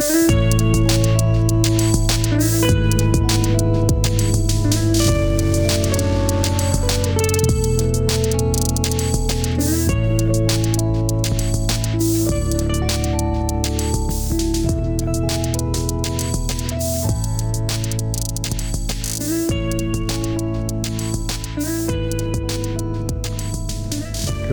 [0.00, 0.08] Kører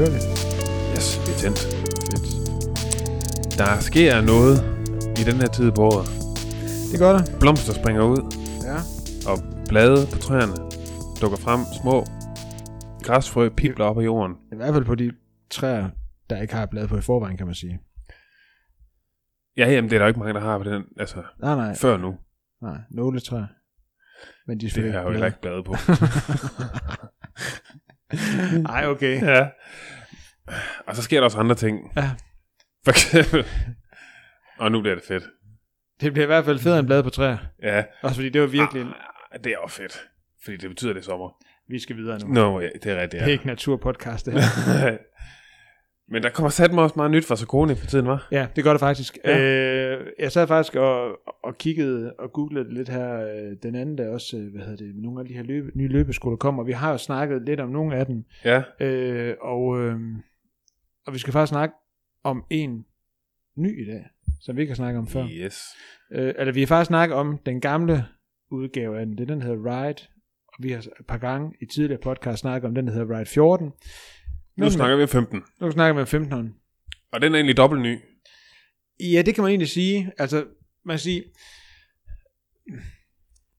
[0.10, 0.18] vi?
[0.96, 1.60] Yes, er tændt.
[1.60, 3.58] Fedt.
[3.58, 4.77] Der sker noget
[5.22, 6.08] i den her tid på året.
[6.92, 7.40] Det gør der.
[7.40, 8.22] Blomster springer ud,
[8.70, 8.78] Ja.
[9.32, 9.38] og
[9.70, 10.54] blade på træerne
[11.22, 11.60] dukker frem.
[11.82, 12.06] Små
[13.04, 14.36] græsfrø pibler op af jorden.
[14.52, 15.12] I hvert fald på de
[15.50, 15.90] træer,
[16.30, 17.80] der ikke har blade på i forvejen, kan man sige.
[19.58, 21.76] Ja, jamen det er der jo ikke mange, der har på den, altså Nej, nej.
[21.76, 22.16] før nu.
[22.62, 23.46] Nej, nogle træer.
[24.48, 25.76] Men de er Det selvfølgelig har jo ikke heller ikke blade på.
[28.72, 29.22] Nej, okay.
[29.22, 29.48] ja.
[30.88, 31.80] Og så sker der også andre ting.
[31.96, 32.12] Ja.
[32.86, 33.46] For eksempel.
[34.60, 35.24] Og nu bliver det fedt.
[36.02, 37.38] Det bliver i hvert fald federe end blade på træer.
[37.64, 37.84] Ja.
[38.02, 38.82] Også fordi det var virkelig...
[39.32, 40.10] Ah, det er også fedt.
[40.44, 41.44] Fordi det betyder, det er sommer.
[41.70, 42.28] Vi skal videre nu.
[42.34, 43.32] Nå, ja, det er rigtigt, Det ja.
[43.32, 44.98] ikke naturpodcast, det her.
[46.12, 48.28] Men der kommer sat mig også meget nyt fra Sokoni for tiden, var?
[48.32, 49.18] Ja, det gør det faktisk.
[49.26, 49.40] Ja.
[49.40, 54.10] Øh, jeg sad faktisk og, og kiggede og googlede lidt her øh, den anden dag
[54.10, 56.64] også, øh, hvad hedder det, nogle af de her løbe, nye løbeskoler kommer.
[56.64, 58.64] Vi har jo snakket lidt om nogle af dem, Ja.
[58.80, 60.00] øh, og, øh,
[61.08, 61.76] og vi skal faktisk snakke
[62.24, 62.86] om en
[63.56, 64.06] ny i dag,
[64.42, 65.28] som vi ikke har snakket om før.
[65.32, 65.64] Yes.
[66.12, 68.06] Øh, eller vi har faktisk snakket om den gamle
[68.52, 70.02] udgave af den, det den, der hedder Ride,
[70.48, 73.26] og vi har et par gange i tidligere podcast snakket om den, der hedder Ride
[73.26, 73.72] 14.
[74.58, 75.44] Nu snakker vi om 15.
[75.62, 76.56] Nu snakker vi om 15.
[77.12, 78.00] Og den er egentlig dobbelt ny.
[79.00, 80.12] Ja, det kan man egentlig sige.
[80.18, 80.46] Altså,
[80.86, 81.24] man kan sige,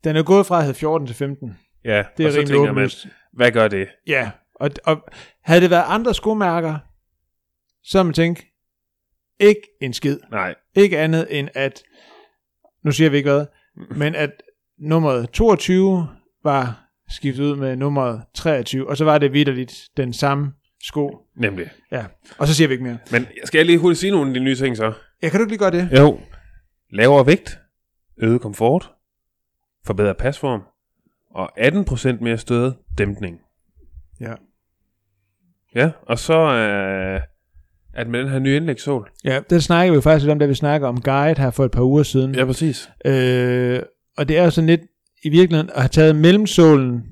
[0.05, 1.59] den er gået fra at hedde 14 til 15.
[1.85, 3.07] Ja, Det er og så tænker man, åbenlyst.
[3.33, 3.89] hvad gør det?
[4.07, 5.05] Ja, og, og
[5.43, 6.79] havde det været andre skomærker,
[7.83, 8.45] så man tænkt,
[9.41, 10.19] ikke en skid.
[10.31, 10.55] Nej.
[10.75, 11.83] Ikke andet end at,
[12.85, 13.47] nu siger vi ikke hvad,
[13.97, 14.31] men at
[14.79, 16.09] nummeret 22
[16.45, 21.19] var skiftet ud med nummeret 23, og så var det vidderligt den samme sko.
[21.37, 21.71] Nemlig.
[21.93, 22.07] Ja,
[22.39, 22.99] og så siger vi ikke mere.
[23.13, 24.93] Men skal jeg lige hurtigt sige nogle af de nye ting så?
[25.23, 25.99] Ja, kan du ikke lige gøre det?
[25.99, 26.21] Jo.
[26.91, 27.59] Lavere vægt,
[28.17, 28.93] øget komfort,
[29.87, 30.63] forbedret pasform,
[31.31, 33.41] og 18% mere stødet dæmpning.
[34.21, 34.35] Ja.
[35.75, 37.21] Ja, og så øh,
[37.99, 39.11] at med den her nye indlægssål.
[39.25, 41.65] Ja, det snakker vi jo faktisk lidt om, da vi snakker om Guide her for
[41.65, 42.35] et par uger siden.
[42.35, 42.91] Ja, præcis.
[43.05, 43.83] Øh,
[44.17, 44.81] og det er jo sådan lidt
[45.25, 47.05] i virkeligheden at have taget mellemsålen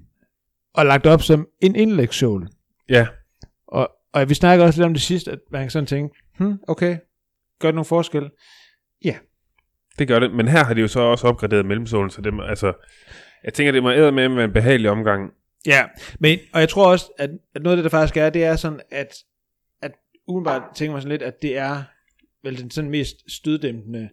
[0.75, 2.49] og lagt op som en indlægssål.
[2.89, 3.07] Ja,
[3.69, 6.59] Og, og vi snakker også lidt om det sidste, at man kan sådan tænke, hm,
[6.69, 6.97] okay,
[7.61, 8.31] gør det nogen forskel?
[9.99, 10.35] det gør det.
[10.35, 12.73] Men her har de jo så også opgraderet mellemsålen, så det må, altså,
[13.45, 15.31] jeg tænker, det må æde med med en behagelig omgang.
[15.67, 15.85] Ja,
[16.21, 18.57] men, og jeg tror også, at, at noget af det, der faktisk er, det er
[18.57, 19.09] sådan, at
[20.29, 21.83] umiddelbart tænker man sådan lidt, at det er
[22.45, 24.09] vel den sådan mest støddæmpende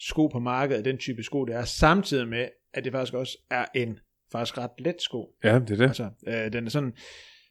[0.00, 3.64] sko på markedet, den type sko, det er, samtidig med, at det faktisk også er
[3.74, 3.98] en
[4.32, 5.28] faktisk ret let sko.
[5.44, 5.82] Ja, det er det.
[5.82, 6.92] Altså, øh, den er sådan,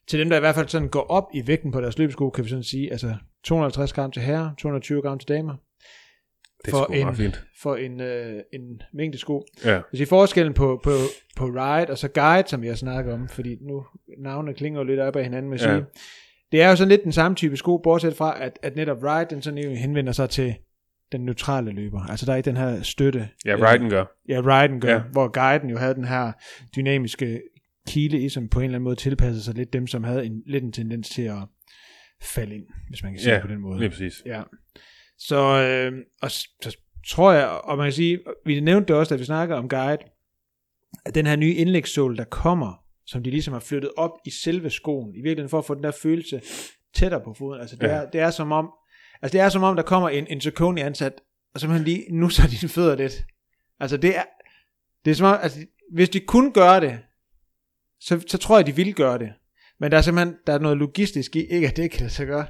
[0.08, 2.44] til dem, der i hvert fald sådan går op i vægten på deres løbesko, kan
[2.44, 5.56] vi sådan sige, altså 250 gram til herrer, 220 gram til damer,
[6.66, 7.44] Det er for en- fint.
[7.62, 9.46] for en, øh, en mængde sko.
[9.66, 9.82] Ja.
[9.92, 10.92] Så sige forskellen på, på,
[11.38, 13.86] på Ride og så Guide, som jeg snakker om, fordi nu
[14.18, 15.64] navnene klinger jo lidt op af hinanden med Ja.
[15.76, 15.86] sige.
[16.52, 19.30] Det er jo sådan lidt den samme type sko, bortset fra, at, at netop Ride,
[19.30, 20.56] den sådan jo henvender sig til
[21.12, 22.02] den neutrale løber.
[22.10, 23.30] Altså der er ikke den her støtte.
[23.46, 24.06] Ja, Ryden gør.
[24.30, 25.00] Ja, Riden gør, Ja.
[25.12, 26.32] hvor Guiden jo havde den her
[26.76, 27.42] dynamiske
[27.88, 30.42] kile i, som på en eller anden måde tilpassede sig lidt dem, som havde en,
[30.48, 31.38] lidt en tendens til at
[32.22, 33.80] falde ind, hvis man kan sige Ja, det på den måde.
[33.80, 34.14] Lige præcis.
[34.26, 34.42] Ja.
[35.18, 39.20] Så, øh, og så tror jeg, og man kan sige, vi nævnte det også, da
[39.20, 39.98] vi snakker om guide,
[41.06, 44.70] at den her nye indlægssål, der kommer, som de ligesom har flyttet op i selve
[44.70, 46.42] skoen, i virkeligheden for at få den der følelse
[46.96, 47.62] tættere på foden.
[47.62, 47.92] Altså det, Ja.
[47.94, 48.72] er, det er som om,
[49.22, 51.14] altså det er som om, der kommer en, en Saucony ansat,
[51.54, 53.14] og simpelthen lige nu så dine fødder lidt.
[53.80, 54.24] Altså det er,
[55.06, 57.00] det er som om, altså hvis de kunne gøre det,
[58.00, 59.34] så, så tror jeg, de ville gøre det.
[59.80, 62.28] Men der er simpelthen der er noget logistisk i, ikke at det kan lade sig
[62.28, 62.48] gøre.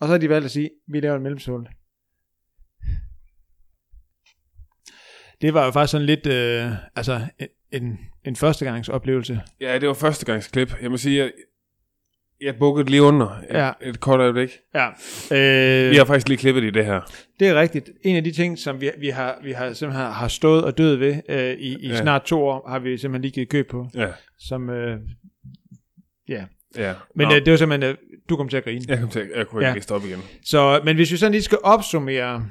[0.00, 1.68] Og så har de valgt at sige, vi laver en mellemsål.
[5.40, 7.26] Det var jo faktisk sådan lidt, øh, altså
[7.72, 9.40] en, en, førstegangsoplevelse.
[9.60, 10.74] Ja, det var førstegangsklip.
[10.82, 11.32] Jeg må sige, jeg,
[12.40, 13.70] jeg bukkede lige under et, Ja.
[13.82, 14.50] et kort øjeblik.
[14.74, 14.86] Ja.
[15.86, 17.00] Øh, Vi har faktisk lige klippet i det her.
[17.40, 17.90] Det er rigtigt.
[18.04, 20.96] En af de ting, som vi, vi, har, vi har simpelthen har stået og død
[20.96, 21.96] ved øh, i, i Ja.
[22.00, 23.88] snart to år, har vi simpelthen lige givet køb på.
[23.94, 24.08] Ja.
[24.38, 25.00] Som, øh,
[26.28, 26.44] ja.
[26.76, 26.94] ja.
[27.14, 27.96] Men Nå, øh, det var simpelthen, øh,
[28.28, 28.84] du kom til at grine.
[28.88, 29.72] jeg, kom til, jeg kunne ikke Ja.
[29.72, 30.20] lige stoppe igen.
[30.44, 32.46] Så, men hvis vi sådan lige skal opsummere,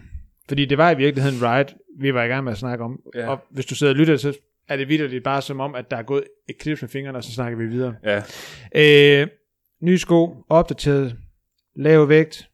[0.47, 3.29] fordi det var i virkeligheden right, vi var i gang med at snakke om, Ja.
[3.29, 4.33] og hvis du sidder og lytter, så
[4.69, 7.23] er det vidderligt bare som om, at der er gået et klips med fingrene, og
[7.23, 7.95] så snakker vi videre.
[8.03, 8.21] Ja.
[8.75, 9.27] Øh,
[9.81, 11.15] nye sko, opdateret,
[11.75, 12.49] lav vægt,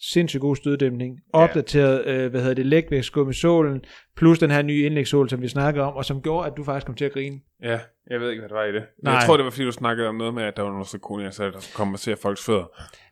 [0.00, 3.84] sindssygt god støddæmpning, opdateret, øh, hvad hedder det, lægvægtskum i solen,
[4.16, 6.86] plus den her nye indlægssål, som vi snakkede om, og som gjorde, at du faktisk
[6.86, 7.40] kom til at grine.
[7.62, 7.78] Ja,
[8.10, 8.82] jeg ved ikke, hvad det var i det.
[9.02, 9.14] Nej.
[9.14, 11.30] Jeg tror, det var, fordi du snakkede om noget med, at der var noget zirconia,
[11.30, 12.64] så der kommer til at folks fødder.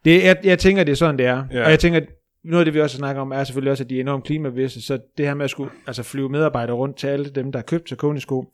[0.05, 1.45] Det, jeg, jeg tænker, det er sådan, det er.
[1.53, 1.65] Ja.
[1.65, 2.01] Og jeg tænker,
[2.47, 4.83] noget af det, vi også snakker om, er selvfølgelig også, at de er enormt klimabevidste,
[4.83, 7.65] så det her med at skulle altså flyve medarbejdere rundt til alle dem, der har
[7.65, 8.45] købt Saucony-sko,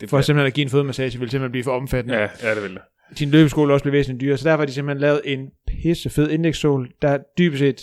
[0.00, 2.18] Det for simpelthen at give en fodmassage, vil simpelthen blive for omfattende.
[2.18, 2.80] Ja, ja, det vil det.
[3.18, 6.10] Din løbesko vil også blive væsentligt dyrere, så derfor har de simpelthen lavet en pisse
[6.10, 7.80] fed indlægssål, der dybest set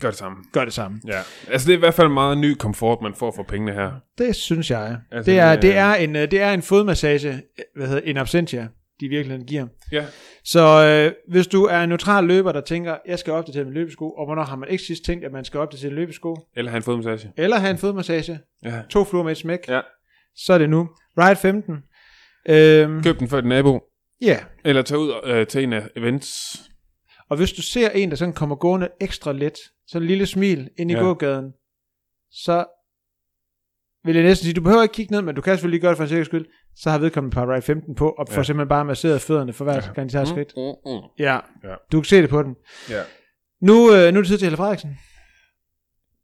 [0.00, 0.38] Gør det samme.
[0.52, 1.00] gør det samme.
[1.06, 1.18] Ja.
[1.50, 3.90] Altså, det er i hvert fald meget ny komfort, man får for pengene her.
[4.18, 4.96] Det synes jeg.
[5.12, 7.42] Altså, det, er, det er- en, øh, det er en fodmassage,
[7.76, 8.68] hvad hedder en absentia,
[9.00, 9.66] de virkelig giver.
[9.92, 10.06] Ja.
[10.44, 14.10] Så øh, hvis du er en neutral løber, der tænker, jeg skal opdatere min løbesko,
[14.10, 16.76] og hvornår har man ikke sidst tænkt, at man skal opdatere en løbesko, Eller have
[16.76, 17.32] en fodmassage.
[17.36, 18.82] eller have en fodmassage, Ja.
[18.90, 19.80] to fluer med et smæk, Ja.
[20.36, 20.88] så er det nu.
[21.18, 21.74] Ride 15.
[22.48, 23.80] Øhm, Køb den for et nabo.
[24.22, 26.60] ja, Eller tage ud øh, til en af events.
[27.30, 29.54] og hvis du ser en, der sådan kommer gående ekstra let,
[29.86, 31.00] så en lille smil ind i ja.
[31.00, 31.52] gågaden,
[32.30, 32.64] så
[34.04, 35.96] vil jeg næsten sige, du behøver ikke kigge ned, men du kan selvfølgelig gøre det
[35.96, 36.46] for en sikkerheds skyld,
[36.76, 38.42] så har vedkommende par Ride 15 på, og får Ja.
[38.42, 39.80] simpelthen bare masseret fødderne for hver Ja.
[39.94, 40.52] gang de tager et skridt.
[40.56, 41.00] Mm, mm, mm.
[41.18, 41.34] Ja.
[41.64, 41.74] Ja.
[41.92, 42.56] du kan se det på den.
[42.90, 43.02] Ja.
[43.60, 44.98] Nu, øh, nu er det tid til Helle Frederiksen.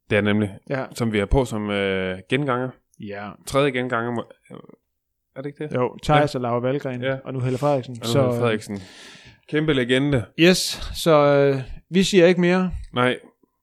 [0.09, 0.85] Det er nemlig, Ja.
[0.95, 2.69] som vi er på som øh, genganger.
[2.99, 3.29] Ja.
[3.47, 4.11] Tredje genganger.
[4.11, 4.31] må-
[5.35, 5.75] Er det ikke det?
[5.75, 6.37] Jo, Thijs ja.
[6.37, 7.17] og Laura Valgren, Ja.
[7.25, 7.97] og nu Helle Frederiksen.
[8.01, 8.79] Og så, Frederiksen.
[9.49, 10.25] Kæmpe legende.
[10.39, 10.57] Yes,
[10.95, 13.17] så øh, vi siger ikke mere, Nej,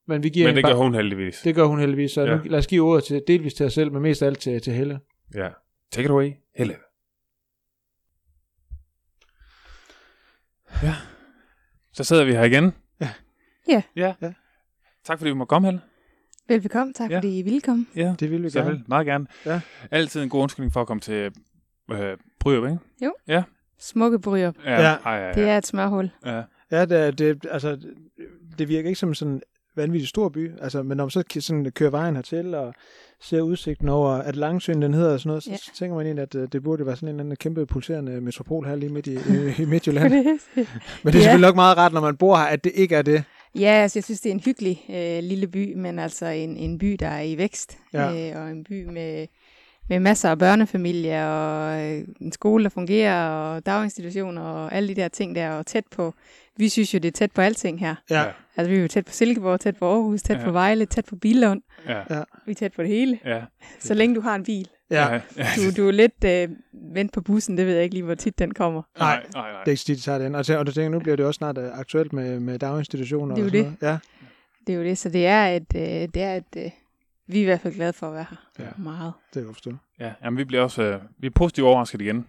[0.07, 1.41] men vi giver men det gør hun heldigvis.
[1.45, 2.31] Det gør hun heldigvis, så Ja.
[2.31, 2.37] ja.
[2.37, 4.61] nu, lad os give ordet til, delvis til os selv, men mest af alt til,
[4.63, 5.01] til Helle.
[5.35, 5.49] Ja.
[5.93, 6.75] Take it away, Helle.
[10.83, 10.95] Ja.
[11.93, 12.73] Så sidder vi her igen.
[13.01, 13.09] Ja.
[13.69, 13.83] Ja.
[13.97, 14.15] Ja.
[14.23, 14.33] Ja.
[15.05, 15.81] Tak fordi vi må komme, Helle.
[16.49, 17.17] Velbekomme, tak Ja.
[17.17, 17.87] fordi I ville komme.
[17.97, 18.15] Ja.
[18.21, 18.71] Det vil vi gerne.
[18.71, 19.27] vel, meget gerne.
[19.47, 19.61] Ja.
[19.91, 21.33] Altid en god undskyldning for at komme til
[21.91, 22.79] øh, Bryrup, ikke?
[23.79, 24.53] Smukke bryger.
[24.65, 24.83] Ja.
[24.83, 24.95] Ja.
[25.05, 25.33] Ej, ja, ja.
[25.33, 26.11] Det er et smørhul.
[26.25, 26.43] ja.
[26.71, 27.81] Ja, det, er- det, altså,
[28.59, 29.43] det virker ikke som sådan en
[29.77, 32.75] vanvittig stor by, altså, men når man så sådan kører vejen hertil og
[33.21, 35.57] ser udsigten over, at Langsøen den hedder og sådan noget, så, Ja.
[35.57, 38.21] så tænker man egentlig, at øh, det burde være sådan en eller anden kæmpe pulserende
[38.21, 40.11] metropol her lige midt i, i, i Midtjylland.
[40.13, 40.67] Men det er
[41.05, 41.11] Ja.
[41.13, 43.25] selvfølgelig nok meget rart, når man bor her, at det ikke er det.
[43.59, 46.79] Ja, altså jeg synes, det er en hyggelig øh, lille by, men altså en, en
[46.79, 47.79] by, der er i vækst.
[47.93, 48.31] Ja.
[48.37, 49.27] Øh, og en by med,
[49.89, 54.95] med masser af børnefamilier, og øh, en skole, der fungerer, og daginstitutioner, og alle de
[54.95, 56.15] der ting der, og tæt på.
[56.59, 57.95] Vi synes jo, det er tæt på alting her.
[58.11, 58.25] Ja.
[58.57, 60.45] Altså vi er jo tæt på Silkeborg, tæt på Aarhus, tæt Ja.
[60.45, 61.63] på Vejle, tæt på Billund.
[61.89, 62.03] Ja.
[62.47, 63.43] Vi er tæt på det hele, Ja.
[63.81, 64.69] så længe du har en bil.
[64.91, 65.21] ja.
[65.37, 66.49] Du, du er lidt øh,
[66.95, 68.83] vent på bussen, det ved jeg ikke lige, hvor tit den kommer.
[68.99, 69.61] Nej, nej, nej.
[69.61, 70.35] Det er ikke så tit, de tager den.
[70.35, 73.35] Og, så- og du tænker, nu bliver det også snart øh, aktuelt med, med daginstitutioner.
[73.35, 73.93] Det er og jo sådan Noget.
[73.93, 73.99] Ja,
[74.67, 75.83] Det er jo det, så det er et, øh,
[76.15, 76.71] det er et, øh,
[77.27, 78.37] vi er i hvert fald glade for at være her.
[78.59, 78.71] Ja.
[78.83, 79.13] Meget.
[79.35, 79.71] det jeg forstå.
[80.01, 82.27] Ja, jamen, vi bliver også øh, vi er positivt overrasket igen.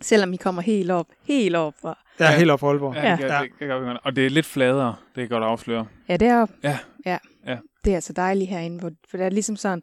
[0.00, 1.98] Selvom I kommer helt op, helt op fra.
[2.20, 2.38] Ja, Ja.
[2.38, 2.94] helt op for Aalborg.
[2.94, 3.42] Ja, det, Ja.
[3.42, 3.98] det, det gør vi godt.
[4.04, 5.86] Og det er lidt fladere, det kan godt afsløre.
[6.08, 6.54] Ja, deroppe.
[6.62, 6.78] Ja.
[7.06, 7.18] ja.
[7.46, 7.58] Ja.
[7.84, 9.82] Det er altså dejligt herinde, hvor, for det er ligesom sådan,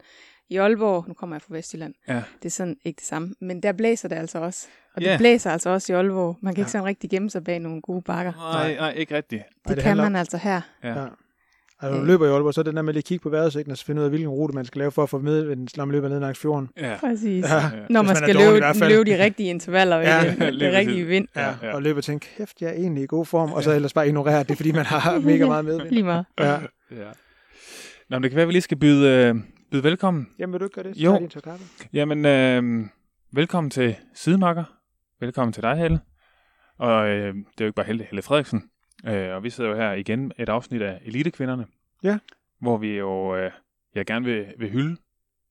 [0.49, 2.13] i Aalborg, nu kommer jeg fra Vestjylland, Ja.
[2.39, 4.67] det er sådan ikke det samme, men der blæser det altså også.
[4.95, 5.17] Og det Ja.
[5.17, 6.37] blæser altså også i Aalborg.
[6.41, 6.61] Man kan Ja.
[6.61, 8.31] ikke sådan rigtig gemme sig bag nogle gode bakker.
[8.53, 9.43] Nej, nej, ikke rigtigt.
[9.67, 10.61] Det, det kan man altså her.
[10.83, 10.89] Ja.
[11.01, 11.05] Ja.
[11.81, 13.29] Altså, når du løber i Aalborg, så er det der med lige at kigge på
[13.29, 15.55] vejrudsigten og så finde ud af, hvilken rute man skal lave for at få med,
[15.77, 16.69] når man løber ned langs fjorden.
[16.77, 16.97] Ja.
[16.99, 17.45] Præcis.
[17.49, 17.61] Ja.
[17.89, 21.05] Når man man skal løbe, løbe de rigtige intervaller Ja, ja, i lige den rigtige
[21.05, 21.27] vind.
[21.35, 21.53] Ja, Ja.
[21.61, 21.75] ja.
[21.75, 24.07] og løbe og tænke, kæft, jeg er egentlig i god form, og så ellers bare
[24.07, 25.79] ignorere det, fordi man har mega meget med.
[25.89, 26.25] Lige meget.
[26.39, 26.51] Ja.
[26.51, 26.57] ja.
[28.09, 29.35] Nå, men det kan være, at vi lige skal byde, øh,
[29.71, 30.27] byde velkommen.
[30.39, 30.95] Jamen, vil du ikke gøre det?
[30.95, 31.17] Så Jo.
[31.17, 31.29] din.
[31.93, 32.85] Jamen, øh,
[33.33, 34.63] velkommen til Sidemarker.
[35.19, 35.99] Velkommen til dig, Helle.
[36.79, 38.63] Og øh, det er jo ikke bare Helle, Helle Frederiksen.
[39.07, 41.65] Øh, og vi sidder jo her igen et afsnit af Elitekvinderne.
[42.03, 42.17] Ja.
[42.61, 43.51] Hvor vi jo øh,
[43.95, 44.97] jeg gerne vil, vil hylde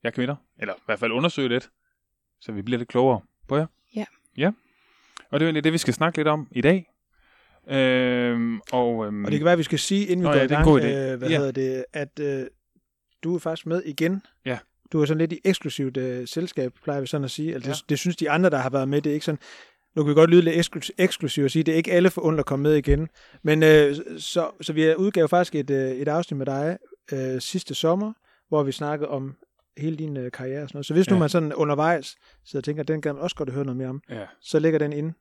[0.04, 0.36] jer kvinder.
[0.58, 1.70] Eller i hvert fald undersøge lidt.
[2.40, 3.66] Så vi bliver lidt klogere på jer.
[3.96, 4.04] Ja.
[4.36, 4.50] Ja.
[5.30, 6.86] Og det er jo egentlig det, vi skal snakke lidt om i dag.
[7.70, 10.38] Øh, og, øh, Og det kan være, at vi skal sige, inden vi Nå går
[10.38, 11.36] ja, i gang, øh, hvad Ja.
[11.36, 12.46] hedder det, at øh,
[13.24, 14.22] du er faktisk med igen.
[14.44, 14.58] Ja.
[14.92, 17.54] Du er sådan lidt i eksklusivt øh, selskab, plejer vi sådan at sige.
[17.54, 17.74] Altså, Ja.
[17.74, 19.40] det, det, synes de andre, der har været med, det er ikke sådan...
[19.96, 22.40] Nu kan vi godt lyde lidt eksklu- eksklusivt og sige, det er ikke alle forundt
[22.40, 23.08] at komme med igen.
[23.42, 26.78] Men øh, så, så vi udgav faktisk et, øh, et afsnit med dig
[27.12, 28.12] øh, sidste sommer,
[28.48, 29.36] hvor vi snakkede om
[29.78, 30.86] hele din øh, karriere og sådan noget.
[30.86, 31.12] Så hvis ja.
[31.12, 32.06] nu man sådan undervejs
[32.44, 34.58] så jeg tænker, at den kan man også godt høre noget mere om, Ja, så
[34.58, 35.12] ligger den inde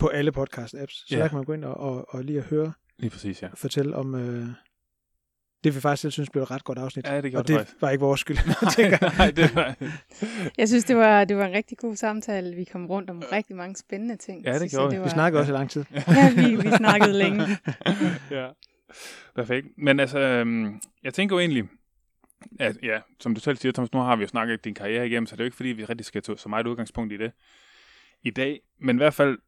[0.00, 1.06] på alle podcast-apps.
[1.08, 1.18] Så Ja.
[1.18, 3.48] der kan man gå ind og, og, og lige at høre lige præcis, ja.
[3.54, 4.46] fortælle om øh,
[5.64, 7.06] det, vi faktisk selv synes blev et ret godt afsnit.
[7.06, 8.36] Ja, det og det det var ikke vores skyld,
[8.76, 9.12] tænker jeg.
[9.18, 9.76] Nej, det var...
[10.58, 12.56] Jeg synes, det var, det var en rigtig god samtale.
[12.56, 14.44] Vi kom rundt om rigtig mange spændende ting.
[14.44, 14.94] Ja, det synes gjorde jeg, vi.
[14.96, 15.84] det Vi var, snakkede også i lang tid.
[15.92, 17.42] Ja, vi, vi snakkede længe.
[18.30, 18.48] ja.
[19.34, 19.66] Perfekt.
[19.76, 21.68] Men altså, øhm, jeg tænker jo egentlig,
[22.60, 25.26] at ja, som du selv siger, Thomas, nu har vi jo snakket din karriere igennem,
[25.26, 27.32] så det er jo ikke fordi, vi rigtig skal tage så meget udgangspunkt i det
[28.22, 28.60] i dag.
[28.80, 29.38] Men i hvert fald,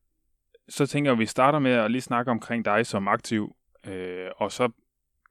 [0.69, 4.27] så tænker jeg, at vi starter med at lige snakke omkring dig som aktiv, øh,
[4.37, 4.69] og så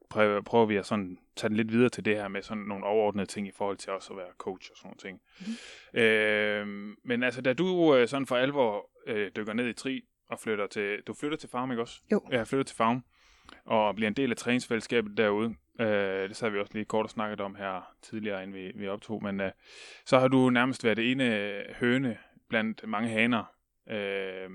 [0.09, 2.85] prøver, prøver vi at sådan tage den lidt videre til det her med sådan nogle
[2.85, 5.21] overordnede ting i forhold til også at være coach og sådan nogle ting.
[5.93, 5.99] Mm.
[5.99, 10.39] Øh, men altså, da du øh, sådan for alvor øh, dykker ned i tri og
[10.39, 12.01] flytter til, du flytter til Farm, ikke også?
[12.11, 12.21] Jo.
[12.31, 13.03] Ja, flytter til Farm
[13.65, 15.55] og bliver en del af træningsfællesskabet derude.
[15.79, 18.87] Øh, det så vi også lige kort og snakket om her tidligere, inden vi, vi
[18.87, 19.23] optog.
[19.23, 19.51] Men øh,
[20.05, 22.17] så har du nærmest været det ene høne
[22.49, 23.43] blandt mange haner,
[23.89, 24.49] øh,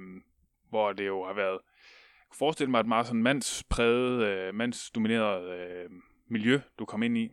[0.69, 1.59] hvor det jo har været,
[2.35, 5.91] kunne forestille mig et meget sådan mandspræget, øh, mandsdomineret øh,
[6.31, 7.31] miljø, du kom ind i.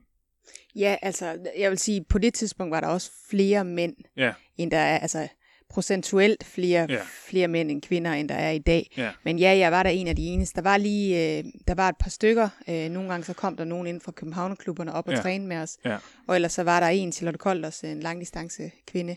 [0.76, 4.34] Ja, altså, jeg vil sige, på det tidspunkt var der også flere mænd, Ja.
[4.58, 5.28] end der er, altså
[5.70, 7.00] procentuelt flere, Ja.
[7.28, 8.92] flere mænd end kvinder, end der er i dag.
[8.98, 9.12] Ja.
[9.24, 10.56] Men ja, jeg var der en af de eneste.
[10.56, 12.50] Der var lige, øh, der var et par stykker.
[12.70, 15.20] Øh, nogle gange så kom der nogen inden fra Københavnerklubberne op og Ja.
[15.22, 15.78] træne med os.
[15.86, 15.98] Ja.
[16.28, 19.16] Og ellers så var der en, Charlotte Kolders, en langdistance kvinde,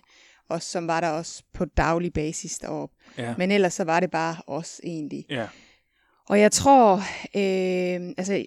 [0.49, 2.97] og som var der også på daglig basis deroppe.
[3.19, 3.35] Ja.
[3.39, 5.25] Men ellers så var det bare os egentlig.
[5.31, 5.47] Ja.
[6.29, 6.95] Og jeg tror,
[7.35, 8.45] øh, altså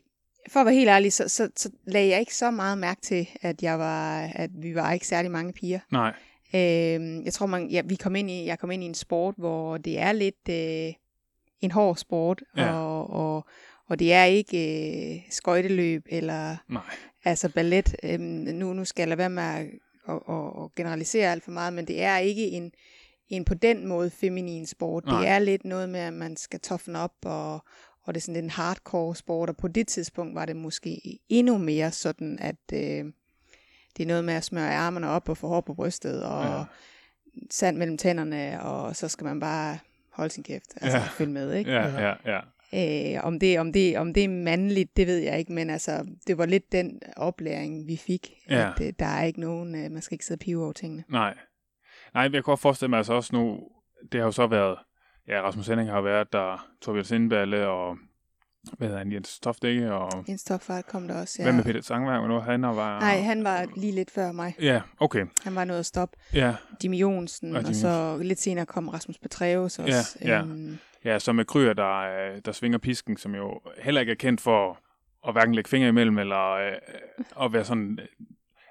[0.50, 3.30] for at være helt ærlig, så, så, så lagde jeg ikke så meget mærke til,
[3.42, 5.80] at jeg var, at vi var ikke særlig mange piger.
[5.92, 6.14] Nej.
[6.54, 9.36] Øh, jeg tror, man, ja, vi kom ind i, jeg kom ind i en sport,
[9.38, 10.94] hvor det er lidt øh,
[11.62, 12.74] en hård sport, Ja.
[12.74, 13.46] og, og,
[13.88, 16.82] og det er ikke øh, skøjteløb eller Nej.
[17.26, 17.96] altså ballet.
[18.04, 19.66] Øh, nu, nu skal jeg lade være med at,
[20.10, 22.72] at, at generalisere alt for meget, men det er ikke en,
[23.30, 25.06] en på den måde feminin sport.
[25.06, 25.20] Nej.
[25.20, 27.54] Det er lidt noget med, at man skal toughen op, og,
[28.04, 31.20] og det er sådan lidt en hardcore sport, og på det tidspunkt var det måske
[31.30, 33.06] endnu mere sådan, at øh,
[33.98, 36.64] det er noget med at smøre armene op og få hår på brystet, og Ja.
[37.52, 39.80] sand mellem tænderne, og så skal man bare
[40.12, 41.04] holde sin kæft, altså ja.
[41.04, 41.72] følge med, ikke?
[41.72, 42.40] Ja, ja, ja.
[42.74, 46.06] Øh, om, det, om, det, om det er mandligt, det ved jeg ikke, men altså,
[46.28, 48.72] det var lidt den oplæring, vi fik, Ja.
[48.76, 51.04] at øh, der er ikke nogen, øh, man skal ikke sidde og pive over tingene.
[51.10, 51.38] Nej.
[52.18, 53.60] Nej, jeg kan godt forestille mig altså også nu,
[54.12, 54.78] det har jo så været,
[55.28, 57.98] ja, Rasmus Henning har været der, Torbjørn Sindballe og,
[58.78, 61.44] hvad hedder han, Jens Tofdække, og En stopfart kom der også, ja.
[61.44, 63.00] hvad med Peter Sangvang, nu han var...
[63.00, 64.56] Nej, han var lige lidt før mig.
[64.62, 65.26] Ja, okay.
[65.44, 66.18] Han var noget at stoppe.
[66.34, 70.18] Ja, Jimmy Jonsen, Og og, så lidt senere kom Rasmus Petreus også.
[70.22, 70.42] Ja, ja.
[70.42, 74.16] Øhm, ja så med Kryer, der, øh, der svinger pisken, som jo heller ikke er
[74.16, 74.80] kendt for
[75.28, 76.74] at hverken lægge fingre imellem, eller øh,
[77.42, 78.00] at være sådan...
[78.02, 78.08] øh,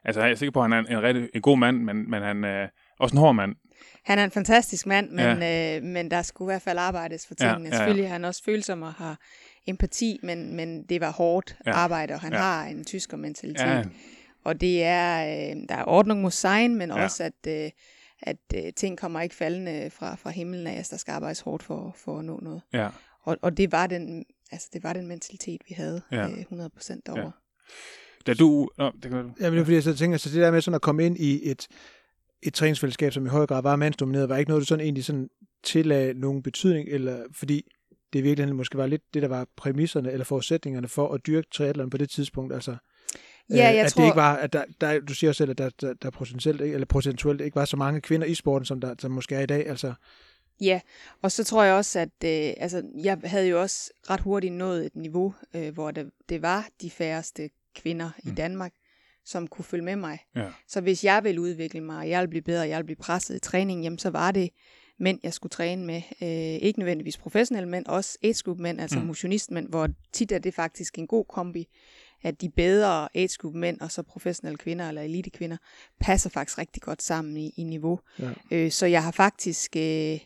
[0.04, 2.10] Altså, jeg er sikker på, at han er en, en, rigtig, en god mand, men,
[2.10, 3.54] men han er også en hård mand.
[4.04, 5.76] han er en fantastisk mand, men, ja.
[5.76, 7.68] øh, men der skulle i hvert fald arbejdes for Ja, tingene.
[7.68, 7.78] ja, ja.
[7.78, 9.20] Selvfølgelig er han også følsom og har
[9.66, 11.76] empati, men, men det var hårdt Ja, ja.
[11.76, 12.38] arbejde, og han ja.
[12.38, 12.44] ja.
[12.44, 13.60] har en tysker mentalitet.
[13.66, 13.82] Ja,
[14.44, 16.96] Og det er, øh, der er ordning mod sein, men Ja.
[16.98, 17.04] ja.
[17.04, 17.70] også, at, øh,
[18.22, 21.62] at øh, ting kommer ikke faldende fra, fra himlen af, altså der skal arbejdes hårdt
[21.62, 22.62] for, for at nå noget.
[22.72, 22.88] ja,
[23.22, 26.22] Og, og det, var den, altså, det var den mentalitet, vi havde Ja.
[26.28, 27.22] øh, 100% derovre.
[27.22, 27.30] Ja.
[28.26, 28.68] Da du...
[28.78, 29.30] Nå, det kan du...
[29.40, 31.06] Ja, men det er fordi, jeg så tænker, så det der med sådan at komme
[31.06, 31.66] ind i et,
[32.42, 35.28] et træningsfællesskab, som i høj grad var mandsdomineret, var ikke noget, du sådan egentlig sådan
[35.64, 37.62] tillagde nogen betydning, eller fordi
[38.12, 41.48] det i virkeligheden måske var lidt det, der var præmisserne eller forudsætningerne for at dyrke
[41.54, 42.76] triathlon på det tidspunkt, altså
[43.50, 45.70] Ja, jeg at tror- det ikke var, at der, der, du siger selv, at der,
[45.80, 48.94] der, der potentielt, ikke- eller procentuelt ikke var så mange kvinder i sporten, som der
[48.98, 49.94] som måske er i dag, altså
[50.60, 50.80] Ja,
[51.22, 54.86] og så tror jeg også, at øh, altså, jeg havde jo også ret hurtigt nået
[54.86, 58.30] et niveau, øh, hvor det, det var de færreste kvinder mm.
[58.30, 58.72] i Danmark,
[59.26, 60.18] som kunne følge med mig.
[60.36, 60.46] Ja.
[60.68, 62.96] Så hvis jeg ville udvikle mig, og jeg ville blive bedre, og jeg ville blive
[62.96, 64.50] presset i træning, jamen så var det
[64.98, 66.02] mænd, jeg skulle træne med.
[66.22, 66.28] Øh,
[66.68, 69.06] ikke nødvendigvis professionelle mænd, også age group mænd, altså Mm.
[69.06, 71.66] motionistmænd, hvor tit er det faktisk en god kombi,
[72.22, 75.56] at de bedre age group mænd og så professionelle kvinder eller elite kvinder
[76.00, 78.00] passer faktisk rigtig godt sammen i, i niveau.
[78.18, 78.30] Ja.
[78.50, 80.18] Øh, så jeg har faktisk øh,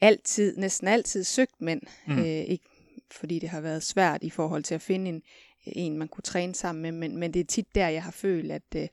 [0.00, 2.18] altid, næsten altid søgt mænd, mm.
[2.18, 2.64] øh, ikke
[3.10, 5.22] fordi det har været svært i forhold til at finde en,
[5.66, 8.52] en man kunne træne sammen med, men, men det er tit der, jeg har følt,
[8.52, 8.88] at, øh,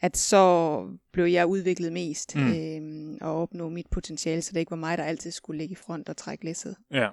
[0.00, 2.52] at så blev jeg udviklet mest Mm.
[2.52, 5.76] øh, og opnå mit potentiale, så det ikke var mig, der altid skulle ligge i
[5.76, 6.76] front og trække læsset.
[6.90, 7.08] Ja,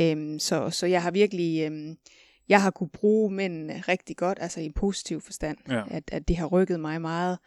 [0.00, 1.96] Øhm, så, så jeg har virkelig, øhm,
[2.48, 5.82] jeg har kunne bruge mændene rigtig godt, altså i positiv forstand, Ja.
[5.90, 7.38] at, at det har rykket mig meget.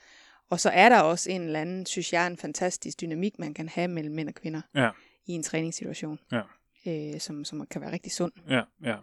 [0.49, 3.69] Og så er der også en eller anden, synes jeg, en fantastisk dynamik, man kan
[3.69, 4.89] have mellem mænd og kvinder Ja.
[5.25, 6.41] i en træningssituation, Ja.
[6.87, 8.31] Øh, som, som kan være rigtig sund.
[8.49, 8.95] ja, ja.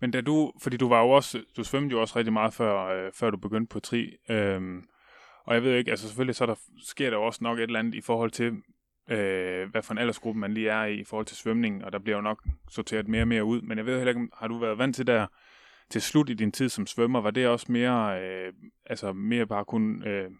[0.00, 2.84] Men da du, fordi du var jo også, du svømmede jo også rigtig meget før,
[2.84, 4.16] øh, før du begyndte på tri.
[4.28, 4.84] Øhm,
[5.44, 6.54] og jeg ved ikke, altså selvfølgelig så der,
[6.86, 8.52] sker der jo også nok et eller andet i forhold til,
[9.10, 11.98] øh, hvad for en aldersgruppe man lige er i, i forhold til svømning, og der
[11.98, 13.62] bliver jo nok sorteret mere og mere ud.
[13.62, 15.26] Men jeg ved heller ikke, har du været vant til der,
[15.90, 18.52] til slut i din tid som svømmer, var det også mere, øh,
[18.86, 20.30] altså mere bare kun øh,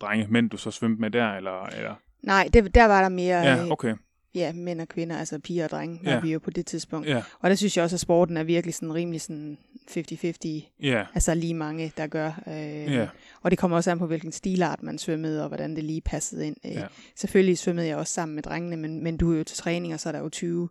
[0.00, 1.94] drenge, mænd du så svømte med der, eller, eller?
[2.22, 3.94] Nej, det, der var der mere Ja, øh, okay.
[4.34, 6.20] Ja, mænd og kvinder, altså piger og drenge, var Ja.
[6.20, 7.08] vi jo på det tidspunkt.
[7.08, 9.58] Ja, Og der synes jeg også, at sporten er virkelig sådan rimelig sådan
[9.90, 12.42] 50-50, ja, altså lige mange, der gør.
[12.46, 13.08] Øh, ja,
[13.42, 16.46] Og det kommer også an på, hvilken stilart man svømmede, og hvordan det lige passede
[16.46, 16.56] ind.
[16.64, 16.70] Ja.
[16.80, 16.86] Ja.
[17.16, 20.00] Selvfølgelig svømmede jeg også sammen med drengene, men, men du er jo til træning, og
[20.00, 20.68] så er der jo 20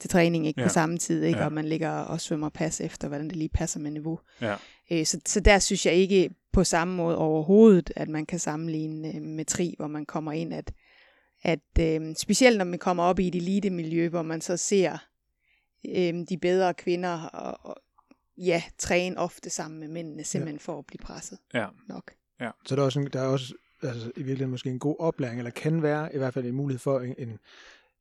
[0.00, 0.66] til træning ikke Ja.
[0.66, 1.38] på samme tid, ikke?
[1.38, 1.44] Ja.
[1.44, 4.18] og man ligger og svømmer pas efter, hvordan det lige passer med niveau.
[4.40, 4.54] Ja.
[4.92, 9.14] Øh, så, så der synes jeg ikke på samme måde overhovedet, at man kan sammenligne
[9.16, 10.72] øh, med tri, hvor man kommer ind, at,
[11.44, 14.98] at øh, specielt når man kommer op i et elite-miljø, hvor man så ser
[15.88, 17.76] øh, de bedre kvinder og, og
[18.38, 21.66] ja, træne ofte sammen med mændene, simpelthen for at blive presset Ja.
[21.88, 22.12] nok.
[22.66, 25.38] Så der er også, en, der er også altså, i virkeligheden måske en god oplæring,
[25.38, 27.38] eller kan være i hvert fald en mulighed for en, en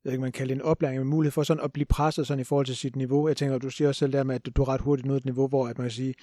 [0.04, 1.86] jeg ved ikke, man kalder det en oplæring, men en mulighed for sådan at blive
[1.86, 3.28] presset sådan i forhold til sit niveau.
[3.28, 5.26] Jeg tænker, du siger også selv der med, at du er ret hurtigt nået et
[5.26, 6.14] niveau, hvor at man kan sige,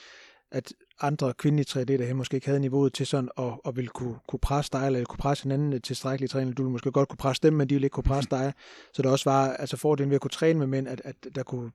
[0.53, 4.15] at andre kvindelige triatleter her måske ikke havde niveauet til sådan at, at ville kunne,
[4.29, 6.57] kunne presse dig, eller kunne presse hinanden tilstrækkeligt træning.
[6.57, 8.53] Du ville måske godt kunne presse dem, men de ville ikke kunne presse dig.
[8.93, 11.43] Så der også var altså fordelen ved at kunne træne med mænd, at, at der
[11.43, 11.71] kunne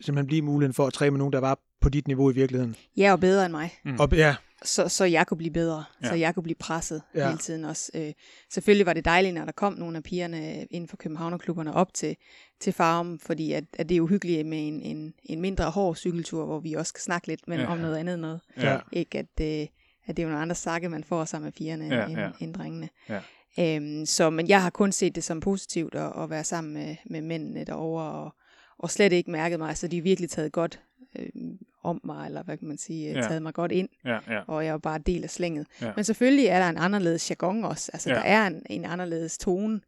[0.00, 2.76] simpelthen blive muligheden for at træne med nogen, der var på dit niveau i virkeligheden.
[2.96, 3.96] Jeg er bedre end mig, Mm.
[4.00, 6.08] Og ja, så, så jeg kunne blive bedre, ja.
[6.08, 7.26] så jeg kunne blive presset Ja.
[7.26, 7.90] hele tiden også.
[7.94, 8.12] Øh,
[8.52, 12.16] selvfølgelig var det dejligt, når der kom nogle af pigerne inden for Københavnerklubberne op til,
[12.60, 16.44] til Farum, fordi at, at det er uhyggeligt med en, en, en mindre hård cykeltur,
[16.44, 17.66] hvor vi også skal snakke lidt men Ja.
[17.66, 18.40] om noget andet noget.
[18.56, 18.78] Ja.
[18.92, 19.66] Ikke at, øh,
[20.06, 22.24] at det er jo nogle andre sakke, man får sammen med pigerne Ja, end, ja.
[22.24, 22.30] ja.
[22.40, 22.88] end drengene.
[23.08, 23.20] Ja.
[23.76, 26.96] Øhm, så, men jeg har kun set det som positivt at, at være sammen med,
[27.10, 28.34] med mændene derovre, og,
[28.78, 30.80] og slet ikke mærket mig, så de har virkelig taget godt
[31.18, 31.28] øh,
[31.84, 33.16] om mig, eller hvad kan man sige, Ja.
[33.18, 33.22] ja.
[33.28, 34.40] taget mig godt ind Ja, ja.
[34.46, 35.66] og jeg var bare del af slænget.
[35.80, 35.86] Ja.
[35.86, 35.92] Ja.
[35.96, 37.90] Men selvfølgelig er der en anderledes jargon også.
[37.94, 38.16] Altså, Ja.
[38.16, 38.20] ja.
[38.22, 39.80] der er en, en anderledes tone,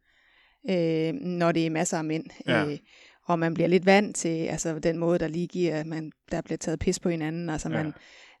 [0.69, 2.25] øh, når det er masser af mænd.
[2.47, 2.65] Ja.
[2.65, 2.77] Øh,
[3.25, 6.57] og man bliver lidt vant til altså, den måde, der lige giver, man, der bliver
[6.57, 7.49] taget pis på hinanden.
[7.49, 7.83] Altså, Ja.
[7.83, 7.93] man,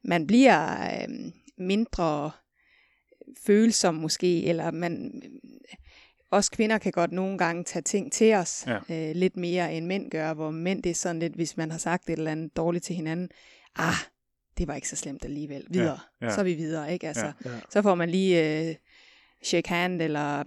[0.03, 0.71] man bliver
[1.01, 1.09] øh,
[1.57, 2.31] mindre
[3.45, 5.21] følsom måske, eller man...
[6.33, 9.09] Os kvinder kan godt nogle gange tage ting til os Ja.
[9.09, 11.77] øh, lidt mere end mænd gør, hvor mænd det er sådan lidt, hvis man har
[11.77, 13.29] sagt et eller andet dårligt til hinanden,
[13.75, 13.93] ah,
[14.57, 16.29] det var ikke så slemt alligevel, videre, ja.
[16.29, 17.07] så er vi videre, ikke?
[17.07, 17.49] Altså, Ja.
[17.51, 17.59] Ja.
[17.69, 18.75] så får man lige øh,
[19.43, 20.43] shake hand, eller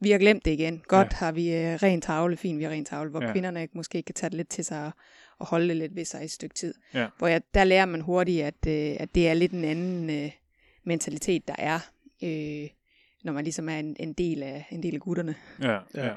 [0.00, 0.82] vi har glemt det igen.
[0.88, 1.08] Godt Ja.
[1.12, 1.16] ja.
[1.24, 3.26] har vi øh, ren tavle, fint vi har ren tavle, hvor Ja.
[3.26, 3.32] ja.
[3.32, 4.92] kvinderne måske kan tage det lidt til sig og,
[5.38, 6.74] og holde det lidt ved sig i et stykke tid.
[6.94, 7.06] Ja.
[7.18, 10.30] Hvor jeg, der lærer man hurtigt, at, øh, at det er lidt en anden øh,
[10.84, 11.80] mentalitet, der er,
[12.22, 12.68] øh,
[13.24, 15.34] når man ligesom er en, en, del, af, en del af gutterne.
[15.62, 16.06] Ja, Ja.
[16.06, 16.14] ja.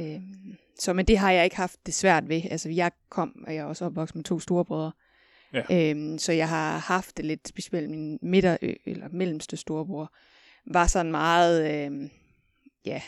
[0.00, 0.20] Øh,
[0.78, 2.42] så men det har jeg ikke haft det svært ved.
[2.50, 4.92] Altså jeg kom, og jeg er også opvokset med to storebrødre.
[5.52, 5.90] Ja.
[5.90, 8.56] Øhm, så jeg har haft det lidt, specielt min midter,
[8.86, 10.12] eller mellemste storebror,
[10.66, 12.10] var sådan meget, øh,
[12.86, 13.02] ja,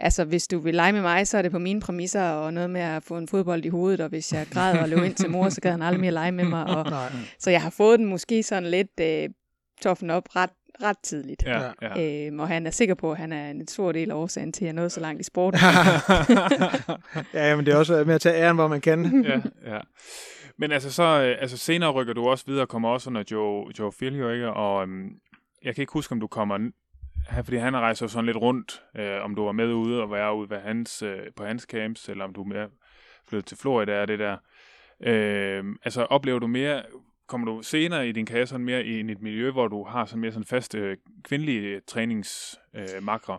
[0.00, 2.70] altså hvis du vil lege med mig, så er det på mine præmisser, og noget
[2.70, 5.30] med at få en fodbold i hovedet, og hvis jeg græder og løb ind til
[5.30, 6.64] mor, så gad han aldrig mere lege med mig.
[6.64, 7.08] Og, Nej.
[7.38, 9.28] så jeg har fået den måske sådan lidt øh,
[9.82, 10.50] toffen op ret,
[10.82, 11.42] ret tidligt.
[11.46, 12.26] Ja, ja.
[12.26, 14.64] Øhm, og han er sikker på, at han er en stor del af årsagen til,
[14.64, 15.60] at jeg nåede så langt i sporten.
[17.34, 19.04] ja, men det er også med at tage æren, hvor man kan.
[19.30, 19.40] ja,
[19.74, 19.80] ja.
[20.58, 23.92] Men altså så, øh, altså senere rykker du også videre, kommer også under Joe, Joe
[23.92, 24.50] Filio, ikke?
[24.50, 25.10] Og øhm,
[25.64, 26.70] jeg kan ikke huske, om du kommer
[27.44, 30.50] fordi han rejser sådan lidt rundt, øh, om du var med ude og være ude
[30.50, 32.68] ved hans, øh, på hans camps, eller om du er mere
[33.28, 34.36] flyttet til Florida og det der.
[35.00, 36.82] Øh, altså oplever du mere,
[37.26, 40.20] kommer du senere i din karriere sådan mere i et miljø, hvor du har sådan
[40.20, 42.96] mere sådan faste øh, kvindelige træningsmakre?
[42.96, 43.38] Øh, makre?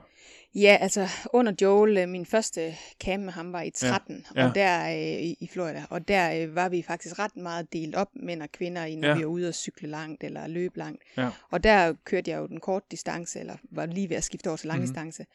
[0.55, 4.47] Ja, altså under Joel, øh, min første camp med ham var i 13, Ja, ja,
[4.49, 7.95] og der øh, i, i Florida, og der øh, var vi faktisk ret meget delt
[7.95, 9.13] op, mænd og kvinder, i, når Ja.
[9.15, 11.03] vi var ude og cykle langt eller løbe langt.
[11.17, 11.29] Ja.
[11.51, 14.57] Og der kørte jeg jo den korte distance, eller var lige ved at skifte over
[14.57, 14.89] til lang Mhm.
[14.89, 15.05] mm-hmm.
[15.05, 15.25] distance.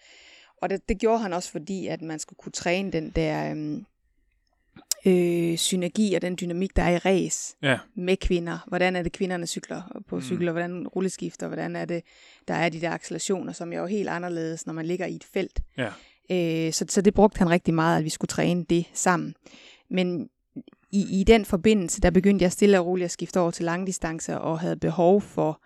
[0.63, 3.85] Og det, det gjorde han også, fordi at man skulle kunne træne den der øhm,
[5.07, 8.59] øh, synergi og den dynamik, der er i race Ja, med kvinder.
[8.69, 10.19] Hvordan er det, kvinderne cykler på Mm.
[10.19, 10.23] mm.
[10.23, 10.53] cykler?
[10.53, 11.47] Hvordan rulleskifter?
[11.47, 12.03] Hvordan er det,
[12.49, 15.25] der er de der accelerationer, som er jo helt anderledes, når man ligger i et
[15.25, 15.61] felt.
[15.79, 15.89] ja,
[16.33, 19.35] Øh, så, så det brugte han rigtig meget, at vi skulle træne det sammen.
[19.91, 20.29] Men
[20.93, 24.37] i, i den forbindelse, der begyndte jeg stille og roligt at skifte over til langdistancer,
[24.37, 25.63] og havde behov for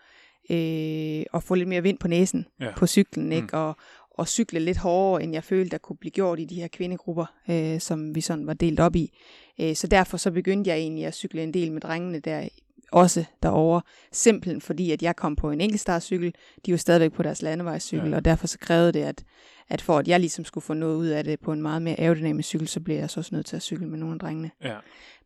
[0.50, 2.72] øh, at få lidt mere vind på næsen Ja.
[2.76, 3.32] på cyklen, Mm.
[3.32, 3.56] ikke?
[3.58, 3.76] Og,
[4.14, 7.26] og cykle lidt hårdere, end jeg følte, der kunne blive gjort i de her kvindegrupper,
[7.50, 9.18] øh, som vi sådan var delt op i.
[9.60, 12.48] Øh, så derfor så begyndte jeg egentlig at cykle en del med drengene der,
[12.94, 16.34] også derovre, simpelthen fordi, at jeg kom på en enkeltstartcykel,
[16.66, 18.16] de var stadigvæk på deres landevejscykel, ja.
[18.16, 19.24] og derfor så krævede det, at,
[19.68, 22.00] at for at jeg ligesom skulle få noget ud af det på en meget mere
[22.00, 24.50] aerodynamisk cykel, så blev jeg så også nødt til at cykle med nogle af drengene.
[24.62, 24.76] ja,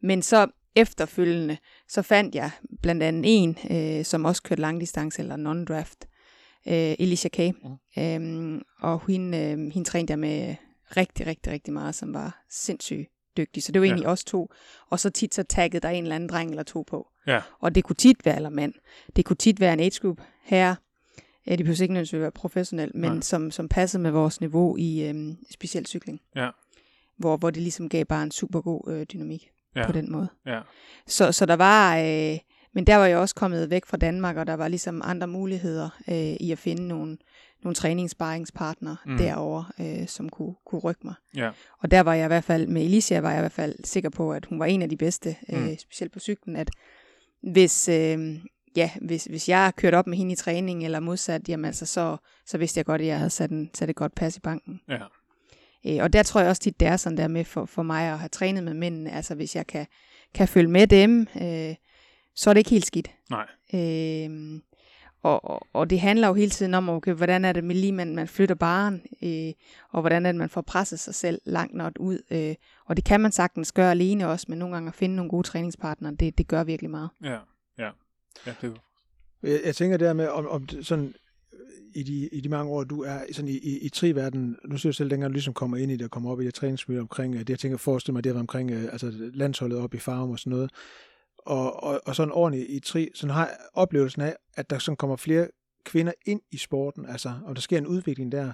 [0.00, 0.46] Men så
[0.76, 1.56] efterfølgende,
[1.88, 2.50] så fandt jeg
[2.82, 6.08] blandt andet en, øh, som også kørte langdistance eller non-draft,
[6.68, 7.38] øh, Elisha K.
[7.38, 8.02] Mm.
[8.02, 10.54] Øhm, og hende, øh, hende trænede jeg med
[10.96, 13.62] rigtig, rigtig, rigtig meget, som var sindssygt dygtig.
[13.62, 13.90] Så det var Ja.
[13.92, 14.50] egentlig os to.
[14.90, 17.08] Og så tit så taggede der en eller anden dreng eller to på.
[17.26, 18.72] ja, Og det kunne tit være, eller mand,
[19.16, 20.74] det kunne tit være en age group her.
[21.46, 23.20] Ja, de behøver ikke nødvendigvis være professionel, men Nej.
[23.20, 26.20] som, som passede med vores niveau i øhm, specielt cykling.
[26.36, 26.50] Ja.
[27.16, 29.80] Hvor, hvor det ligesom gav bare en super god øh, dynamik Ja.
[29.80, 29.86] ja.
[29.86, 30.28] på den måde.
[30.46, 30.60] ja,
[31.06, 32.38] Så, så der var, øh,
[32.72, 35.88] men der var jeg også kommet væk fra Danmark, og der var ligesom andre muligheder
[36.08, 37.18] øh, i at finde nogle,
[37.64, 39.12] nogle træningssparringspartnere Mm.
[39.12, 39.18] mm.
[39.18, 41.14] derovre, øh, som kunne, kunne rykke mig.
[41.36, 41.50] Ja.
[41.78, 44.10] Og der var jeg i hvert fald, med Alicia var jeg i hvert fald sikker
[44.10, 45.68] på, at hun var en af de bedste, Mm.
[45.68, 46.70] øh, specielt på cyklen, at
[47.42, 48.36] hvis, øh,
[48.76, 52.16] ja, hvis, hvis jeg kørte op med hende i træning, eller modsat, jamen altså, så,
[52.46, 54.80] så vidste jeg godt, at jeg havde sat, en, sat et godt pas i banken.
[54.88, 54.98] Ja.
[55.86, 58.12] Øh, og der tror jeg også tit, det er sådan der med for, for mig
[58.12, 59.86] at have trænet med mændene, altså hvis jeg kan,
[60.34, 61.74] kan følge med dem, øh,
[62.38, 63.10] så er det ikke helt skidt.
[63.30, 63.46] Nej.
[63.74, 64.60] Øh,
[65.22, 67.92] og, og, og det handler jo hele tiden om, okay, hvordan er det med lige,
[67.92, 69.52] man, man flytter baren, øh,
[69.90, 72.18] og hvordan er det, man får presset sig selv langt nok ud.
[72.30, 75.30] Øh, og det kan man sagtens gøre alene også, men nogle gange at finde nogle
[75.30, 77.10] gode træningspartnere, det, det gør virkelig meget.
[77.24, 77.38] Ja.
[77.78, 77.90] Ja.
[78.46, 78.76] Ja, det,
[79.42, 81.14] Jeg, jeg tænker der med, om, om sådan,
[81.94, 84.88] i de, i de mange år, du er sådan i, i, i triverdenen, nu ser
[84.88, 87.00] jeg selv, dengang du ligesom kommer ind i det, og kommer op i det træningsmiljø
[87.00, 90.30] omkring, det jeg tænker, forestille mig, det var omkring øh, altså landsholdet op i Farum
[90.30, 90.70] og sådan noget,
[91.48, 94.96] og, og, og sådan ordentligt i tri, sådan har jeg oplevelsen af, at der sådan
[94.96, 95.48] kommer flere
[95.84, 98.52] kvinder ind i sporten, altså om der sker en udvikling der.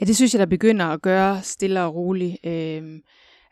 [0.00, 2.46] Ja, det synes jeg, der begynder at gøre stille og roligt.
[2.46, 3.00] Øhm,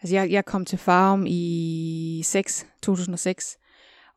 [0.03, 3.57] altså jeg, jeg kom til Farum i 6, 2006,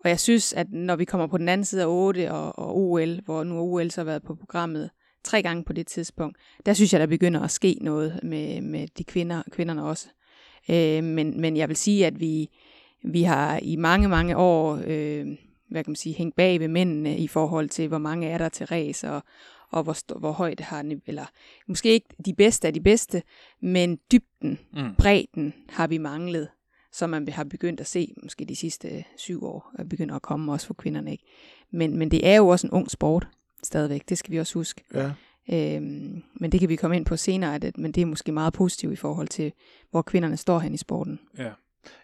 [0.03, 2.77] og jeg synes, at når vi kommer på den anden side af 8 og, og
[2.77, 4.89] OL, hvor nu OL så har været på programmet
[5.23, 8.87] tre gange på det tidspunkt, der synes jeg, der begynder at ske noget med, med
[8.97, 10.07] de kvinder, kvinderne også.
[10.69, 12.49] Øh, men, men jeg vil sige, at vi,
[13.03, 15.27] vi har i mange, mange år øh,
[15.69, 18.49] hvad kan man sige, hængt bag ved mændene i forhold til, hvor mange er der
[18.49, 19.21] til race, og,
[19.69, 21.25] og hvor, hvor højt har ni- eller
[21.67, 23.23] måske ikke de bedste af de bedste,
[23.61, 24.95] men dybden, mm.
[24.97, 26.47] bredden har vi manglet,
[26.91, 30.51] som man har begyndt at se måske de sidste syv år, er begynder at komme
[30.51, 31.11] også for kvinderne.
[31.11, 31.23] ikke.
[31.71, 33.27] Men, men det er jo også en ung sport
[33.63, 34.83] stadigvæk, det skal vi også huske.
[34.93, 35.11] Ja.
[35.51, 38.53] Øhm, men det kan vi komme ind på senere, at- men det er måske meget
[38.53, 39.51] positivt i forhold til,
[39.91, 41.19] hvor kvinderne står hen i sporten.
[41.37, 41.51] Ja.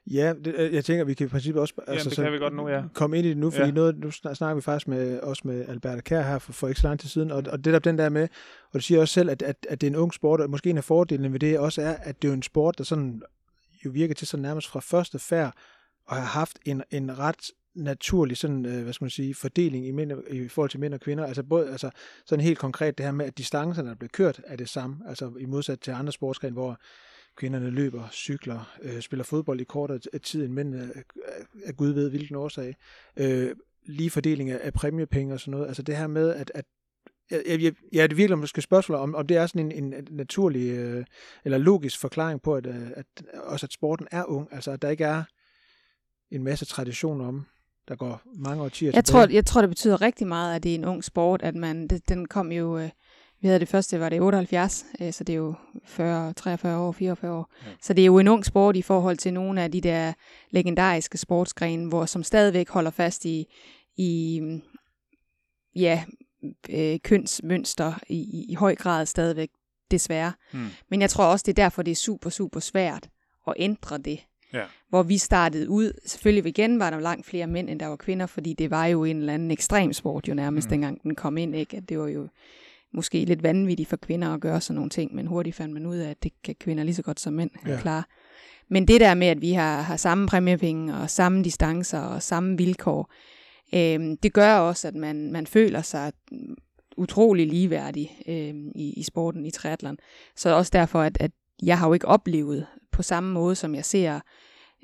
[0.07, 2.55] Ja, det, øh, jeg tænker, vi kan i princippet også altså, det kan vi godt
[2.55, 2.83] nu, ja.
[2.93, 3.71] komme ind i det nu, fordi Ja.
[3.71, 6.81] noget, nu snak- snakker vi faktisk med, også med Alberta Kær her for, for ikke
[6.81, 8.27] så lang tid siden, og, og det der den der med,
[8.67, 10.69] og du siger også selv, at, at, at det er en ung sport, og måske
[10.69, 13.21] en af fordelene ved det også er, at det er en sport, der sådan
[13.85, 15.53] jo virker til sådan nærmest fra første færd,
[16.07, 19.91] og har haft en, en ret naturlig sådan, øh, hvad skal man sige, fordeling i,
[19.91, 21.25] mænd, i forhold til mænd og kvinder.
[21.25, 21.89] Altså både, altså
[22.25, 24.95] sådan helt konkret det her med, at distancerne, der bliver kørt, er det samme.
[25.07, 26.77] Altså i modsat til andre sportsgrene, hvor
[27.35, 31.03] kvinderne løber, cykler, øh, spiller fodbold i kortere tid end mænd, af,
[31.65, 32.75] af Gud ved hvilken årsag.
[33.17, 35.67] Øh, lige fordeling af, præmiepenge og sådan noget.
[35.67, 36.65] Altså det her med, at, at
[37.31, 40.71] jeg, jeg, ja, det virkelig måske spørgsmål om, om det er sådan en, en naturlig
[40.71, 41.05] øh,
[41.45, 44.47] eller logisk forklaring på, at, øh, at også at sporten er ung.
[44.51, 45.23] Altså at der ikke er
[46.31, 47.45] en masse traditioner om,
[47.87, 49.25] der går mange årtier Jeg tilbage.
[49.25, 51.87] tror, jeg tror, det betyder rigtig meget, at det er en ung sport, at man,
[51.87, 52.89] det, den kom jo, øh,
[53.43, 55.53] vi havde det første, var det i 78, øh, så det er jo
[55.85, 57.51] 40, 43 år, 44 år.
[57.65, 57.71] Ja.
[57.81, 60.13] Så det er jo en ung sport i forhold til nogle af de der
[60.51, 63.45] legendariske sportsgrene, hvor som stadigvæk holder fast i,
[63.97, 64.41] i
[65.75, 66.03] ja,
[66.69, 69.49] øh, kønsmønster i, i, i høj grad stadigvæk,
[69.91, 70.33] desværre.
[70.53, 70.67] Mm.
[70.89, 73.09] Men jeg tror også, det er derfor, det er super, super svært
[73.47, 74.19] at ændre det.
[74.53, 74.63] Ja.
[74.89, 78.25] Hvor vi startede ud, selvfølgelig igen var der langt flere mænd, end der var kvinder,
[78.25, 80.69] fordi det var jo en eller anden ekstrem sport jo nærmest, mm.
[80.69, 81.77] dengang den kom ind, ikke?
[81.77, 82.27] At det var jo
[82.93, 85.97] måske lidt vanvittigt for kvinder at gøre sådan nogle ting, men hurtigt fandt man ud
[85.97, 87.77] af, at det kan kvinder lige så godt som mænd Ja.
[87.81, 88.03] klare.
[88.69, 92.57] Men det der med, at vi har, har samme præmiepenge og samme distancer og samme
[92.57, 93.13] vilkår,
[93.75, 96.11] øhm, det gør også, at man, man føler sig
[96.97, 99.97] utrolig ligeværdig øhm, i, i sporten, i triathlon.
[100.35, 101.31] Så også derfor, at, at
[101.63, 104.19] jeg har jo ikke oplevet på samme måde, som jeg ser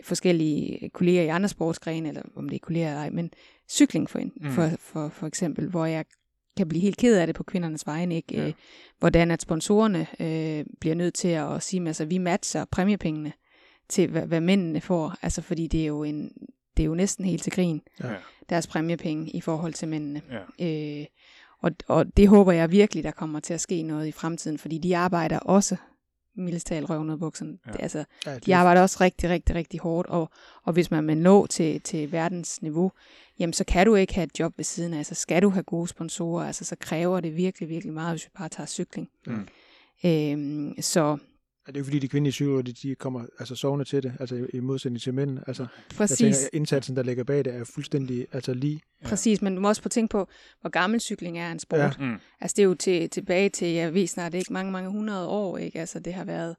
[0.03, 3.31] forskellige kolleger i andre sportsgrene, eller om det er kolleger eller ej, men
[3.69, 4.51] cykling for, mm.
[4.51, 6.05] for, for, for eksempel, hvor jeg
[6.59, 8.35] kan blive helt ked af det på kvindernes vegne, ikke?
[8.35, 8.45] Ja.
[8.45, 8.51] Ja.
[8.99, 13.31] Hvordan at sponsorerne øh, bliver nødt til at sige, altså vi matcher præmiepengene
[13.89, 16.31] til, hvad, hvad mændene får, altså fordi det er jo en
[16.77, 18.13] det er jo næsten helt til grin, Ja.
[18.49, 20.21] deres præmiepenge i forhold til mændene.
[20.59, 20.99] Ja.
[20.99, 21.05] Øh,
[21.61, 24.77] og, og det håber jeg virkelig, der kommer til at ske noget i fremtiden, fordi
[24.77, 25.75] de arbejder også,
[26.41, 27.57] mildest talt røven ud af bukserne.
[27.67, 27.71] Ja.
[27.71, 30.29] Det, altså, Ja, det, de arbejder også rigtig, rigtig, rigtig hårdt, og,
[30.63, 32.91] og hvis man vil nå til, til verdens niveau,
[33.39, 35.63] jamen så kan du ikke have et job ved siden af, så skal du have
[35.63, 39.09] gode sponsorer, altså så kræver det virkelig, virkelig meget, hvis vi bare tager cykling.
[39.27, 39.47] Mm.
[40.05, 41.17] Øhm, så
[41.69, 44.35] det er jo fordi, de kvindelige cykler, de, de kommer altså sovende til det, altså
[44.35, 45.39] i, i modsætning til mænd.
[45.47, 48.81] Altså, jeg præcis, tænker, indsatsen, der ligger bag det, er fuldstændig altså lige.
[49.05, 50.27] præcis, men du må også på tænke på,
[50.61, 51.79] hvor gammel cykling er en sport.
[51.79, 51.91] Ja.
[51.99, 52.15] Mm.
[52.41, 55.57] Altså det er jo til, tilbage til, jeg ved snart ikke, mange, mange hundrede år,
[55.57, 55.79] ikke?
[55.79, 56.55] Altså det har været,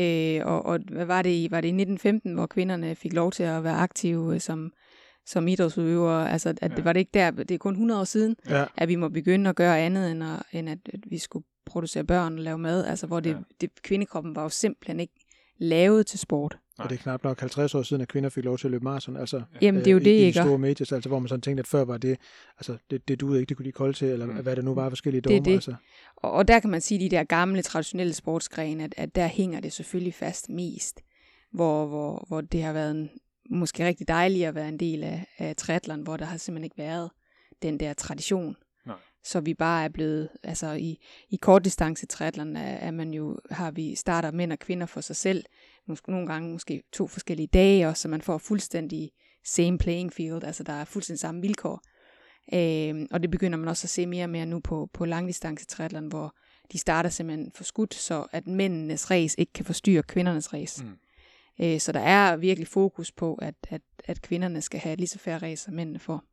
[0.00, 3.32] øh, og, og hvad var det i, var det i 1915, hvor kvinderne fik lov
[3.32, 4.72] til at være aktive som,
[5.26, 6.68] som idrætsudøvere, altså at Ja.
[6.76, 8.64] det var det ikke der, det er kun 100 år siden, Ja.
[8.76, 12.04] at vi må begynde at gøre andet, end at, end at, at vi skulle producere
[12.04, 13.36] børn og lave mad, altså hvor det, Ja.
[13.60, 15.14] det, kvindekroppen var jo simpelthen ikke
[15.58, 16.58] lavet til sport.
[16.78, 18.84] Og det er knap nok 50 år siden, at kvinder fik lov til at løbe
[18.84, 19.16] maraton.
[19.16, 20.40] Altså, Jamen, det er jo øh, det, i, i de ikke?
[20.40, 22.18] store medier, altså, hvor man sådan tænkte, at før var det,
[22.58, 24.32] altså, det, det duede ikke, det kunne de kolde til, eller Mm.
[24.42, 25.44] hvad det nu var, forskellige Det er domer.
[25.44, 25.52] det.
[25.54, 25.74] Altså.
[26.16, 29.60] Og, og der kan man sige, de der gamle, traditionelle sportsgrene, at, at der hænger
[29.60, 31.00] det selvfølgelig fast mest.
[31.52, 33.10] Hvor, hvor, hvor det har været en,
[33.50, 36.78] måske rigtig dejligt at være en del af, af triathlon, hvor der har simpelthen ikke
[36.78, 37.10] været
[37.62, 38.56] den der tradition.
[39.24, 40.98] Så vi bare er blevet, altså i,
[41.30, 45.16] i kortdistance triathlon er, er man jo, har vi starter mænd og kvinder for sig
[45.16, 45.44] selv,
[45.86, 49.10] måske nogle gange måske to forskellige dage også, så man får fuldstændig
[49.44, 51.82] same playing field, altså der er fuldstændig samme vilkår.
[52.54, 55.66] Øh, og det begynder man også at se mere og mere nu på, på langdistance
[55.66, 56.36] triathlon, hvor
[56.72, 60.84] de starter simpelthen for skudt, så at mændenes race ikke kan forstyrre kvindernes race.
[60.84, 60.90] Mm.
[61.60, 65.18] Øh, så der er virkelig fokus på, at, at, at kvinderne skal have lige så
[65.18, 66.24] færre race, som mændene får.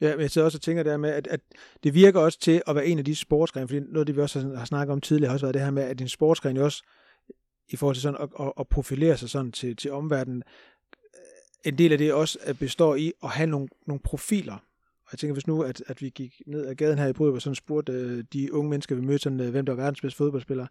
[0.00, 1.40] Ja, men jeg sidder også og tænker der med, at, at
[1.84, 4.20] det virker også til at være en af de sportsgrene, fordi noget af det, vi
[4.20, 6.64] også har- snakket om tidligere, har også været det her med, at en sportsgren jo
[6.64, 6.82] også,
[7.68, 10.42] i forhold til sådan at, at, at profilere sig sådan til, til omverdenen,
[11.64, 14.64] en del af det også består i at have nogle, nogle profiler.
[15.10, 17.32] Og jeg tænker, hvis nu, at, at vi gik ned ad gaden her i Brød,
[17.32, 20.00] og sådan spurgte øh, de unge mennesker, vi mødte, sådan, øh, hvem der var verdens
[20.00, 20.66] bedste fodboldspiller,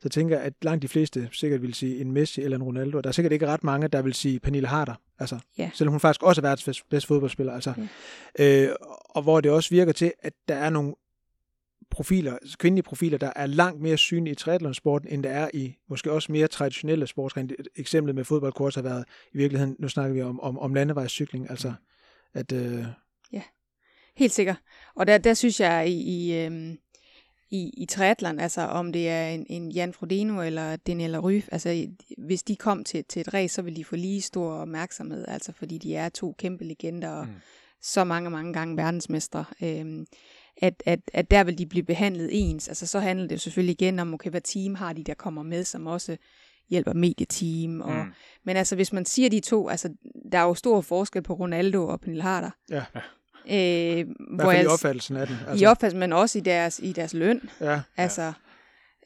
[0.00, 3.00] så tænker jeg, at langt de fleste sikkert vil sige en Messi eller en Ronaldo.
[3.00, 4.94] Der er sikkert ikke ret mange, der vil sige Pernille Harder.
[5.18, 5.70] Altså, Ja.
[5.74, 7.52] selvom hun faktisk også er verdens bedste- fodboldspiller.
[7.52, 7.74] Altså,
[8.38, 8.68] øh,
[9.10, 10.94] og hvor det også virker til, at der er nogle
[11.90, 16.12] profiler, kvindelige profiler, der er langt mere synlige i triathlonsporten, end der er i måske
[16.12, 17.48] også mere traditionelle sportsgrene.
[17.76, 21.72] Eksemplet med fodboldkurs har været i virkeligheden, nu snakker vi om, om, om landevejscykling, altså
[22.34, 22.84] at øh,
[24.16, 24.56] Helt sikkert.
[24.94, 26.78] Og der, der synes jeg i, i, øhm,
[27.50, 31.86] i, i triathlon, altså om det er en, en Jan Frodeno eller Daniela Ryf, altså
[32.18, 35.52] hvis de kom til, til et race, så vil de få lige stor opmærksomhed, altså
[35.52, 37.32] fordi de er to kæmpe legender og Mm.
[37.82, 39.44] så mange, mange gange verdensmestre.
[39.62, 40.06] Øhm,
[40.62, 42.68] at, at, at der vil de blive behandlet ens.
[42.68, 45.42] Altså så handler det jo selvfølgelig igen om, okay, hvad team har de, der kommer
[45.42, 46.16] med, som også
[46.70, 47.80] hjælper medieteam.
[47.80, 48.12] Og, mm.
[48.44, 49.94] Men altså, hvis man siger de to, altså,
[50.32, 52.50] der er jo stor forskel på Ronaldo og Pernille Harder.
[52.70, 52.84] Ja.
[53.50, 54.06] Øh, i hvert
[54.42, 55.36] hvor i opfattelsen af den.
[55.48, 57.50] altså, I opfattelse, men også i deres, i deres løn.
[57.60, 58.32] Ja, Altså,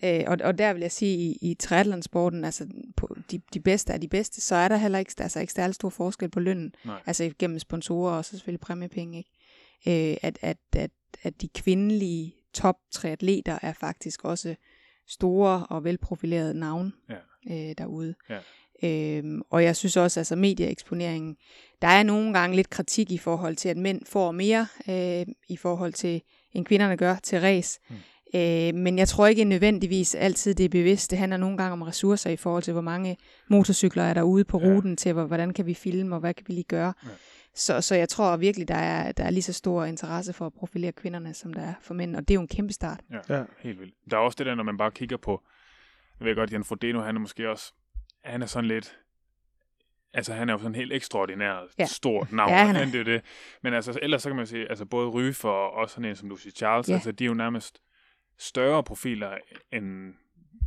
[0.05, 3.93] øh, og, og der vil jeg sige, i, i triathlonsporten, altså på de, de bedste
[3.93, 6.75] af de bedste, så er der heller ikke, altså, ikke særlig stor forskel på lønnen.
[6.85, 7.03] Nej.
[7.07, 9.19] Altså gennem sponsorer og så selvfølgelig præmiepenge.
[9.19, 10.11] Ikke?
[10.13, 10.91] Øh, at, at, at,
[11.23, 14.55] at de kvindelige top triatleter er faktisk også
[15.09, 17.15] store og velprofilerede navne Ja.
[17.71, 18.15] øh, derude.
[18.31, 18.39] Ja.
[18.85, 21.37] Øhm, og jeg synes også, altså medieeksponeringen,
[21.83, 25.57] der er nogle gange lidt kritik i forhold til, at mænd får mere øh, i
[25.57, 27.81] forhold til, end kvinderne gør til race.
[27.91, 27.97] Mm.
[28.35, 31.11] Øh, men jeg tror ikke nødvendigvis altid, det er bevidst.
[31.11, 33.17] Det handler nogle gange om ressourcer i forhold til, hvor mange
[33.49, 34.67] motorcykler er der ude på Ja.
[34.69, 36.95] ruten til, hvor- hvordan kan vi filme, og hvad kan vi lige gøre.
[37.05, 37.09] Ja.
[37.55, 40.53] Så, så jeg tror virkelig, der er, der er lige så stor interesse for at
[40.53, 42.17] profilere kvinderne, som der er for mænd.
[42.17, 43.01] Og det er jo en kæmpe start.
[43.29, 43.43] Ja, Ja.
[43.63, 43.95] helt vildt.
[44.11, 45.41] Der er også det der, når man bare kigger på,
[46.21, 47.73] jeg ved godt, Jan Frodeno, han er måske også,
[48.25, 48.99] han er sådan lidt,
[50.15, 51.61] altså han er jo sådan helt ekstraordinær, ja.
[51.79, 51.85] Ja.
[51.85, 52.85] stort navn, Ja, han er.
[52.85, 53.23] det er det.
[53.63, 56.29] Men altså, ellers så kan man sige, altså både Ryf og også sådan en som
[56.29, 56.95] Lucy Charles, Ja.
[56.95, 57.81] altså de er jo nærmest
[58.39, 59.31] større profiler
[59.73, 60.15] end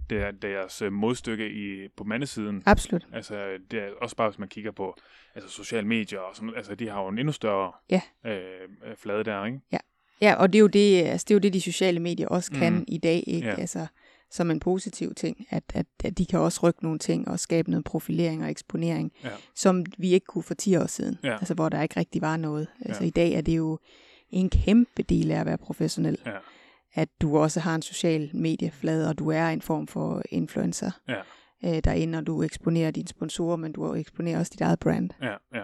[0.10, 2.64] der, deres øh, modstykke i, på mandesiden.
[2.66, 3.08] Absolut.
[3.14, 4.98] Altså, det er også bare, hvis man kigger på
[5.36, 8.02] altså, sociale medier, og sådan, altså, de har jo en endnu større Ja.
[8.26, 9.60] øh, øh, flade der, ikke?
[10.22, 12.52] Ja, og det er jo det, altså, det, er jo det de sociale medier også
[12.52, 12.86] kan mm.
[12.88, 13.48] i dag, ikke?
[13.48, 13.56] Ja.
[13.56, 13.88] Altså,
[14.34, 17.70] som en positiv ting, at, at, at de kan også rykke nogle ting og skabe
[17.72, 19.30] noget profilering og eksponering, Ja.
[19.56, 21.34] som vi ikke kunne for 10 år siden, Ja.
[21.34, 22.68] altså hvor der ikke rigtig var noget.
[22.86, 23.08] Altså Ja.
[23.08, 23.80] i dag er det jo
[24.30, 26.32] en kæmpe del af at være professionel, Ja.
[26.94, 31.22] at du også har en social medieflade, og du er en form for influencer Ja.
[31.66, 35.10] øh, derinde, og du eksponerer dine sponsorer, men du eksponerer også dit eget brand.
[35.22, 35.64] Ja, ja.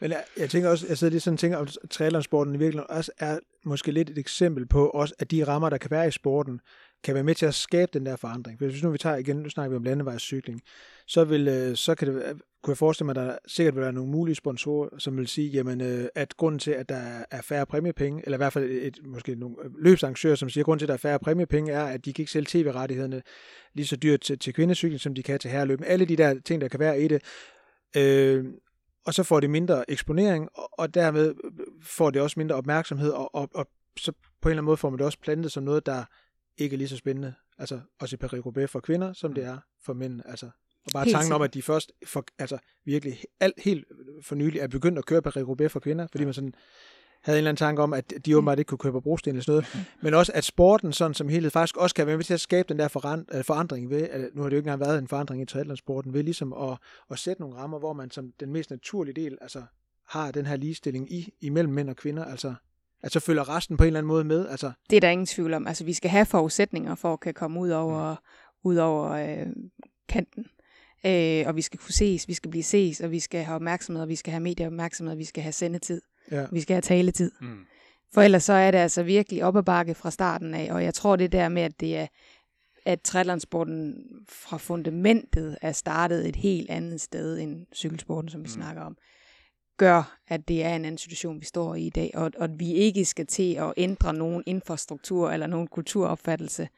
[0.00, 2.90] Men jeg, jeg tænker også, jeg sidder lige sådan og tænker, at triathlonsporten i virkeligheden
[2.96, 6.10] også er måske lidt et eksempel på også, at de rammer, der kan være i
[6.10, 6.60] sporten,
[7.04, 8.58] kan være med til at skabe den der forandring.
[8.58, 10.60] For Hvis nu vi tager igen, nu snakker vi om landevejscykling,
[11.06, 13.92] så, vil, øh, så kan det, kunne jeg forestille mig, at der sikkert vil være
[13.92, 17.66] nogle mulige sponsorer, som vil sige, jamen, øh, at grunden til, at der er færre
[17.66, 20.84] præmiepenge, eller i hvert fald et, måske nogle øh, løbsarrangører, som siger, at grunden til,
[20.84, 23.22] at der er færre præmiepenge, er, at de kan ikke sælge tv-rettighederne
[23.74, 25.80] lige så dyrt til, til kvindecykling, som de kan til herreløb.
[25.86, 27.22] Alle de der ting, der kan være i det.
[27.96, 28.44] Øh,
[29.06, 31.34] og så får det mindre eksponering, og, og dermed
[31.82, 34.90] får det også mindre opmærksomhed, og, og, og så på en eller anden måde får
[34.90, 36.04] man det også plantet som noget, der
[36.64, 40.20] ikke lige så spændende, altså også i Paris-Roubaix for kvinder, som det er for mænd,
[40.24, 40.50] altså.
[40.84, 43.84] Og bare Helt tanken om, at de først for, altså virkelig alt, helt
[44.22, 46.54] for nylig er begyndt at køre Paris-Roubaix for kvinder, fordi man sådan
[47.22, 49.42] havde en eller anden tanke om, at de åbenbart ikke kunne køre på brosten eller
[49.42, 52.34] sådan noget, men også at sporten sådan som helhed faktisk også kan være med til
[52.34, 54.98] at skabe den der øh, forandring ved, at nu har det jo ikke engang været
[54.98, 56.78] en forandring i triathlonsporten, ved ligesom at,
[57.10, 59.62] at sætte nogle rammer, hvor man som den mest naturlige del, altså
[60.06, 62.54] har den her ligestilling i, imellem mænd og kvinder, altså
[63.02, 65.26] at så følger resten på en eller anden måde med, altså Det er der ingen
[65.26, 65.66] tvivl om.
[65.66, 68.16] Altså, vi skal have forudsætninger for at kan komme ud over,
[68.64, 69.46] ud over øh,
[70.08, 70.46] kanten.
[71.06, 74.02] Øh, og vi skal kunne ses, vi skal blive ses, og vi skal have opmærksomhed,
[74.02, 76.46] og vi skal have medieopmærksomhed, og vi skal have sendetid, Ja.
[76.52, 77.30] vi skal have taletid.
[77.40, 77.58] Mm.
[78.14, 80.94] For ellers så er det altså virkelig op ad bakke fra starten af, og jeg
[80.94, 82.06] tror det der med, at det er,
[82.84, 83.94] at triathlonsporten
[84.28, 88.62] fra fundamentet er startet et helt andet sted end cykelsporten, som vi mm.
[88.62, 88.96] snakker om,
[89.80, 92.60] gør, at det er en anden situation, vi står i i dag, og, og at
[92.60, 96.68] vi ikke skal til at ændre nogen infrastruktur eller nogen kulturopfattelse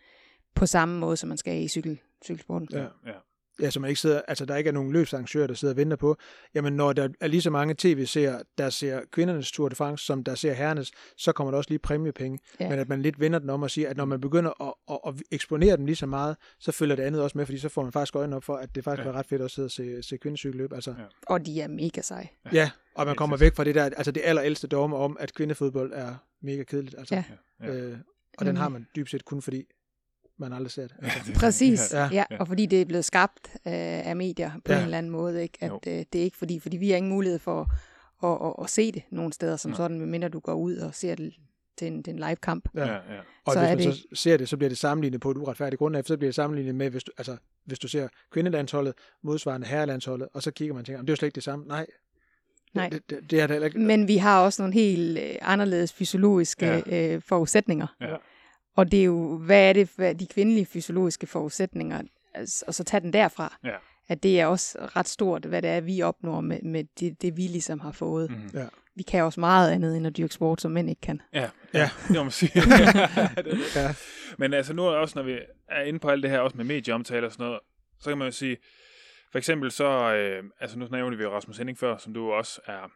[0.55, 2.69] på samme måde, som man skal i cykel, cykelsporten.
[2.73, 2.83] Ja.
[2.83, 3.19] Ja.
[3.63, 5.97] Ja, så man ikke sidder, altså der ikke er nogen løbsarrangører, der sidder og venter
[5.97, 6.17] på,
[6.55, 10.25] jamen når der er lige så mange tv-seere, der ser kvindernes Tour de France, som
[10.25, 12.39] der ser herrenes, så kommer der også lige præmiepenge.
[12.61, 12.69] Ja.
[12.69, 14.99] Men at man lidt vender den om og siger, at når man begynder at, at,
[15.15, 17.83] at eksponere dem lige så meget, så følger det andet også med, fordi så får
[17.83, 19.11] man faktisk øjnene op for, at det faktisk Ja.
[19.13, 20.73] er ret fedt at sidde og se, se kvindecykelløb.
[20.73, 21.05] Altså, Ja.
[21.27, 22.29] Og de er mega seje.
[22.53, 25.93] ja, og man kommer væk fra det der, altså det allerældste dogme om, at kvindefodbold
[25.95, 26.95] er mega kedeligt.
[26.99, 27.25] Altså, Ja.
[27.63, 27.75] Ja.
[27.75, 27.99] Øh,
[28.39, 29.65] og den har man dybt set kun fordi,
[30.43, 30.97] man aldrig ser det.
[31.03, 32.25] Altså, Præcis, ja, Ja.
[32.41, 33.63] og fordi det er blevet skabt øh,
[34.09, 34.79] af medier på ja.
[34.79, 35.59] En eller anden måde, ikke?
[35.61, 37.61] at øh, det er ikke fordi, fordi vi har ingen mulighed for
[38.25, 39.77] at, at, at se det nogle steder som Nej.
[39.77, 41.35] sådan, medmindre du går ud og ser det
[41.79, 42.69] til en, til en live kamp.
[42.75, 42.87] ja.
[42.93, 42.97] Ja.
[43.45, 45.79] Og Så hvis man det- så ser det, så bliver det sammenlignet på et uretfærdigt
[45.79, 49.67] grundlag, for så bliver det sammenlignet med, hvis du, altså, hvis du ser kvindelandsholdet modsvarende
[49.67, 51.65] herrelandsholdet, og så kigger man og tænker, "Jamen, det er jo slet ikke det samme.
[51.67, 51.87] Nej,
[52.75, 52.89] Nej.
[52.89, 53.79] Det, det, det er det heller ikke.
[53.79, 57.15] Men vi har også nogle helt øh, anderledes fysiologiske ja.
[57.15, 57.87] øh, forudsætninger.
[58.01, 58.17] Ja.
[58.77, 62.03] Og det er jo, hvad er det for de kvindelige fysiologiske forudsætninger,
[62.35, 63.59] altså, og så tage den derfra.
[63.65, 63.77] Ja.
[64.09, 67.37] At det er også ret stort, hvad det er, vi opnår med, med det, det,
[67.37, 68.31] vi ligesom har fået.
[68.31, 68.51] Mm.
[68.55, 68.67] Ja.
[68.95, 71.23] Vi kan også meget andet, end at dyrke sport, som mænd ikke kan.
[71.33, 71.91] Ja, Ja.
[72.09, 72.51] det må man sige.
[73.37, 73.77] det det.
[73.77, 73.95] Ja.
[74.39, 76.65] Men altså nu er også, når vi er inde på alt det her, også med
[76.65, 77.61] medieomtale og sådan noget,
[78.01, 78.57] så kan man jo sige,
[79.33, 82.61] for eksempel så, øh, altså nu nævnte vi jo Rasmus Henning før, som du også
[82.67, 82.91] er,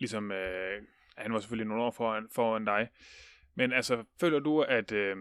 [0.00, 0.82] ligesom, øh,
[1.16, 2.88] han var selvfølgelig nogle år foran, foran dig,
[3.54, 5.16] men altså, føler du, at, øh,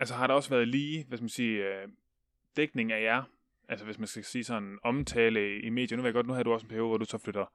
[0.00, 1.88] altså har der også været lige, hvad skal man sige, øh,
[2.56, 3.22] dækning af jer,
[3.68, 6.32] altså hvis man skal sige sådan omtale i, i medier, nu ved jeg godt, nu
[6.32, 7.52] har du også en periode, hvor du så flytter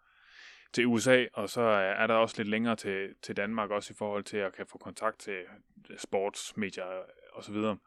[0.73, 3.97] til USA, og så er er der også lidt længere til, til Danmark, også i
[3.97, 5.37] forhold til at kan få kontakt til
[5.97, 6.83] sportsmedier
[7.33, 7.77] og så videre.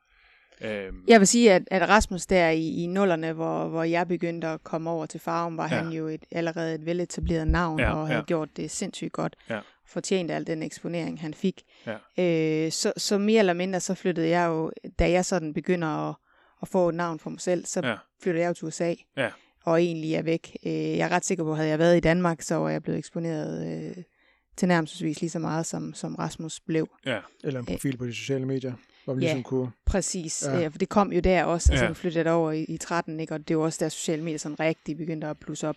[0.63, 4.47] Øhm, Jeg vil sige, at, at Rasmus der i, i nullerne, hvor, hvor jeg begyndte
[4.49, 5.77] at komme over til farven, var Ja.
[5.83, 8.25] han jo et, allerede et veletableret navn, Ja, og havde ja.
[8.25, 9.37] gjort det sindssygt godt.
[9.51, 9.61] Ja.
[9.87, 11.63] Fortjente al den eksponering, han fik.
[11.87, 11.97] Ja.
[12.67, 16.15] Øh, så, så mere eller mindre, så flyttede jeg jo, da jeg sådan begynder at,
[16.63, 17.95] at få et navn for mig selv, så Ja.
[18.23, 18.95] flyttede jeg jo til USA.
[19.17, 19.31] Ja.
[19.65, 20.57] Og egentlig er væk.
[20.67, 22.83] Øh, jeg er ret sikker på, at havde jeg været i Danmark, så var jeg
[22.83, 24.03] blevet eksponeret øh,
[24.57, 26.89] til nærmelsesvis lige så meget, som, som Rasmus blev.
[27.07, 28.73] ja, Eller en profil på de sociale medier,
[29.05, 29.27] hvor man Ja.
[29.29, 29.71] ligesom kunne...
[29.87, 30.59] Præcis, Ja.
[30.59, 30.65] ja.
[30.65, 31.89] øh, for det kom jo der også, altså Ja.
[31.89, 33.35] nu flyttede jeg derover i, i 13, ikke?
[33.35, 35.77] og det var også der sociale medier sådan rigtig begyndte at plusse op,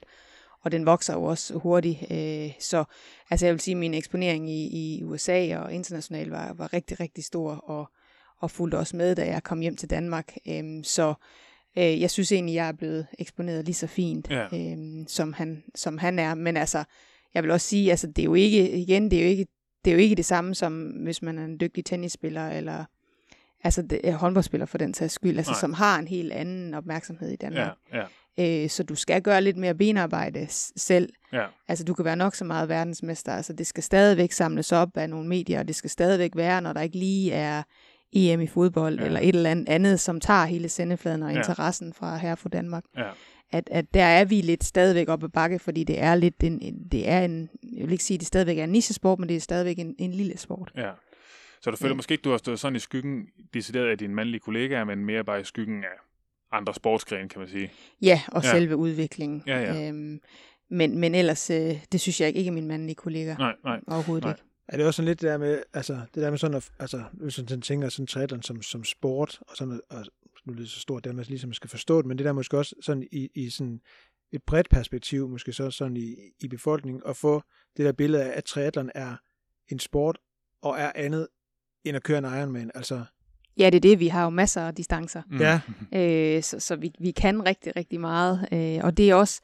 [0.61, 2.83] og den vokser jo også hurtigt, øh, så
[3.29, 4.67] altså jeg vil sige, at min eksponering i,
[4.97, 7.89] i USA og internationalt var, var rigtig, rigtig stor, og,
[8.39, 11.13] og fulgte også med, da jeg kom hjem til Danmark, øh, så
[11.77, 14.43] øh, jeg synes egentlig, jeg er blevet eksponeret lige så fint, Ja.
[14.53, 16.83] øh, som, han, som han er, men altså,
[17.33, 19.47] jeg vil også sige, altså det er jo ikke, igen, det er jo ikke
[19.85, 22.85] det er jo ikke det samme som, hvis man er en dygtig tennisspiller, eller
[23.63, 25.59] altså det er håndboldspiller for den sags skyld, altså Nej.
[25.59, 27.77] som har en helt anden opmærksomhed i Danmark.
[27.93, 28.05] ja, Ja.
[28.39, 31.09] Øh, så du skal gøre lidt mere benarbejde selv.
[31.33, 34.97] ja, Altså du kan være nok så meget verdensmester, altså det skal stadigvæk samles op
[34.97, 37.63] af nogle medier, og det skal stadigvæk være, når der ikke lige er
[38.13, 39.05] EM i fodbold, Ja.
[39.05, 41.37] eller et eller andet andet, som tager hele sendefladen og Ja.
[41.37, 42.83] interessen fra her fra Danmark.
[42.97, 43.09] ja,
[43.51, 46.59] At, at der er vi lidt stadigvæk oppe ad bakke, fordi det er lidt en,
[46.91, 49.35] det er en, jeg vil ikke sige, at det stadigvæk er en nichesport, men det
[49.35, 50.71] er stadigvæk en, en lille sport.
[50.77, 50.91] ja.
[51.61, 51.95] Så du føler Ja.
[51.95, 55.23] måske ikke, du har stået sådan i skyggen, decideret af dine mandlige kollegaer, men mere
[55.23, 55.97] bare i skyggen af
[56.51, 57.71] andre sportsgrene, kan man sige.
[58.01, 58.51] Ja, og Ja.
[58.51, 59.43] selve udviklingen.
[59.47, 59.87] Ja, ja.
[59.87, 60.19] Øhm,
[60.69, 63.35] men, men ellers, øh, det synes jeg ikke, ikke er min mandlige kollega.
[63.35, 63.79] Nej, nej.
[63.87, 64.33] Overhovedet Nej.
[64.33, 64.43] ikke.
[64.67, 67.03] Er det også sådan lidt det der med, altså, det der med sådan, at, altså,
[67.13, 70.05] hvis man sådan tænker sådan triathlon som, som sport, og sådan, og
[70.45, 72.31] nu er det så stort, det med ligesom man skal forstå det, men det der
[72.33, 73.81] måske også sådan i, i sådan
[74.31, 77.41] et bredt perspektiv, måske så sådan i, i befolkningen, at få
[77.77, 79.15] det der billede af, at triathlon er
[79.67, 80.17] en sport,
[80.61, 81.27] og er andet
[81.83, 82.71] end at køre en Ironman.
[82.75, 83.03] Altså,
[83.59, 83.99] Ja, det er det.
[83.99, 85.21] Vi har jo masser af distancer.
[85.29, 85.37] Mm.
[85.39, 85.59] ja,
[85.93, 88.47] Øh, så så vi, vi kan rigtig, rigtig meget.
[88.51, 89.41] Øh, og det er også...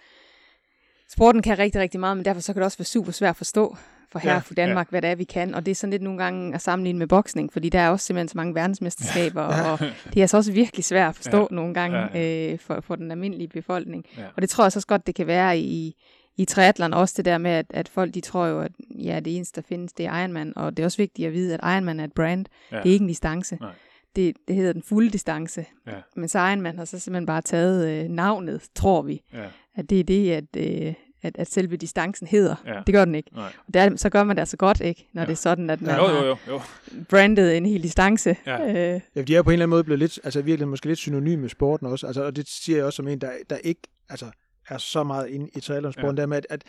[1.10, 3.36] Sporten kan rigtig, rigtig meget, men derfor så kan det også være super svært at
[3.36, 3.78] forstå
[4.12, 4.90] for her Ja, for Danmark, ja.
[4.90, 5.56] hvad det er, vi kan.
[5.56, 8.06] Og det er sådan lidt nogle gange at sammenligne med boksning, fordi der er også
[8.06, 9.58] simpelthen så mange verdensmesterskaber, Ja.
[9.58, 9.72] ja.
[9.72, 11.44] og det er altså også virkelig svært at forstå Ja.
[11.52, 11.56] ja.
[11.56, 12.52] nogle gange Ja, ja.
[12.54, 14.06] øh, for, for den almindelige befolkning.
[14.18, 14.24] Ja.
[14.36, 15.96] Og det tror jeg så også godt, det kan være i,
[16.38, 18.72] i triathlon også det der med, at, at folk de tror jo, at
[19.04, 20.54] ja, det eneste, der findes, det er Ironman.
[20.56, 22.46] Og det er også vigtigt at vide, at Ironman er et brand.
[22.72, 22.78] Ja.
[22.78, 23.58] Det er ikke en distance.
[23.62, 23.72] Nej.
[24.16, 25.66] Det, det hedder den fulde distance.
[25.88, 25.92] Ja.
[26.16, 29.22] Men så Ironman har så simpelthen bare taget øh, navnet, tror vi.
[29.34, 29.46] Ja.
[29.76, 30.94] At det er det, at, øh,
[31.24, 32.56] at, at selve distancen hedder.
[32.66, 32.82] Ja.
[32.88, 33.30] Det gør den ikke.
[33.36, 33.52] Nej.
[33.68, 35.08] Og der, så gør man det altså godt, ikke?
[35.14, 35.26] Når Ja.
[35.26, 36.62] det er sådan, at man Jo, jo, har jo, jo.
[37.10, 38.36] brandet en hel distance.
[38.46, 38.94] Ja.
[38.96, 41.00] Øh, Ja, de er på en eller anden måde blevet lidt, altså virkelig måske lidt
[41.00, 43.82] synonyme med sporten også, altså, og det siger jeg også som en, der, der ikke
[44.10, 44.26] altså,
[44.70, 46.22] er så meget inde i triathlonsporten, ja.
[46.22, 46.64] der med, at, at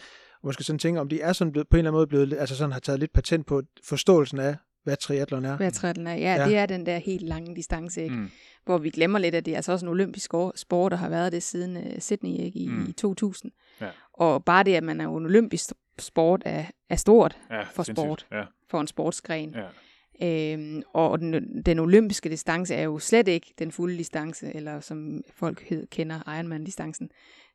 [0.45, 2.57] måske sådan tænker, om de er sådan blevet, på en eller anden måde blevet, altså
[2.57, 5.57] sådan har taget lidt patent på forståelsen af, hvad triathlon er.
[5.57, 6.15] hvad triathlon er.
[6.15, 6.49] Ja, Ja.
[6.49, 8.15] det er den der helt lange distance, ikke?
[8.17, 8.31] Mm.
[8.65, 11.33] hvor vi glemmer lidt, at det er altså også en olympisk sport, der har været
[11.33, 12.59] det siden uh, Sydney ikke?
[12.59, 12.87] I, Mm.
[12.89, 13.53] i 2000.
[13.81, 13.89] Ja.
[14.13, 18.07] Og bare det, at man er en olympisk sport, er, er stort Ja, For sindssygt.
[18.07, 18.27] sport.
[18.33, 19.55] Ja, for en sportsgren.
[19.55, 19.67] ja.
[20.23, 25.23] Øhm, og den, den olympiske distance er jo slet ikke den fulde distance, eller som
[25.35, 27.11] folk hed, kender Ironman-distancen.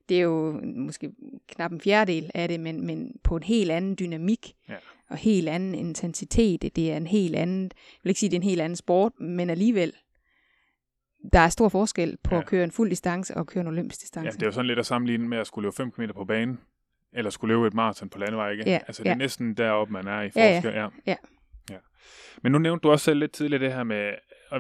[0.10, 1.12] Det er jo måske
[1.48, 4.74] knap en fjerdedel af det, men, men på en helt anden dynamik, Ja.
[5.12, 6.62] Og helt anden intensitet.
[6.76, 9.20] Det er en helt anden, jeg vil ikke sige, det er en helt anden sport,
[9.20, 9.94] men alligevel,
[11.34, 12.42] der er stor forskel på Ja.
[12.42, 14.38] at køre en fuld distance og køre en olympisk ja, distance.
[14.38, 16.60] det er jo sådan lidt at sammenligne med at skulle løbe 5 km på banen,
[17.14, 18.64] eller skulle løbe et maraton på landevej, ikke?
[18.70, 19.18] Ja, Altså, det er ja.
[19.18, 20.56] næsten deroppe, man er i Ja, ja.
[20.56, 20.74] forskel.
[20.74, 21.16] Ja, Ja.
[21.70, 21.78] ja.
[22.44, 24.12] Men nu nævnte du også selv lidt tidligere det her med,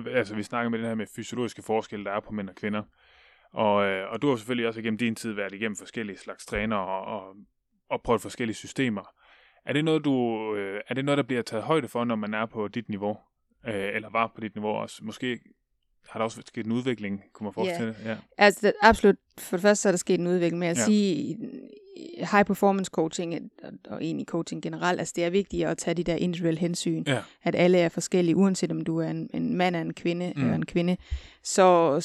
[0.08, 2.84] altså vi snakker med det her med fysiologiske forskelle, der er på mænd og kvinder.
[3.54, 6.76] Og, øh, og du har selvfølgelig også igennem din tid været igennem forskellige slags træner
[6.76, 7.36] og, og,
[7.90, 9.02] og prøvet forskellige systemer.
[9.66, 10.16] Er det noget, du,
[10.56, 13.18] øh, er det noget, der bliver taget højde for, når man er på dit niveau?
[13.68, 15.00] Øh, eller var på dit niveau også?
[15.04, 15.40] Måske
[16.10, 18.10] har der også sket en udvikling, kunne man forestille ja.
[18.10, 18.18] ja.
[18.38, 19.16] Altså, det, absolut.
[19.38, 20.84] For det første så er der sket en udvikling med at Ja.
[20.86, 21.38] sige,
[22.32, 26.04] high performance coaching, og, og egentlig coaching generelt, altså det er vigtigt at tage de
[26.04, 27.04] der individuelle hensyn.
[27.08, 27.20] Ja.
[27.44, 30.42] At alle er forskellige, uanset om du er en, en mand eller en kvinde, Mm.
[30.42, 30.98] eller en kvinde,
[31.44, 31.98] så,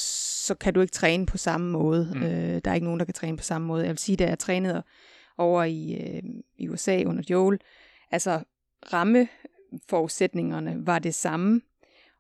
[0.47, 2.11] så kan du ikke træne på samme måde.
[2.15, 2.21] Mm.
[2.21, 2.27] Mm.
[2.27, 3.83] Øh, der er ikke nogen, der kan træne på samme måde.
[3.83, 4.83] Jeg vil sige, da jeg trænede
[5.39, 6.23] over i, øh,
[6.59, 7.61] i USA under Joel,
[8.11, 8.41] altså
[8.93, 11.61] rammeforudsætningerne var det samme,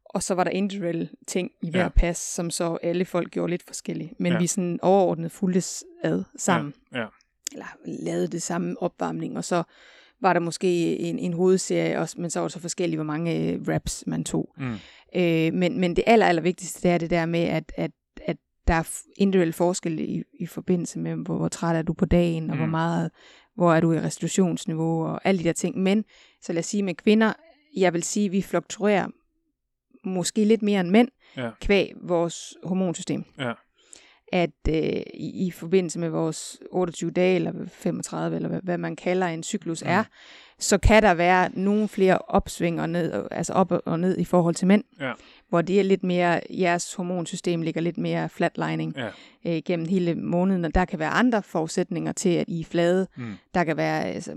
[0.04, 1.88] og så var der individuelle ting i hver Ja.
[1.88, 4.20] pas, som så alle folk gjorde lidt forskelligt.
[4.20, 4.38] Men Ja.
[4.38, 6.74] vi sådan overordnet fulgtes ad sammen.
[6.92, 7.00] Ja.
[7.00, 7.06] ja.
[7.52, 9.62] Eller lavede det samme opvarmning, og så
[10.20, 13.52] var der måske en, en hovedserie, også, men så var det så forskelligt, hvor mange
[13.52, 14.54] øh, reps man tog.
[14.58, 14.74] Mm.
[15.16, 17.90] Øh, men, men det aller, aller vigtigste, det er det der med, at, at,
[18.26, 18.36] at
[18.66, 22.04] der er f- individuel forskel i, i forbindelse med, hvor, hvor træt er du på
[22.04, 22.60] dagen, og Mm.
[22.60, 23.10] hvor meget,
[23.54, 25.78] hvor er du i restitutionsniveau, og alle de der ting.
[25.78, 26.04] Men,
[26.42, 27.32] så lad os sige med kvinder,
[27.76, 29.08] jeg vil sige, vi fluktuerer
[30.04, 31.50] måske lidt mere end mænd, Ja.
[31.60, 33.24] kvæg vores hormonsystem.
[33.38, 33.52] Ja.
[34.32, 34.74] At øh,
[35.14, 39.42] i, i forbindelse med vores 28 dage, eller 35, eller hvad, hvad man kalder en
[39.42, 39.90] cyklus Mm.
[39.90, 40.04] er,
[40.58, 44.54] så kan der være nogle flere opsving og ned, altså op og ned i forhold
[44.54, 44.84] til mænd.
[45.00, 45.12] Ja.
[45.48, 49.08] Hvor det er lidt mere, jeres hormonsystem ligger lidt mere flatlining Ja.
[49.56, 53.06] øh, gennem hele måneden, og der kan være andre forudsætninger til, at I er flade.
[53.16, 53.32] Mm.
[53.54, 54.34] Der kan være altså,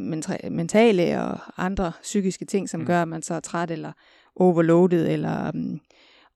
[0.51, 2.85] mentale og andre psykiske ting, som Mm.
[2.85, 3.91] gør, at man så er træt, eller
[4.35, 5.79] overloaded, eller um,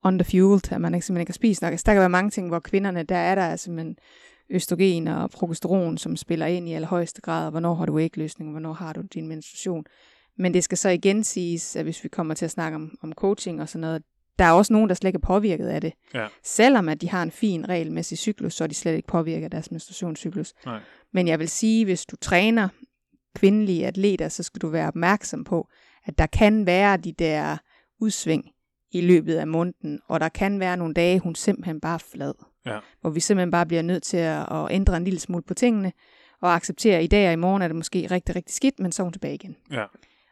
[0.03, 1.71] underfueled, at man ikke, simpelthen ikke har spist nok.
[1.71, 3.97] Altså, der kan være mange ting, hvor kvinderne, der er der altså men
[4.49, 8.93] østrogen og progesteron, som spiller ind i allerhøjeste grad, hvornår har du ægløsning, hvornår har
[8.93, 9.85] du din menstruation.
[10.37, 13.13] Men det skal så igen siges, at hvis vi kommer til at snakke om, om
[13.13, 14.03] coaching og sådan noget,
[14.39, 15.93] der er også nogen, der slet ikke er påvirket af det.
[16.13, 16.27] Ja.
[16.43, 19.51] Selvom at de har en fin regelmæssig cyklus, så er de slet ikke påvirket af
[19.51, 20.53] deres menstruationscyklus.
[20.65, 20.79] Nej.
[21.11, 22.67] Men jeg vil sige, hvis du træner
[23.35, 25.67] kvindelige atleter, så skal du være opmærksom på,
[26.05, 27.57] at der kan være de der
[27.99, 28.49] udsving
[28.91, 32.33] i løbet af måneden, og der kan være nogle dage, hun simpelthen bare er flad.
[32.65, 32.79] Ja.
[33.01, 35.91] Hvor vi simpelthen bare bliver nødt til at, at ændre en lille smule på tingene,
[36.41, 38.91] og acceptere, at i dag og i morgen er det måske rigtig, rigtig skidt, men
[38.91, 39.55] så er hun tilbage igen.
[39.71, 39.85] Ja.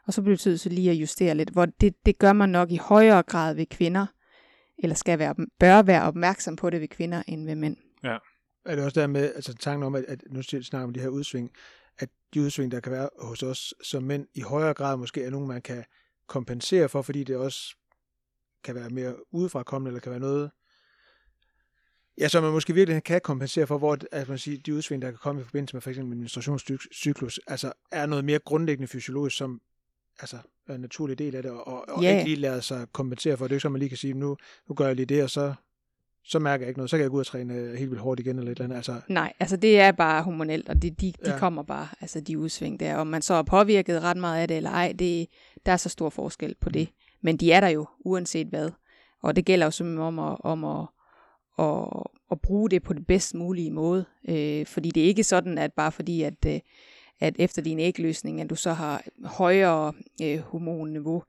[0.07, 2.71] Og så bliver det så lige at justere lidt, hvor det, det gør man nok
[2.71, 4.05] i højere grad ved kvinder,
[4.77, 7.77] eller skal være, bør være opmærksom på det ved kvinder end ved mænd.
[8.65, 10.99] Er det også der med, altså tanken om, at, at nu snakker vi om de
[10.99, 11.51] her udsving,
[11.99, 15.29] at de udsving, der kan være hos os som mænd, i højere grad måske er
[15.29, 15.83] nogen, man kan
[16.27, 17.75] kompensere for, fordi det også
[18.63, 20.51] kan være mere udefrakommende, eller kan være noget,
[22.17, 25.11] ja, som man måske virkelig kan kompensere for, hvor at man siger, de udsving, der
[25.11, 29.37] kan komme i forbindelse med for eksempel en menstruationscyklus, altså er noget mere grundlæggende fysiologisk,
[29.37, 29.61] som
[30.19, 30.37] altså
[30.67, 32.11] er en naturlig del af det, og, og Ja.
[32.17, 33.45] ikke lige lade sig kompensere for.
[33.45, 34.37] Det er jo ikke så, man lige kan sige, nu,
[34.69, 35.53] nu gør jeg lige det, og så,
[36.23, 36.89] så mærker jeg ikke noget.
[36.89, 38.65] Så kan jeg gå ud og træne øh, helt vildt hårdt igen, eller et eller
[38.65, 38.75] andet.
[38.75, 41.37] Altså, Nej, altså det er bare hormonelt, og det, de, de Ja.
[41.37, 42.95] kommer bare, altså de udsving der.
[42.95, 45.27] Om man så er påvirket ret meget af det eller ej, det,
[45.65, 46.89] der er så stor forskel på det.
[47.21, 48.69] Men de er der jo, uanset hvad.
[49.23, 50.87] Og det gælder jo simpelthen om at, om at,
[51.59, 54.05] at, at bruge det på det bedst mulige måde.
[54.29, 56.59] Øh, fordi det er ikke sådan, at bare fordi, at, øh,
[57.21, 59.93] at efter din ægløsning, at du så har højere
[60.23, 61.23] øh, hormonniveau,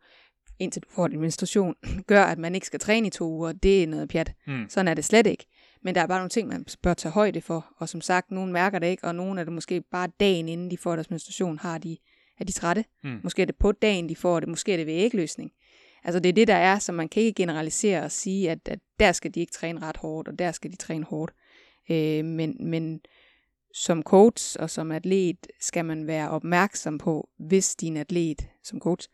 [0.59, 1.75] indtil du får din menstruation,
[2.07, 3.53] gør, at man ikke skal træne i to uger.
[3.53, 4.33] Det er noget pjat.
[4.47, 4.67] Mm.
[4.69, 5.47] Sådan er det slet ikke.
[5.83, 7.67] Men der er bare nogle ting, man bør tage højde for.
[7.79, 10.71] Og som sagt, nogen mærker det ikke, og nogen er det måske bare dagen inden
[10.71, 11.97] de får deres menstruation, har de,
[12.41, 12.85] er de trætte.
[13.05, 13.21] Mm.
[13.23, 14.49] Måske er det på dagen, de får det.
[14.49, 15.53] Måske er det ved ægløsning.
[16.05, 18.79] Altså det er det, der er, så man kan ikke generalisere og sige, at, at
[19.01, 21.33] der skal de ikke træne ret hårdt, og der skal de træne hårdt.
[21.91, 23.01] Øh, men, men
[23.75, 29.09] som coach og som atlet skal man være opmærksom på, hvis din atlet som coach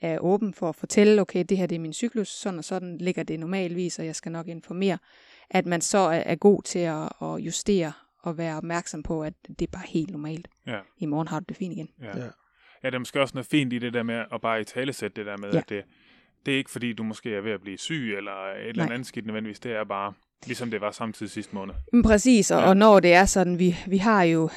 [0.00, 2.98] er åben for at fortælle, okay, det her det er min cyklus, sådan og sådan
[2.98, 4.98] ligger det normalvis, og jeg skal nok informere,
[5.50, 9.62] at man så er, god til at, at justere og være opmærksom på, at det
[9.62, 10.48] er bare helt normalt.
[10.66, 10.78] Ja.
[10.98, 11.88] I morgen har du det fint igen.
[12.00, 12.18] Ja.
[12.18, 12.24] Ja.
[12.82, 12.88] ja.
[12.88, 15.26] det er måske også noget fint i det der med at bare i talesætte det
[15.26, 15.58] der med, Ja.
[15.58, 15.84] at det,
[16.46, 19.06] det er ikke fordi, du måske er ved at blive syg, eller et eller andet
[19.06, 19.60] skidt nødvendigvis.
[19.60, 20.12] Det er bare,
[20.46, 21.74] ligesom det var samtidig sidste måned.
[21.92, 22.68] Men præcis, og, Ja.
[22.68, 24.50] og når det er sådan, vi, vi har jo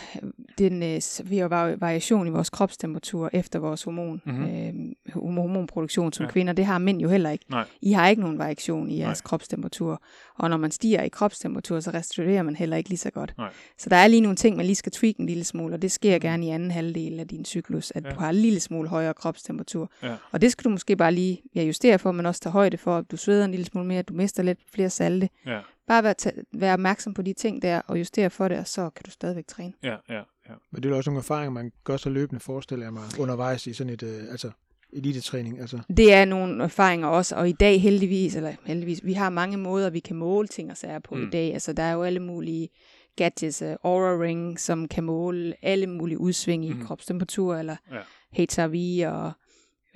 [0.58, 4.36] den, øh, vi har vari- variation i vores kropstemperatur efter vores hormon, Mhm.
[4.36, 4.90] mm-hmm.
[5.08, 6.32] øh, hormonproduktion som Ja.
[6.32, 6.54] kvinder.
[6.54, 7.46] Det har mænd jo heller ikke.
[7.50, 7.64] Nej.
[7.82, 9.28] I har ikke nogen variation i jeres Nej.
[9.30, 10.02] Kropstemperatur.
[10.36, 13.34] Og når man stiger i kropstemperatur, så restituerer man heller ikke lige så godt.
[13.38, 13.50] Nej.
[13.78, 15.92] Så der er lige nogle ting, man lige skal tweak en lille smule, og det
[15.92, 18.10] sker gerne i anden halvdel af din cyklus, at ja.
[18.10, 19.92] du har en lille smule højere kropstemperatur.
[20.04, 20.16] Ja.
[20.32, 22.98] Og det skal du måske bare lige ja, justere for, men også tage højde for,
[22.98, 25.30] at du sveder en lille smule mere, at du mister lidt flere salte.
[25.46, 28.68] Ja, Bare være, ta- være opmærksom på de ting der, og justere for det, og
[28.68, 29.74] så kan du stadigvæk træne.
[29.84, 30.16] ja, ja.
[30.50, 30.54] ja.
[30.72, 33.68] Men det er jo også nogle erfaringer, man gør så løbende, forestiller jeg mig, undervejs
[33.68, 34.52] i sådan et, øh, altså,
[34.94, 35.60] elitetræning.
[35.60, 39.58] Altså, Det er nogle erfaringer også, og i dag heldigvis, eller heldigvis, vi har mange
[39.58, 41.24] måder, vi kan måle ting og sager på Mm.
[41.28, 41.54] i dag.
[41.54, 42.70] Altså, der er jo alle mulige
[43.16, 46.86] gadgets, uh, Aura Ring, som kan måle alle mulige udsving i mm.
[46.86, 48.00] kropstemperatur, eller Ja.
[48.46, 49.32] HRV og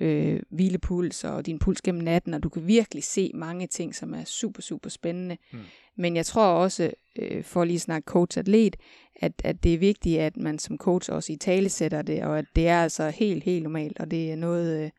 [0.00, 4.14] øh, hvilepuls og din puls gennem natten, og du kan virkelig se mange ting, som
[4.14, 5.36] er super, super spændende.
[5.52, 5.58] Mm.
[5.96, 8.76] Men jeg tror også, øh, for lige at snakke coach-atlet,
[9.16, 12.38] at, at det er vigtigt, at man som coach også i tale sætter det, og
[12.38, 14.90] at det er altså helt, helt normalt, og det er noget, øh,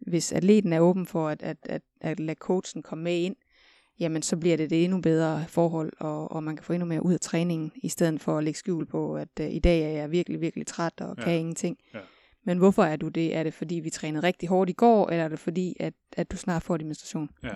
[0.00, 3.36] hvis atleten er åben for at, at, at, at lade coachen komme med ind,
[4.00, 7.04] jamen så bliver det det endnu bedre forhold, og, og man kan få endnu mere
[7.04, 9.88] ud af træningen, i stedet for at lægge skjul på, at uh, i dag er
[9.88, 11.24] jeg virkelig, virkelig træt og Ja.
[11.24, 11.78] kan ingenting.
[11.94, 11.98] Ja.
[12.44, 13.36] Men hvorfor er du det?
[13.36, 16.30] Er det fordi, vi trænede rigtig hårdt i går, eller er det fordi, at, at
[16.32, 17.30] du snart får din menstruation?
[17.42, 17.48] ja.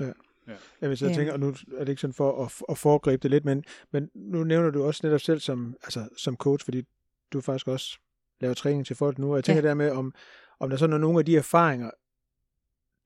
[0.49, 0.55] Ja.
[0.81, 1.15] jeg vil så Ja.
[1.15, 4.11] tænke, og nu er det ikke sådan for at, at foregribe det lidt, men, men
[4.15, 6.83] nu nævner du også netop selv som, altså, som coach, fordi
[7.33, 7.99] du faktisk også
[8.41, 9.69] laver træning til folk nu, og jeg tænker ja.
[9.69, 10.15] der med, om,
[10.61, 11.91] om der sådan er nogle af de erfaringer,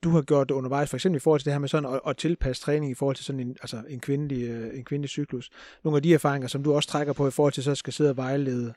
[0.05, 2.17] du har gjort undervejs, for eksempel i forhold til det her med sådan at, at
[2.17, 5.51] tilpasse træning i forhold til sådan en, altså en, kvindelig, øh, en kvindelig cyklus.
[5.85, 8.11] Nogle af de erfaringer, som du også trækker på i forhold til så skal sidde
[8.11, 8.75] og vejlede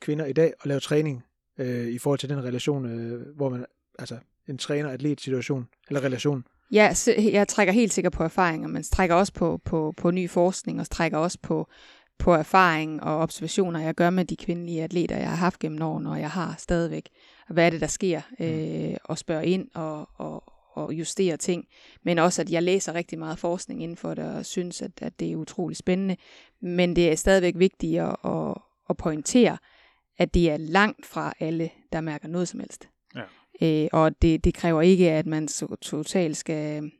[0.00, 1.24] kvinder i dag og lave træning
[1.58, 3.66] øh, i forhold til den relation, øh, hvor man,
[3.98, 4.16] altså
[4.48, 6.44] en træner-atlet-situation, eller relation.
[6.72, 10.30] Ja, så jeg trækker helt sikkert på erfaringer, men trækker også på, på, på ny
[10.30, 11.68] forskning, og trækker også på,
[12.18, 16.10] på erfaring og observationer, jeg gør med de kvindelige atleter, jeg har haft gennem årene,
[16.10, 17.08] og jeg har stadigvæk.
[17.48, 18.20] Hvad er det, der sker?
[18.40, 21.64] Øh, og spørge ind og, og, og justere ting.
[22.02, 25.20] Men også, at jeg læser rigtig meget forskning inden for det, og synes, at, at
[25.20, 26.16] det er utrolig spændende.
[26.60, 28.54] Men det er stadigvæk vigtigt at, at,
[28.90, 29.58] at pointere,
[30.18, 32.88] at det er langt fra alle, der mærker noget som helst.
[33.14, 33.22] Ja.
[33.62, 36.92] Øh, og det, det kræver ikke, at man så totalt skal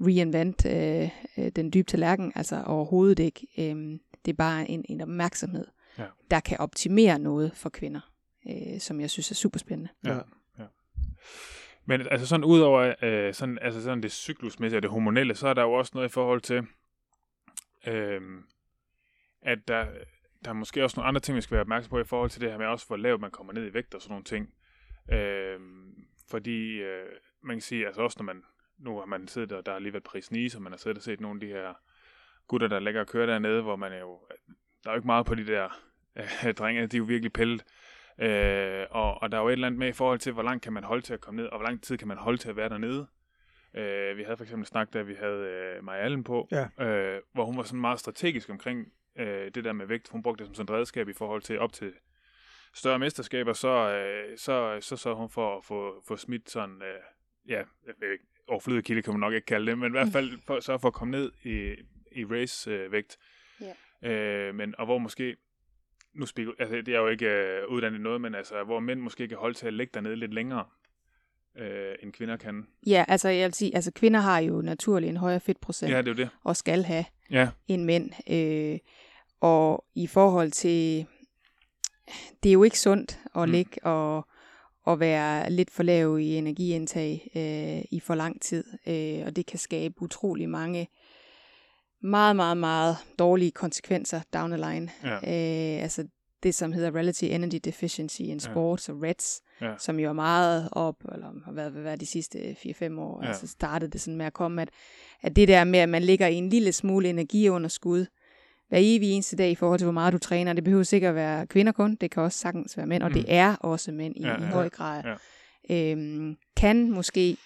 [0.00, 3.46] reinvent øh, øh, den dybe tallerken, altså overhovedet ikke.
[3.58, 5.66] Øh, det er bare en, en opmærksomhed,
[5.98, 6.04] Ja.
[6.30, 8.00] der kan optimere noget for kvinder,
[8.50, 9.90] øh, som jeg synes er super spændende.
[10.04, 10.12] Ja.
[10.14, 10.20] Ja.
[10.58, 10.64] ja.
[11.84, 15.54] Men altså sådan udover øh, sådan, altså sådan det cyklusmæssige og det hormonelle, så er
[15.54, 16.62] der jo også noget i forhold til,
[17.86, 18.20] øh,
[19.42, 19.86] at der,
[20.44, 22.40] der er måske også nogle andre ting, vi skal være opmærksom på i forhold til
[22.40, 24.54] det her med også, hvor lavt man kommer ned i vægt og sådan nogle ting.
[25.12, 25.60] Øh,
[26.30, 27.06] fordi øh,
[27.42, 28.42] man kan sige, altså også når man,
[28.78, 30.96] nu har man siddet der, der har lige været pris Nice, og man har siddet
[30.98, 31.74] og set nogle af de her
[32.48, 34.18] gutter, der ligger og kører dernede, hvor man er jo,
[34.84, 35.68] der er jo ikke meget på de der
[36.16, 37.64] øh, drenge, de er jo virkelig pillet.
[38.20, 40.62] Øh, og, og der er jo et eller andet med i forhold til, hvor langt
[40.62, 42.48] kan man holde til at komme ned, og hvor lang tid kan man holde til
[42.48, 43.06] at være dernede.
[43.74, 45.40] Øh, vi havde for eksempel snak, da vi havde
[45.78, 46.84] øh, Maja Allen på, Ja.
[46.86, 48.86] øh, hvor hun var sådan meget strategisk omkring
[49.18, 50.08] øh, det der med vægt.
[50.08, 51.92] Hun brugte det som sådan et redskab i forhold til op til
[52.74, 57.00] større mesterskaber, så øh, så, så, så hun for at få, få smidt sådan, øh,
[57.48, 57.62] ja,
[58.48, 60.88] overflødig kilde kan man nok ikke kalde det, men i hvert fald for, så for
[60.88, 61.74] at komme ned i,
[62.12, 63.18] i race-vægt.
[64.02, 64.10] Ja.
[64.10, 65.36] Øh, men, og hvor måske,
[66.14, 69.28] nu spil, altså det er jo ikke øh, uddannet noget, men altså, hvor mænd måske
[69.28, 70.64] kan holde til at ligge dernede lidt længere,
[71.58, 72.66] øh, end kvinder kan.
[72.86, 76.08] Ja, altså jeg vil sige, altså kvinder har jo naturligt en højere fedtprocent, Ja, det
[76.08, 76.28] er jo det.
[76.44, 78.10] og skal have Ja, end mænd.
[78.30, 78.78] Øh,
[79.40, 81.06] og i forhold til,
[82.42, 83.50] det er jo ikke sundt at Mm.
[83.52, 84.26] ligge og,
[84.84, 88.64] og være lidt for lav i energiindtag øh, i for lang tid.
[88.86, 90.88] Øh, og det kan skabe utrolig mange
[92.02, 94.90] meget, meget, meget dårlige konsekvenser down the line.
[95.04, 96.04] ja, Øh, altså
[96.42, 99.74] det, som hedder Relative Energy Deficiency in Sports, og REDS, Ja.
[99.78, 103.24] som jo er meget op, eller har været, været de sidste 4-5 år, Ja.
[103.26, 103.28] ja.
[103.28, 104.70] altså startede det sådan med at komme, at,
[105.22, 108.06] at det der med, at man ligger i en lille smule energiunderskud,
[108.68, 110.52] hver evig eneste dag i forhold til, hvor meget du træner.
[110.52, 113.14] Det behøver sikkert være kvinder kun, det kan også sagtens være mænd, og Mm.
[113.14, 115.02] det er også mænd i, Ja, i ja, høj grad.
[115.04, 115.14] ja.
[115.92, 117.36] Øhm, kan måske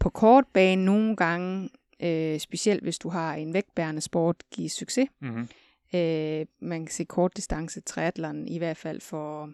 [0.00, 1.68] på kort bane nogle gange,
[2.02, 5.08] øh, specielt hvis du har en vægtbærende sport, give succes.
[5.20, 5.48] mm-hmm.
[5.94, 9.50] Øh, man kan se kortdistance triathlon i hvert fald for,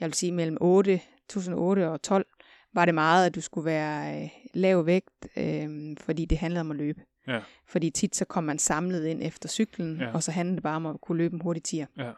[0.00, 2.26] jeg vil sige mellem 8, 2008 og 12,
[2.74, 6.70] var det meget, at du skulle være øh, lav vægt, øh, fordi det handlede om
[6.70, 7.00] at løbe.
[7.26, 7.40] Ja.
[7.66, 10.04] Fordi tit så kom man samlet ind efter cyklen, Ja.
[10.04, 10.12] ja.
[10.12, 11.86] og så handlede det bare om at kunne løbe en hurtig tier.
[11.98, 12.10] Ja.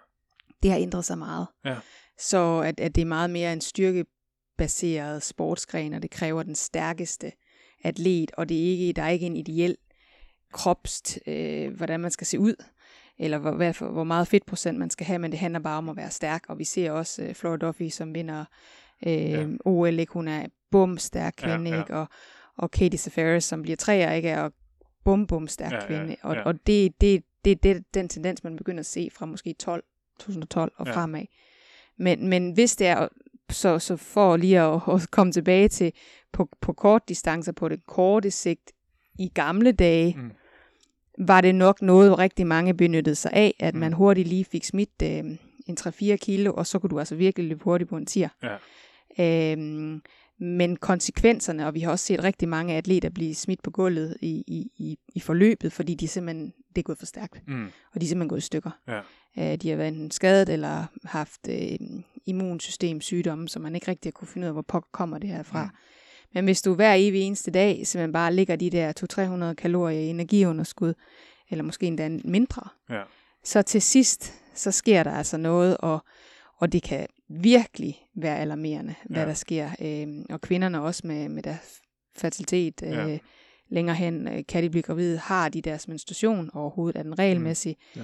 [0.63, 1.47] Det har ændret sig meget.
[1.65, 1.77] Ja.
[2.19, 7.33] Så at, at det er meget mere en styrkebaseret sportsgren, og det kræver den stærkeste
[7.85, 9.77] atlet, og det er ikke, der er ikke en ideel
[10.53, 12.55] kropst, øh, hvordan man skal se ud,
[13.19, 15.89] eller hvor, hvad for, hvor meget fedtprocent man skal have, men det handler bare om
[15.89, 18.45] at være stærk, og vi ser også øh, Flora Duffy, som vinder
[19.07, 19.41] øh, Ja.
[19.41, 19.47] ja.
[19.65, 20.13] OL, ikke?
[20.13, 21.79] hun er bum stærk Ja, kvinde, ja.
[21.81, 21.95] ikke?
[21.97, 22.07] Og,
[22.59, 24.29] og Katie Safaris, som bliver træer, ikke?
[24.29, 24.51] er
[25.05, 26.43] bum bum stærk Ja, ja, kvinde, og, ja.
[26.43, 29.85] og det, det, det, det er den tendens, man begynder at se fra måske 12,
[30.19, 30.91] 2012 og Ja.
[30.93, 30.97] ja.
[30.97, 31.25] fremad.
[31.97, 33.09] Men, men hvis det er,
[33.51, 35.93] så, så for lige at, at komme tilbage til
[36.33, 38.73] på, på kort distancer, på det korte sigt,
[39.19, 40.31] i gamle dage, Mm.
[41.27, 43.81] var det nok noget, rigtig mange benyttede sig af, at mm.
[43.81, 45.25] man hurtigt lige fik smidt øh,
[45.67, 48.29] en 3-4 kilo, og så kunne du altså virkelig løbe hurtigt på en tier.
[48.43, 48.57] Ja.
[49.53, 50.03] Øhm,
[50.43, 54.45] men konsekvenserne, og vi har også set rigtig mange atleter blive smidt på gulvet i,
[54.47, 57.66] i, i, i forløbet, fordi de simpelthen, det er gået for stærkt, Mm.
[57.95, 58.70] og de er simpelthen gået i stykker.
[58.88, 59.01] Ja.
[59.38, 61.78] Øh, de har været enten skadet eller haft øh,
[62.26, 65.64] immunsystemsygdomme, som man ikke rigtig kunne finde ud af, hvor pokker kommer det her fra.
[65.64, 65.70] Mm.
[66.34, 70.07] Men hvis du hver evig eneste dag simpelthen bare ligger de der 200-300 kalorier i
[70.07, 70.95] energiunderskud,
[71.51, 73.03] eller måske endda mindre, Ja.
[73.45, 76.05] så til sidst, så sker der altså noget, og,
[76.57, 77.07] og det kan
[77.41, 79.26] virkelig være alarmerende, hvad Ja.
[79.28, 79.70] der sker.
[79.83, 81.80] Øhm, og kvinderne også med, med deres
[82.16, 83.18] fertilitet øh, Ja.
[83.68, 87.76] længere hen, øh, kan de blive gravide, har de deres menstruation overhovedet, er den regelmæssig.
[87.97, 88.01] Ja.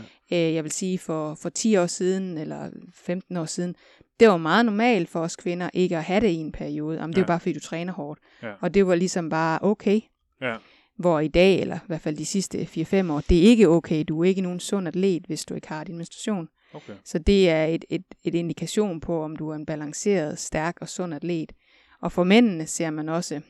[0.49, 3.75] Øh, jeg vil sige, for, for 10 år siden, eller 15 år siden,
[4.21, 6.97] det var meget normalt for os kvinder ikke at have det i en periode.
[6.99, 7.25] Jamen, det er Ja.
[7.25, 8.21] jo bare, fordi du træner hårdt.
[8.43, 8.53] Ja.
[8.61, 10.01] Og det var ligesom bare okay.
[10.43, 10.57] Ja.
[10.97, 14.05] Hvor i dag, eller i hvert fald de sidste 4-5 år, det er ikke okay.
[14.09, 16.49] Du er ikke nogen sund atlet, hvis du ikke har din menstruation.
[16.75, 16.95] Okay.
[17.05, 20.89] Så det er et, et, et indikation på, om du er en balanceret, stærk og
[20.89, 21.53] sund atlet.
[22.01, 23.41] Og for mændene ser man også,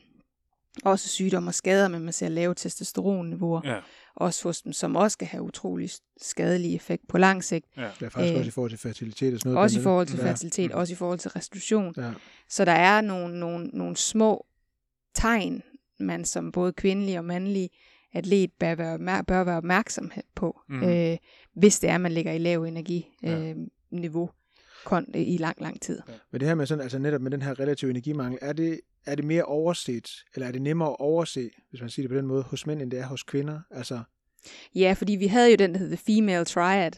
[0.85, 3.79] også sygdomme og skader, men man ser lave testosteronniveauer, Ja.
[4.15, 5.89] også hos dem, som også kan have utrolig
[6.21, 7.65] skadelig effekt på lang sigt.
[7.77, 7.81] Ja.
[7.99, 9.63] Det er faktisk Øh, også i forhold til fertilitet og sådan noget.
[9.63, 10.27] Også i forhold til andet.
[10.27, 11.93] fertilitet, også i forhold til restitution.
[11.97, 12.11] Ja.
[12.49, 14.45] Så der er nogle, nogle, nogle små
[15.15, 15.63] tegn,
[15.99, 17.69] man som både kvindelig og mandlig
[18.13, 20.83] atlet bør være, bør være opmærksom på, Mm.
[20.83, 21.17] øh,
[21.53, 23.39] hvis det er, man ligger i lav energi Ja.
[23.39, 23.55] øh,
[23.91, 24.29] niveau
[24.85, 26.01] kon- i lang, lang tid.
[26.31, 29.15] Men det her med sådan, altså netop med den her relative energimangel, er det, er
[29.15, 32.27] det mere overset, eller er det nemmere at overse, hvis man siger det på den
[32.27, 33.59] måde, hos mænd, end det er hos kvinder?
[33.71, 33.99] Altså,
[34.75, 36.91] Ja, fordi vi havde jo den, der hed The Female Triad,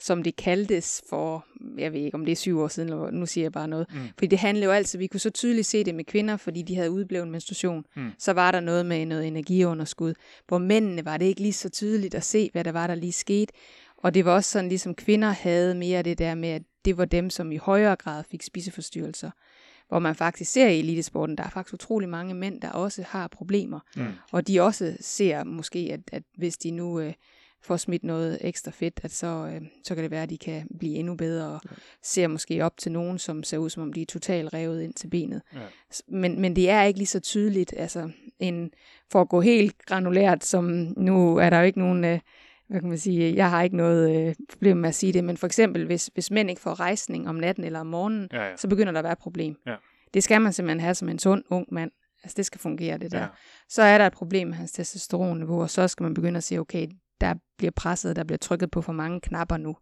[0.00, 1.46] som det kaldtes for,
[1.78, 3.86] jeg ved ikke om det er syv år siden, eller nu siger jeg bare noget.
[3.92, 4.00] Mm.
[4.14, 6.76] Fordi det handlede jo altid, vi kunne så tydeligt se det med kvinder, fordi de
[6.76, 7.84] havde udblevet menstruation.
[7.96, 8.10] Mm.
[8.18, 10.14] Så var der noget med noget energiunderskud.
[10.48, 13.12] Hvor mændene var det ikke lige så tydeligt at se, hvad der var, der lige
[13.12, 13.52] skete.
[13.96, 17.04] Og det var også sådan, ligesom kvinder havde mere det der med, at det var
[17.04, 19.30] dem, som i højere grad fik spiseforstyrrelser.
[19.88, 23.28] Hvor man faktisk ser i elitesporten, der er faktisk utrolig mange mænd, der også har
[23.28, 23.80] problemer.
[23.96, 24.06] Mm.
[24.32, 27.12] Og de også ser måske, at, at hvis de nu øh,
[27.62, 30.66] får smidt noget ekstra fedt, at så, øh, så kan det være, at de kan
[30.78, 31.60] blive endnu bedre, og
[32.02, 34.94] ser måske op til nogen, som ser ud som om de er totalt revet ind
[34.94, 35.42] til benet.
[35.54, 35.58] Ja.
[36.08, 38.70] Men, men det er ikke lige så tydeligt, altså en,
[39.12, 40.64] for at gå helt granulært, som
[40.96, 42.18] nu er der jo ikke nogen, øh,
[42.68, 45.36] hvad kan man sige, jeg har ikke noget øh, problem med at sige det, men
[45.36, 48.56] for eksempel, hvis, hvis mænd ikke får rejsning om natten eller om morgenen, Ja, ja.
[48.56, 49.56] så begynder der at være et problem.
[49.66, 49.74] Ja.
[50.14, 51.90] Det skal man simpelthen have som en sund ung mand.
[52.22, 53.26] Altså det skal fungere det der Ja.
[53.68, 56.60] så er der et problem med hans testosteronniveau, og så skal man begynde at sige,
[56.60, 56.86] okay,
[57.20, 59.76] der bliver presset, der bliver trykket på for mange knapper nu,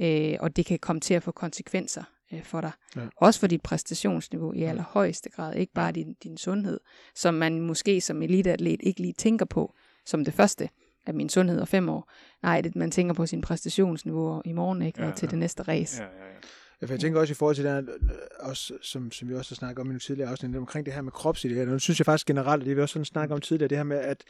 [0.00, 2.72] øh, og det kan komme til at få konsekvenser øh, for dig.
[2.96, 3.00] Ja.
[3.16, 6.80] Også for dit præstationsniveau i allerhøjeste grad, ikke bare din, din sundhed,
[7.14, 9.74] som man måske som eliteatlet ikke lige tænker på
[10.06, 10.68] som det første
[11.06, 12.12] af min sundhed og fem år.
[12.42, 15.02] Nej, det, man tænker på sin præstationsniveau i morgen, ikke?
[15.02, 15.30] Ja, og til ja.
[15.30, 16.02] det næste race.
[16.02, 16.34] Ja, ja, ja.
[16.82, 19.50] Ja, jeg tænker også i forhold til det her, øh, også, som, som vi også
[19.50, 21.72] har snakket om i nogle tidligere afsnit, omkring det her med kropsidealer.
[21.72, 23.84] Nu synes jeg faktisk generelt, og det vi også sådan snakket om tidligere, det her
[23.84, 24.24] med, at,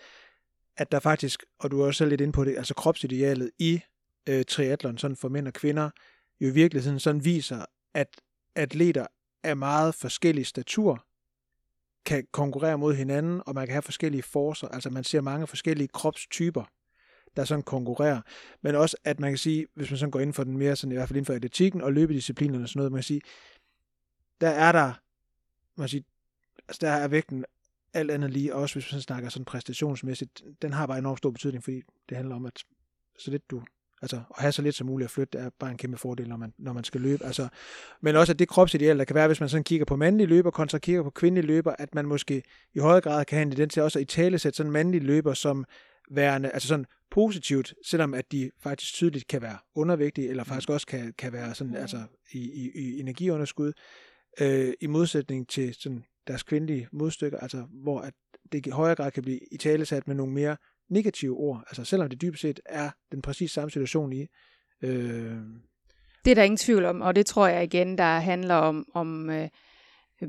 [0.77, 3.81] at der faktisk, og du er også lidt inde på det, altså kropsidealet i
[4.29, 5.91] øh, triathlon, sådan for mænd og kvinder,
[6.41, 7.65] jo i virkeligheden sådan viser,
[7.95, 8.09] at
[8.55, 9.07] atleter
[9.43, 11.07] af meget forskellig statur
[12.07, 15.89] kan konkurrere mod hinanden, og man kan have forskellige forcer, altså man ser mange forskellige
[15.89, 16.65] kropstyper,
[17.37, 18.21] der sådan konkurrerer,
[18.63, 20.93] men også at man kan sige, hvis man sådan går ind for den mere sådan,
[20.93, 23.21] i hvert fald inden for atletikken og løbedisciplinerne og sådan noget, man kan sige,
[24.41, 24.93] der er der,
[25.77, 26.05] man kan sige,
[26.69, 27.45] altså der er vægten
[27.95, 31.65] alt andet lige, også hvis man snakker sådan præstationsmæssigt, den har bare enormt stor betydning,
[31.65, 32.65] fordi det handler om, at
[33.19, 33.63] så lidt du,
[34.03, 36.37] altså at have så lidt som muligt at flytte, er bare en kæmpe fordel, når
[36.37, 37.25] man, når man skal løbe.
[37.25, 37.49] Altså,
[38.01, 40.51] men også at det kropsideal, der kan være, hvis man sådan kigger på mandlige løber,
[40.51, 42.43] kontra kigger på kvindelige løber, at man måske
[42.75, 45.05] i højere grad kan have en tendens til også at i tale sætte sådan mandlige
[45.05, 45.65] løber som
[46.11, 50.87] værende, altså sådan positivt, selvom at de faktisk tydeligt kan være undervægtige, eller faktisk også
[50.87, 53.73] kan, kan være sådan, altså i, i, i energiunderskud,
[54.41, 58.15] øh, i modsætning til sådan deres kvindelige modstykker, altså hvor at
[58.53, 60.57] det i højere grad kan blive i talesat med nogle mere
[60.89, 64.27] negative ord, altså selvom det dybest set er den præcis samme situation i.
[64.83, 65.37] Øh,
[66.25, 69.31] Det er der ingen tvivl om, og det tror jeg igen, der handler om, om
[69.31, 69.49] øh,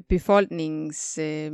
[0.10, 1.52] befolkningens øh,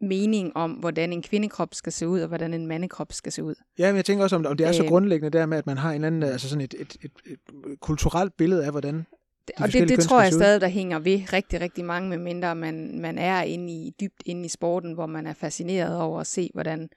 [0.00, 3.54] mening om, hvordan en kvindekrop skal se ud, og hvordan en mandekrop skal se ud.
[3.78, 4.88] ja, men jeg tænker også, om, om det er så Øh.
[4.88, 8.36] grundlæggende der med, at man har en anden, altså sådan et, et, et, et kulturelt
[8.36, 9.06] billede af, hvordan
[9.56, 13.18] og det, det tror jeg stadig, der hænger ved rigtig, rigtig mange, medmindre man, man
[13.18, 16.88] er inde i, dybt inde i sporten, hvor man er fascineret over at se, hvordan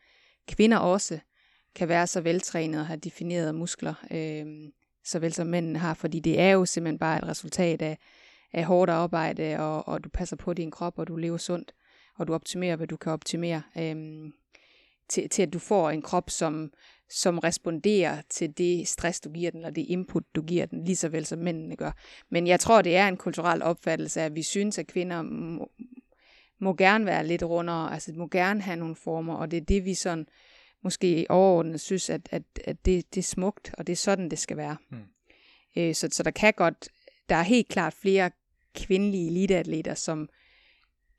[0.48, 1.20] kvinder også
[1.76, 4.72] kan være så veltrænede og have definerede muskler, øh,
[5.06, 7.98] såvel som mændene har, fordi det er jo simpelthen bare et resultat af,
[8.54, 11.72] af hårdt arbejde, og, og du passer på din krop, og du lever sundt,
[12.16, 13.96] og du optimerer, hvad du kan optimere, øh,
[15.10, 16.72] til, til at du får en krop, som,
[17.10, 20.96] som responderer til det stress, du giver den, eller det input, du giver den, lige
[20.96, 21.92] så vel som mændene gør.
[22.30, 25.72] Men jeg tror, det er en kulturel opfattelse, at vi synes, at kvinder må,
[26.60, 29.86] må gerne være lidt rundere, altså må gerne have nogle former, og det er det,
[29.86, 30.26] vi sådan
[30.82, 34.40] måske overordnet synes, at, at, at det, det er smukt, og det er sådan, det
[34.40, 34.78] skal være.
[34.90, 34.98] Mm.
[35.78, 36.90] Øh, så, så der kan godt,
[37.30, 38.32] der er helt klart flere
[38.76, 40.30] kvindelige eliteatleter, som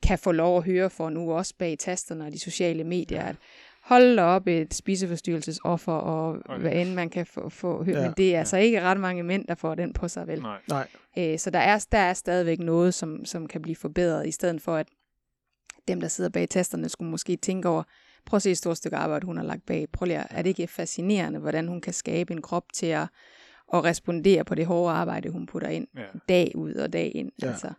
[0.02, 3.36] kan få lov at høre for nu også bag tasterne og de sociale medier, at
[3.82, 6.60] hold da op et spiseforstyrrelsesoffer, og Okay.
[6.60, 7.96] hvad end man kan få, få høre.
[7.98, 8.02] Ja.
[8.04, 10.42] Men det er altså ikke ret mange mænd, der får den på sig, vel?
[10.42, 10.58] Nej.
[10.68, 14.30] Nej, Øh, så der er, der er stadigvæk noget, som, som kan blive forbedret, i
[14.30, 14.88] stedet for at
[15.88, 17.82] dem, der sidder bag tasterne, skulle måske tænke over,
[18.26, 19.86] prøv at se et stort stykke arbejde, hun har lagt bag.
[19.92, 23.06] Prøv lige, at- er det ikke fascinerende, hvordan hun kan skabe en krop til at,
[23.74, 26.02] at respondere på det hårde arbejde, hun putter ind Ja.
[26.28, 27.30] dag ud og dag ind.
[27.42, 27.48] Ja.
[27.48, 27.72] Altså.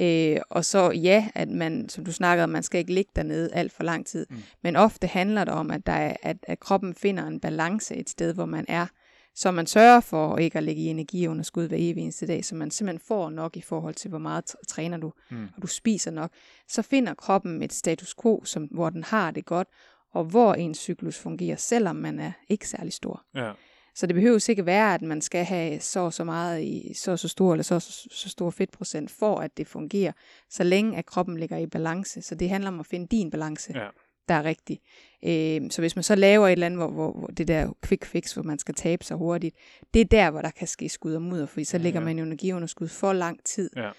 [0.00, 3.54] Øh, og så ja, at man, som du snakkede om, man skal ikke ligge dernede
[3.54, 4.26] alt for lang tid.
[4.30, 4.36] Mm.
[4.62, 8.10] Men ofte handler det om, at, der er, at, at kroppen finder en balance et
[8.10, 8.86] sted, hvor man er,
[9.34, 12.70] så man sørger for ikke at lægge i energiunderskud hver evig eneste dag, så man
[12.70, 15.48] simpelthen får nok i forhold til, hvor meget træner du, Mm.
[15.56, 16.30] og du spiser nok.
[16.68, 19.68] Så finder kroppen et status quo, som, hvor den har det godt,
[20.12, 23.22] og hvor en cyklus fungerer, selvom man er ikke særlig stor.
[23.34, 23.52] Ja.
[23.94, 27.10] Så det behøver ikke være, at man skal have så og så meget i så
[27.10, 30.12] og så stor eller så og så, så stor fedtprocent for at det fungerer,
[30.50, 32.22] så længe at kroppen ligger i balance.
[32.22, 33.88] Så det handler om at finde din balance, Ja.
[34.28, 34.80] der er rigtig.
[35.24, 38.04] Øh, så hvis man så laver et eller andet, hvor, hvor, hvor det der quick
[38.04, 39.56] fix, hvor man skal tabe sig hurtigt,
[39.94, 42.04] det er der, hvor der kan ske skud og mudder, fordi så ligger ja.
[42.04, 43.70] man i energiunderskud for lang tid.
[43.76, 43.90] Ja.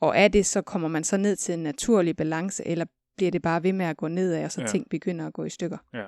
[0.00, 2.84] Og er det, så kommer man så ned til en naturlig balance, eller
[3.16, 4.66] bliver det bare ved med at gå nedad, og så Ja.
[4.66, 5.78] ting begynder at gå i stykker.
[5.94, 6.04] Ja.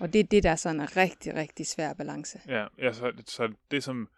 [0.00, 2.40] Og det er det, der er sådan en rigtig, rigtig svær balance.
[2.48, 4.08] Ja, ja så, så det som...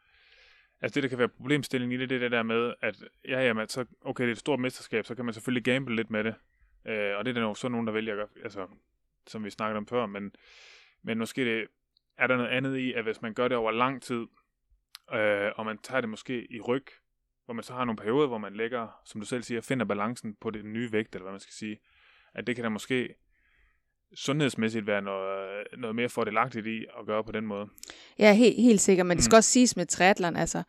[0.83, 2.97] Altså det, der kan være problemstillingen i det, det er det der med, at
[3.29, 6.11] ja, jamen, så, okay, det er et stort mesterskab, så kan man selvfølgelig gamble lidt
[6.11, 6.35] med det.
[6.87, 8.67] Øh, og det er der jo så nogen, der vælger at gøre, altså,
[9.27, 10.33] som vi snakkede om før, men,
[11.03, 11.67] men måske det,
[12.19, 14.27] er der noget andet i, at hvis man gør det over lang tid,
[15.13, 16.87] øh, og man tager det måske i ryg,
[17.45, 20.37] hvor man så har nogle perioder, hvor man lægger, som du selv siger, finder balancen
[20.41, 21.81] på det nye vægt, eller hvad man skal sige,
[22.35, 23.15] at det kan der måske
[24.15, 25.49] sundhedsmæssigt være noget,
[25.79, 27.67] noget mere fordelagtigt i at gøre på den måde.
[28.19, 29.39] Ja, helt, helt sikkert, men det skal Mm.
[29.39, 30.63] også siges med triathlon, altså,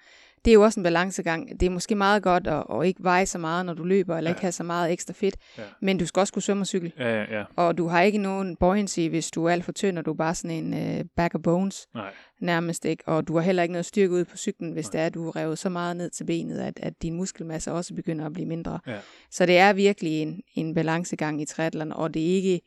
[0.46, 1.60] det er jo også en balancegang.
[1.60, 4.30] Det er måske meget godt at, at ikke veje så meget, når du løber, eller
[4.30, 4.34] Ja.
[4.36, 5.64] ikke have så meget ekstra fedt, Ja.
[5.82, 6.92] men du skal også kunne svømme og cykle.
[6.98, 7.44] Ja, ja, ja.
[7.56, 10.16] Og du har ikke nogen buoyancy, hvis du er alt for tynd, og du er
[10.16, 12.14] bare sådan en uh, bag of bones, Nej.
[12.40, 13.04] nærmest ikke.
[13.08, 15.30] Og du har heller ikke noget styrke ud på cyklen, hvis det er, at du
[15.30, 18.80] revet så meget ned til benet, at, at din muskelmasse også begynder at blive mindre.
[18.88, 18.98] Ja.
[19.32, 22.62] Så det er virkelig en, en balancegang i triathlon, og det er ikke,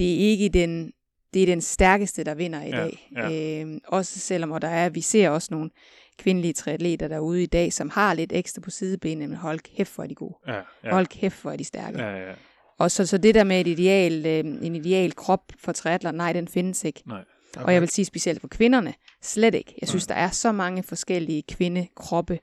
[0.00, 0.92] det er ikke den,
[1.34, 3.08] det er den stærkeste, der vinder i Ja, dag.
[3.16, 3.60] ja.
[3.60, 5.70] Øhm, også selvom, og der er, vi ser også nogle
[6.18, 10.04] kvindelige triatleter derude i dag, som har lidt ekstra på sidebenene, men hold kæft, hvor
[10.04, 10.34] er de gode.
[10.48, 10.90] Ja, Ja.
[10.92, 11.98] Hold kæft, hvor er de stærke.
[12.02, 12.16] Ja.
[12.28, 12.32] Ja.
[12.78, 16.32] Og så, så det der med et ideal, øh, en ideal krop for triathlon, nej,
[16.32, 17.02] den findes ikke.
[17.06, 17.24] Nej.
[17.56, 17.66] okay.
[17.66, 19.74] Og jeg vil sige specielt for kvinderne, slet ikke.
[19.80, 22.38] Jeg synes, der er så mange forskellige kvindekroppe,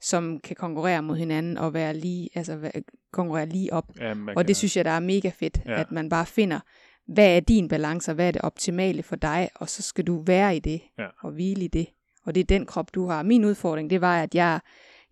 [0.00, 2.72] som kan konkurrere mod hinanden og være lige, altså være-
[3.12, 3.84] konkurrere lige op.
[4.00, 5.80] Ja, Og kan- det synes jeg, der er mega fedt, ja.
[5.80, 6.60] at man bare finder,
[7.06, 10.22] hvad er din balance, og hvad er det optimale for dig, og så skal du
[10.26, 11.06] være i det, Ja.
[11.22, 11.86] og hvile i det.
[12.24, 13.22] Og det er den krop, du har.
[13.22, 14.60] Min udfordring, det var, at jeg,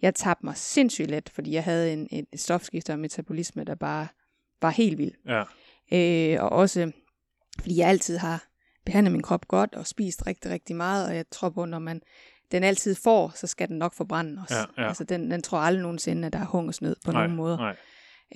[0.03, 4.07] jeg tabte mig sindssygt let, fordi jeg havde en, en stofskifter og metabolisme, der bare
[4.63, 5.13] var helt vild.
[5.27, 5.43] Ja,
[5.93, 6.93] Øh, og også,
[7.61, 8.45] fordi jeg altid har
[8.87, 12.01] behandlet min krop godt, og spist rigtig, rigtig meget, og jeg tror på, når man
[12.53, 14.55] den altid får, så skal den nok forbrænde også.
[14.77, 14.89] Ja, ja.
[14.89, 17.57] Altså, den, den tror aldrig nogensinde, at der er hungersnød på nej, nogen måder.
[17.57, 17.77] Nej.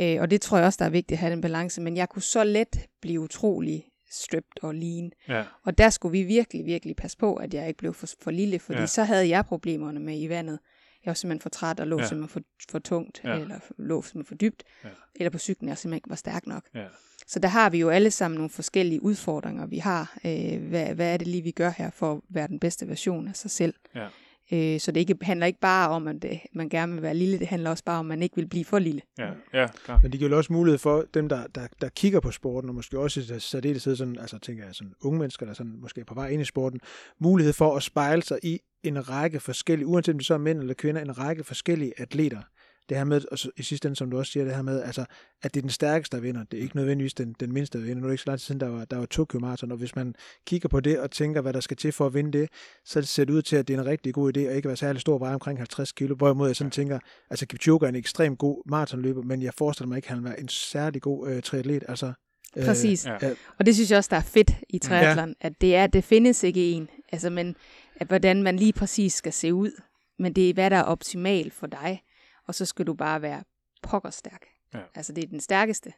[0.00, 1.80] Øh, og det tror jeg også, der er vigtigt at have den balance.
[1.80, 5.12] Men jeg kunne så let blive utrolig stripped og lean.
[5.28, 8.30] Ja, Og der skulle vi virkelig, virkelig passe på, at jeg ikke blev for, for
[8.30, 8.86] lille, fordi Ja.
[8.86, 10.58] så havde jeg problemerne med i vandet.
[11.04, 12.06] Jeg var simpelthen for træt og lå Ja.
[12.06, 13.36] simpelthen for, for tungt, ja.
[13.38, 14.88] eller lå simpelthen for dybt, Ja.
[15.14, 16.62] eller på cyklen, jeg simpelthen ikke var stærk nok.
[16.74, 16.84] ja.
[17.26, 20.18] Så der har vi jo alle sammen nogle forskellige udfordringer, vi har.
[20.24, 23.28] Øh, hvad, hvad er det lige, vi gør her for at være den bedste version
[23.28, 23.74] af sig selv?
[23.94, 24.06] Ja.
[24.52, 27.38] Øh, så det ikke, handler ikke bare om, at det, man gerne vil være lille,
[27.38, 29.00] det handler også bare om, at man ikke vil blive for lille.
[29.18, 30.02] Ja, ja klart.
[30.02, 32.74] Men det giver jo også mulighed for dem, der, der, der kigger på sporten, og
[32.74, 36.04] måske også i særdeleshed sådan, altså tænker jeg sådan unge mennesker, der sådan måske er
[36.04, 36.80] på vej ind i sporten,
[37.20, 40.58] mulighed for at spejle sig i en række forskellige, uanset om det så er mænd
[40.58, 42.40] eller kvinder, en række forskellige atleter.
[42.88, 44.82] Det her med, og så i sidste ende, som du også siger, det her med,
[44.82, 45.04] altså,
[45.42, 46.44] at det er den stærkeste, der vinder.
[46.44, 48.00] Det er ikke nødvendigvis den, den mindste, der vinder.
[48.00, 49.78] Nu er det ikke så lang tid siden, der var, der var Tokyo Marathon, og
[49.78, 50.14] hvis man
[50.46, 52.48] kigger på det og tænker, hvad der skal til for at vinde det,
[52.84, 54.76] så ser det ud til, at det er en rigtig god idé, at ikke være
[54.76, 56.98] særlig stor veje omkring 50 kilo, hvorimod jeg sådan tænker,
[57.30, 60.40] altså Kipchoge er en ekstremt god maratonløber, men jeg forestiller mig ikke, at han være
[60.40, 61.84] en særlig god øh, triatlet.
[61.88, 62.12] Altså,
[62.56, 63.06] øh, Præcis.
[63.06, 63.16] ja.
[63.22, 63.30] ja.
[63.58, 65.46] Og det synes jeg også, der er fedt i triathlon, ja.
[65.46, 66.88] at det er, det findes ikke en.
[67.12, 67.56] Altså, men
[67.96, 69.70] at hvordan man lige præcis skal se ud.
[70.18, 72.02] Men det er, hvad der er optimalt for dig.
[72.46, 73.42] Og så skal du bare være
[73.82, 74.46] pokkerstærk.
[74.74, 74.80] Ja.
[74.94, 75.92] Altså, det er den stærkeste.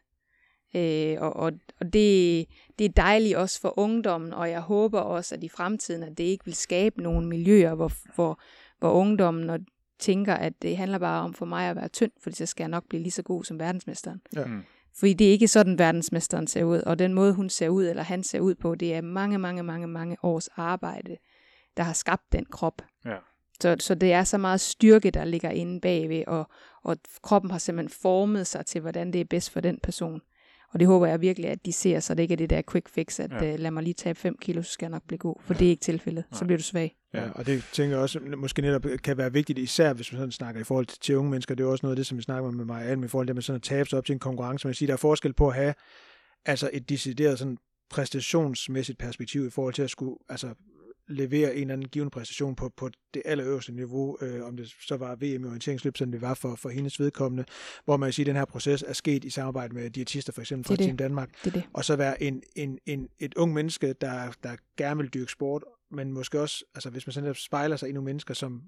[0.76, 2.46] Øh, og og, og det,
[2.78, 6.24] det er dejligt også for ungdommen, og jeg håber også, at i fremtiden, at det
[6.24, 8.40] ikke vil skabe nogle miljøer, hvor, hvor,
[8.78, 9.60] hvor ungdommen og
[9.98, 12.68] tænker, at det handler bare om for mig at være tynd, fordi så skal jeg
[12.68, 14.20] nok blive lige så god som verdensmesteren.
[14.36, 14.44] Ja.
[14.44, 14.62] Mm.
[14.96, 18.02] Fordi det er ikke sådan, verdensmesteren ser ud, og den måde, hun ser ud, eller
[18.02, 21.16] han ser ud på, det er mange, mange, mange, mange års arbejde,
[21.76, 22.82] der har skabt den krop.
[23.04, 23.16] Ja.
[23.62, 26.50] Så, så det er så meget styrke, der ligger inde bagved, og,
[26.82, 30.20] og kroppen har simpelthen formet sig til, hvordan det er bedst for den person.
[30.72, 32.88] Og det håber jeg virkelig, at de ser, så det ikke er det der quick
[32.88, 33.44] fix, at Ja.
[33.44, 33.54] ja.
[33.54, 35.36] uh, lad mig lige tabe 5 kilo, så skal jeg nok blive god.
[35.40, 36.24] For det er ikke tilfældet.
[36.32, 36.46] Så Nej.
[36.46, 36.96] bliver du svag.
[37.14, 40.32] Ja, og det tænker jeg også måske netop kan være vigtigt, især hvis man sådan
[40.32, 41.54] snakker i forhold til, til unge mennesker.
[41.54, 43.26] Det er jo også noget af det, som vi snakker med mig Alm, i forhold
[43.26, 44.66] til det med sådan at tabe sig op til en konkurrence.
[44.66, 45.74] Man siger, der er forskel på at have
[46.46, 47.58] altså et decideret sådan
[47.90, 50.54] præstationsmæssigt perspektiv i forhold til at skulle altså,
[51.08, 54.96] levere en eller anden given præstation på, på det allerøverste niveau, øh, om det så
[54.96, 57.44] var VM i orienteringsløb, som det var for, for hendes vedkommende,
[57.84, 60.40] hvor man kan sige, at den her proces er sket i samarbejde med diætister, for
[60.40, 60.84] eksempel fra Det.
[60.84, 61.62] Team Danmark, Det det.
[61.72, 65.64] og så være en, en, en, et ung menneske, der, der gerne vil dyrke sport,
[65.90, 68.62] men måske også, altså hvis man sådan spejler sig i nogle mennesker, som,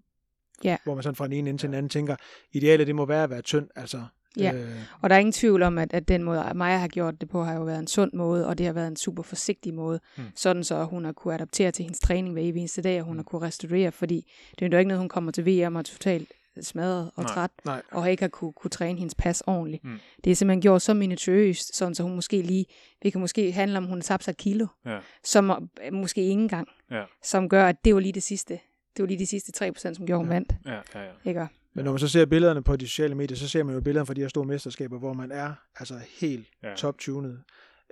[0.65, 0.77] Ja.
[0.85, 2.17] hvor man sådan fra den ene ende til den anden tænker,
[2.53, 4.05] idealet det må være at være tynd, altså.
[4.37, 4.53] Ja.
[4.55, 4.69] Øh,
[5.01, 7.43] Og der er ingen tvivl om, at, at den måde, Maja har gjort det på,
[7.45, 10.01] har jo været en sund måde, og det har været en super forsigtig måde.
[10.17, 10.23] Mm.
[10.35, 13.15] Sådan så hun har kunne adaptere til hendes træning hver evig eneste dag, og hun
[13.15, 13.19] Mm.
[13.19, 14.27] har kunne restaurere, fordi
[14.59, 17.33] det er jo ikke noget, hun kommer til VM og er totalt smadret og Nej.
[17.35, 19.85] træt, nej, og ikke har kunne, kunne træne hendes pas ordentligt.
[19.85, 19.99] Mm.
[20.25, 22.67] Det er simpelthen gjort så minutiøst, sådan så hun måske lige,
[23.03, 24.99] det kan måske handle om, hun har tabt sig et kilo, Ja.
[25.25, 27.03] som måske ikke engang, Ja.
[27.23, 28.55] som gør, at det var lige det sidste.
[28.97, 30.35] Det var lige de sidste 3%, som gjorde, hun Ja.
[30.35, 30.53] vandt.
[30.67, 31.11] Ja, ja, ja.
[31.25, 31.47] Ikke?
[31.77, 34.07] Men når man så ser billederne på de sociale medier, så ser man jo billederne
[34.07, 36.75] fra de her store mesterskaber, hvor man er altså helt Ja.
[36.77, 37.43] top-tunet.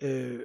[0.02, 0.40] Øh,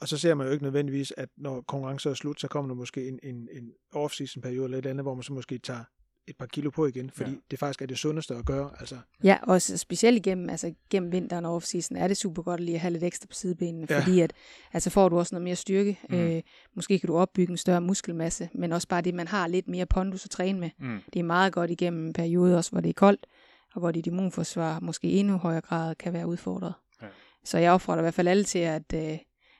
[0.00, 2.74] og så ser man jo ikke nødvendigvis, at når konkurrencen er slut, så kommer der
[2.74, 5.84] måske en, en, en off-season periode eller et andet, hvor man så måske tager
[6.28, 7.36] et par kilo på igen, fordi Ja.
[7.50, 8.70] det faktisk er det sundeste at gøre.
[8.80, 12.74] Altså, Ja, og specielt igennem, altså gennem vinteren og off-season er det super godt lige
[12.74, 14.00] at have lidt ekstra på sidebenene, Ja.
[14.00, 14.32] fordi at,
[14.72, 15.98] altså får du også noget mere styrke.
[16.10, 16.16] Mm.
[16.16, 16.42] Øh,
[16.74, 19.86] måske kan du opbygge en større muskelmasse, men også bare det, man har lidt mere
[19.86, 20.70] pondus at træne med.
[20.78, 20.98] Mm.
[21.12, 23.26] Det er meget godt igennem en periode også, hvor det er koldt,
[23.74, 26.72] og hvor dit immunforsvar måske i endnu højere grad kan være udfordret.
[27.02, 27.06] Ja.
[27.44, 29.18] Så jeg opfordrer i hvert fald alle til, at øh,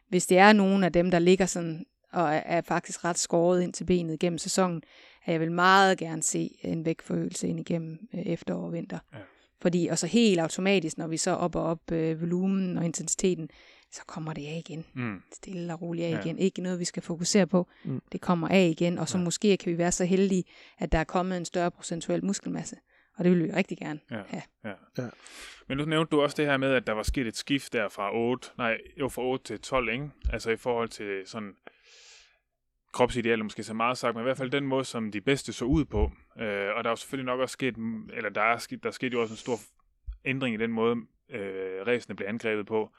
[0.08, 3.62] hvis det er nogen af dem, der ligger sådan og er, er faktisk ret skåret
[3.62, 4.82] ind til benet gennem sæsonen,
[5.24, 8.98] at jeg vil meget gerne se en vægtforøgelse ind igennem øh, efterår og vinter.
[9.12, 9.18] Ja.
[9.62, 13.48] Fordi, og så helt automatisk, når vi så op og op øh, volumen og intensiteten,
[13.92, 14.84] så kommer det af igen.
[14.94, 15.22] Mm.
[15.32, 16.20] Stille og roligt af Ja.
[16.20, 16.38] igen.
[16.38, 17.68] Ikke noget, vi skal fokusere på.
[17.84, 18.02] Mm.
[18.12, 19.24] Det kommer af igen, og så ja.
[19.24, 20.44] måske kan vi være så heldige,
[20.78, 22.76] at der er kommet en større procentuel muskelmasse.
[23.18, 24.20] Og det vil vi rigtig gerne Ja.
[24.28, 24.42] have.
[24.64, 24.72] Ja.
[24.98, 25.08] Ja.
[25.68, 27.88] Men nu nævnte du også det her med, at der var sket et skift der
[27.88, 30.10] fra 8, nej, jo fra 8 til 12, ikke?
[30.30, 31.52] Altså i forhold til sådan
[32.94, 35.64] kropsidealer måske så meget sagt, men i hvert fald den måde, som de bedste så
[35.64, 36.10] ud på.
[36.38, 37.76] Øh, og der er jo selvfølgelig nok også sket,
[38.12, 39.56] eller der er sket, der skete jo også en stor
[40.24, 40.96] ændring i den måde,
[41.30, 42.90] øh, ræsene blev angrebet på.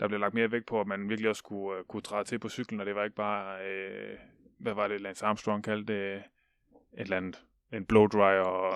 [0.00, 2.38] Der blev lagt mere vægt på, at man virkelig også kunne, øh, kunne træde til
[2.38, 4.18] på cyklen, og det var ikke bare, øh,
[4.58, 6.22] hvad var det, Lance Armstrong kaldte det, et
[6.94, 7.42] eller andet,
[7.72, 8.72] en blow dry og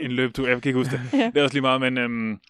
[0.00, 1.34] en løbetur, jeg kan ikke huske det.
[1.34, 2.40] Det er også lige meget, men, øhm,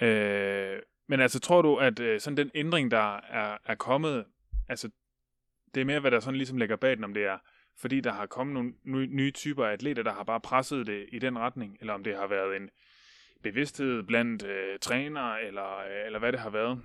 [0.00, 4.24] øh, men altså, tror du, at øh, sådan den ændring, der er, er kommet,
[4.68, 4.90] altså,
[5.74, 7.38] det er mere, hvad der sådan ligesom lægger bag den, om det er,
[7.80, 11.06] fordi der har kommet nogle nye, nye typer af atleter, der har bare presset det
[11.12, 12.68] i den retning, eller om det har været en
[13.42, 16.80] bevidsthed blandt øh, trænere, eller, øh, eller hvad det har været.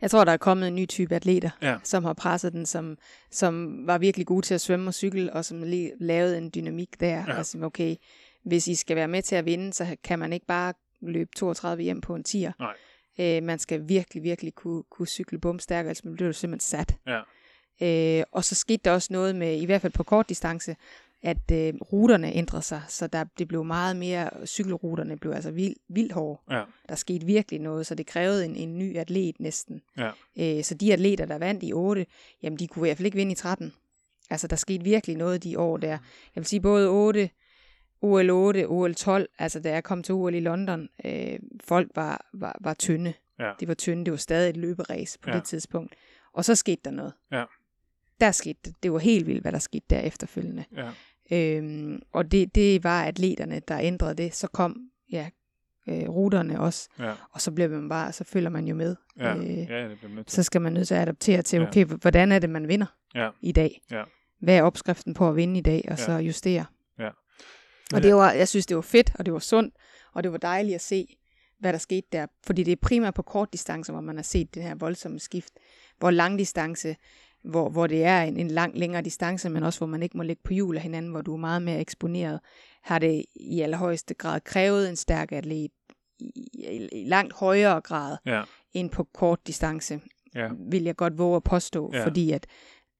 [0.00, 1.76] Jeg tror, der er kommet en ny type atleter, Ja.
[1.84, 2.98] som har presset den, som,
[3.30, 7.00] som var virkelig gode til at svømme og cykle, og som lige lavede en dynamik
[7.00, 7.06] der.
[7.06, 7.24] Ja.
[7.28, 7.36] Ja.
[7.36, 7.96] Altså, okay,
[8.44, 11.82] hvis I skal være med til at vinde, så kan man ikke bare løbe 32
[11.82, 12.52] hjem på en tier.
[12.58, 12.74] Nej.
[13.20, 16.96] Øh, man skal virkelig, virkelig kunne, kunne cykle bumstærk, ellers bliver du simpelthen sat.
[17.06, 17.20] Ja.
[17.82, 20.76] Øh, og så skete der også noget med, i hvert fald på kort distance,
[21.22, 25.76] at øh, ruterne ændrede sig, så der, det blev meget mere, cykelruterne blev altså vild,
[25.88, 26.40] vildt hårde.
[26.50, 26.62] Ja.
[26.88, 29.82] Der skete virkelig noget, så det krævede en, en ny atlet næsten.
[29.98, 30.10] Ja.
[30.38, 32.06] Øh, så de atleter, der vandt i 8,
[32.42, 33.72] jamen de kunne i hvert fald ikke vinde i 13.
[34.30, 35.88] Altså der skete virkelig noget de år der.
[35.88, 35.98] Jeg
[36.34, 37.30] vil sige både 8,
[38.00, 42.26] OL 8, OL 12, altså da jeg kom til OL i London, øh, folk var,
[42.32, 43.12] var, var tynde.
[43.38, 43.52] Ja.
[43.60, 45.36] De var tynde, det var stadig et løberæs på ja.
[45.36, 45.94] det tidspunkt.
[46.32, 47.12] Og så skete der noget.
[47.32, 47.44] Ja.
[48.22, 48.74] Der skete det.
[48.82, 50.64] Det var helt vildt, hvad der skete der efterfølgende.
[50.76, 50.90] Ja.
[51.58, 54.34] Øhm, og det, det var atleterne, der ændrede det.
[54.34, 54.76] Så kom
[55.12, 55.28] ja,
[55.88, 57.12] øh, ruterne også, Ja.
[57.30, 58.96] og så bliver man bare, så følger man jo med.
[59.18, 59.36] Ja.
[59.36, 61.68] Øh, ja, det bliver så skal man nødt til at adaptere til, Ja.
[61.68, 63.28] okay, h- hvordan er det, man vinder Ja.
[63.40, 63.80] i dag?
[63.90, 64.02] Ja.
[64.40, 66.04] Hvad er opskriften på at vinde i dag, og Ja.
[66.04, 66.64] så justere?
[66.98, 67.08] Ja.
[67.94, 69.74] Og det var, jeg synes, det var fedt, og det var sundt,
[70.14, 71.16] og det var dejligt at se,
[71.60, 72.26] hvad der skete der.
[72.46, 75.52] Fordi det er primært på kort distance, hvor man har set det her voldsomme skift.
[75.98, 76.96] Hvor lang distance,
[77.44, 80.22] hvor, hvor det er en, en lang, længere distance, men også hvor man ikke må
[80.22, 82.40] ligge på hjul af hinanden, hvor du er meget mere eksponeret,
[82.82, 85.70] har det i allerhøjeste grad krævet en stærk atlet i,
[86.20, 88.42] i, i langt højere grad Ja.
[88.72, 90.00] end på kort distance,
[90.34, 90.48] Ja.
[90.70, 92.04] vil jeg godt våge at påstå, Ja.
[92.04, 92.46] fordi at,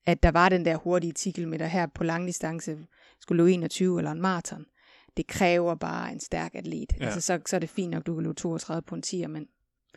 [0.07, 2.79] at der var den der hurtige 10 km her på lang distance,
[3.21, 4.67] skulle løbe 21 eller en maraton.
[5.17, 6.93] Det kræver bare en stærk atlet.
[7.01, 7.05] Ja.
[7.05, 9.47] Altså, så, så er det fint nok, du kan løbe 32 på en 10'er, men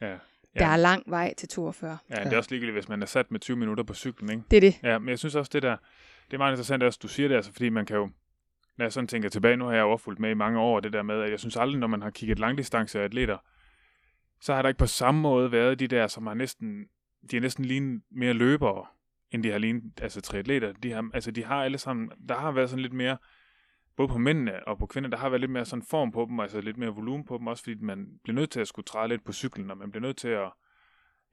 [0.01, 0.15] ja.
[0.55, 0.59] Ja.
[0.59, 1.97] der er lang vej til 42.
[2.09, 4.43] Ja, det er også ligegyldigt, hvis man er sat med 20 minutter på cyklen, ikke?
[4.51, 4.75] Det er det.
[4.83, 5.77] Ja, men jeg synes også, det der,
[6.25, 8.09] det er meget interessant, også, du siger det, altså, fordi man kan jo,
[8.77, 11.03] når jeg sådan tænker tilbage, nu har jeg overfulgt med i mange år, det der
[11.03, 13.37] med, at jeg synes aldrig, når man har kigget langdistanceatleter,
[14.41, 16.85] så har der ikke på samme måde været de der, som har næsten,
[17.31, 18.85] de har næsten lignet mere løbere,
[19.31, 20.73] end de har lignet, altså triatleter.
[20.83, 23.17] De har, altså de har alle sammen, der har været sådan lidt mere,
[23.97, 26.39] både på mændene og på kvinder, der har været lidt mere sådan form på dem,
[26.39, 29.07] altså lidt mere volumen på dem, også fordi man bliver nødt til at skulle træde
[29.07, 30.51] lidt på cyklen, og man bliver nødt til at,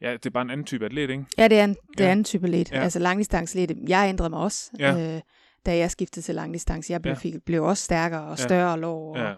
[0.00, 1.24] ja, det er bare en anden type atlet, ikke?
[1.38, 2.08] Ja, det er en, det Ja.
[2.08, 2.70] er en type let.
[2.72, 2.76] Ja.
[2.76, 2.82] Ja.
[2.82, 3.78] Altså langdistancelet.
[3.88, 5.14] Jeg ændrede mig også, Ja.
[5.16, 5.20] øh,
[5.66, 6.92] da jeg skiftede til langdistance.
[6.92, 7.14] Jeg blev, Ja.
[7.14, 7.18] ja.
[7.20, 8.44] fik, blev også stærkere og Ja.
[8.44, 9.34] større lår og Ja,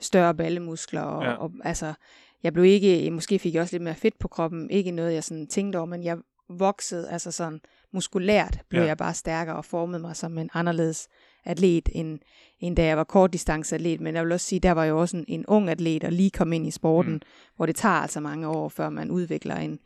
[0.00, 1.00] større ballemuskler.
[1.02, 1.30] Og, Ja.
[1.30, 1.36] ja.
[1.36, 1.94] og, altså,
[2.42, 4.70] jeg blev ikke, måske fik jeg også lidt mere fedt på kroppen.
[4.70, 6.18] Ikke noget, jeg sådan tænkte over, men jeg
[6.48, 7.60] voksede, altså sådan
[7.92, 8.84] muskulært blev Ja.
[8.84, 8.88] ja.
[8.88, 11.08] jeg bare stærkere og formede mig som en anderledes
[11.44, 12.18] atlet, end,
[12.60, 14.00] end da jeg var kortdistanceatlet.
[14.00, 16.30] Men jeg vil også sige, der var jo også en, en ung atlet, og lige
[16.30, 17.20] kom ind i sporten, Mm.
[17.56, 19.78] hvor det tager altså mange år, før man udvikler en,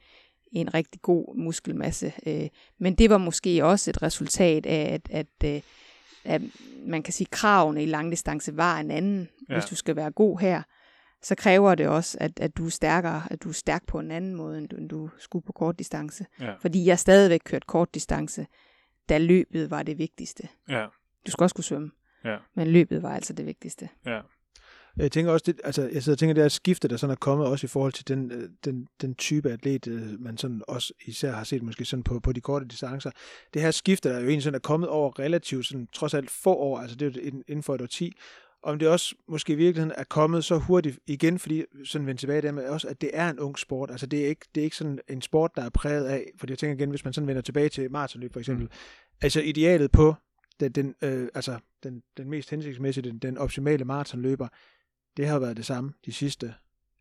[0.52, 2.12] en rigtig god muskelmasse.
[2.26, 2.48] Øh,
[2.78, 5.60] Men det var måske også et resultat af, at, at, øh,
[6.24, 6.42] at
[6.86, 9.28] man kan sige, at kravene i langdistance var en anden.
[9.48, 9.54] Ja.
[9.54, 10.62] Hvis du skal være god her,
[11.22, 14.10] så kræver det også, at, at du er stærkere, at du er stærk på en
[14.10, 16.26] anden måde, end du, end du skulle på kort distance.
[16.40, 18.46] ja, Fordi jeg stadigvæk kørte kort distance,
[19.08, 20.48] da løbet var det vigtigste.
[20.68, 20.86] ja,
[21.26, 21.90] Du skal også kunne svømme,
[22.24, 23.88] ja, men løbet var altså det vigtigste.
[24.06, 24.20] ja.
[24.96, 27.16] Jeg tænker også, det, altså, jeg sidder og tænker, det er skifte, der sådan er
[27.16, 30.92] kommet også i forhold til den, øh, den, den type atlet, øh, man sådan også
[31.06, 33.10] især har set måske sådan på, på de korte distancer.
[33.54, 36.30] Det her skifte, der er jo egentlig sådan er kommet over relativt sådan, trods alt
[36.30, 38.12] få år, altså det er jo inden- for et årti,
[38.62, 42.42] om det også måske i virkeligheden er kommet så hurtigt igen, fordi sådan vende tilbage
[42.42, 43.90] der med også, at det er en ung sport.
[43.90, 46.50] Altså det er ikke, det er ikke sådan en sport, der er præget af, fordi
[46.50, 48.70] jeg tænker igen, hvis man sådan vender tilbage til maratonløb for eksempel, mm.
[49.22, 50.14] altså idealet på
[50.60, 54.48] den, den, øh, altså den, den mest hensigtsmæssige, den, den optimale maratonløber,
[55.16, 56.54] det har været det samme de sidste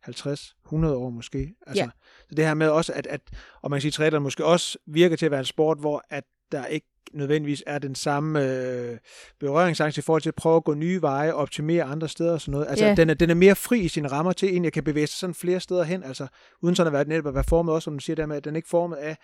[0.03, 1.55] 50, 100 år måske.
[1.67, 1.89] Altså, Ja.
[2.29, 3.21] Så det her med også, at, at
[3.61, 6.23] og man kan sige, triathlon måske også virker til at være en sport, hvor at
[6.51, 8.97] der ikke nødvendigvis er den samme øh,
[9.39, 12.51] berøringsangst i forhold til at prøve at gå nye veje, optimere andre steder og sådan
[12.51, 12.67] noget.
[12.69, 12.95] Altså, Ja.
[12.95, 15.19] den, er, den er mere fri i sine rammer til, egentlig at kan bevæge sig
[15.19, 16.27] sådan flere steder hen, altså
[16.61, 18.43] uden sådan at være, netop at være formet også, som du siger der med, at
[18.45, 19.17] den er ikke formet af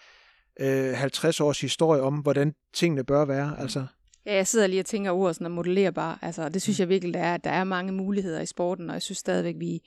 [0.59, 3.59] øh, 50 års historie om, hvordan tingene bør være.
[3.59, 3.85] Altså,
[4.25, 6.19] Ja, jeg sidder lige og tænker ordet sådan er modellerbar.
[6.21, 8.93] Altså, det synes jeg virkelig, der er, at der er mange muligheder i sporten, og
[8.93, 9.81] jeg synes stadigvæk, vi,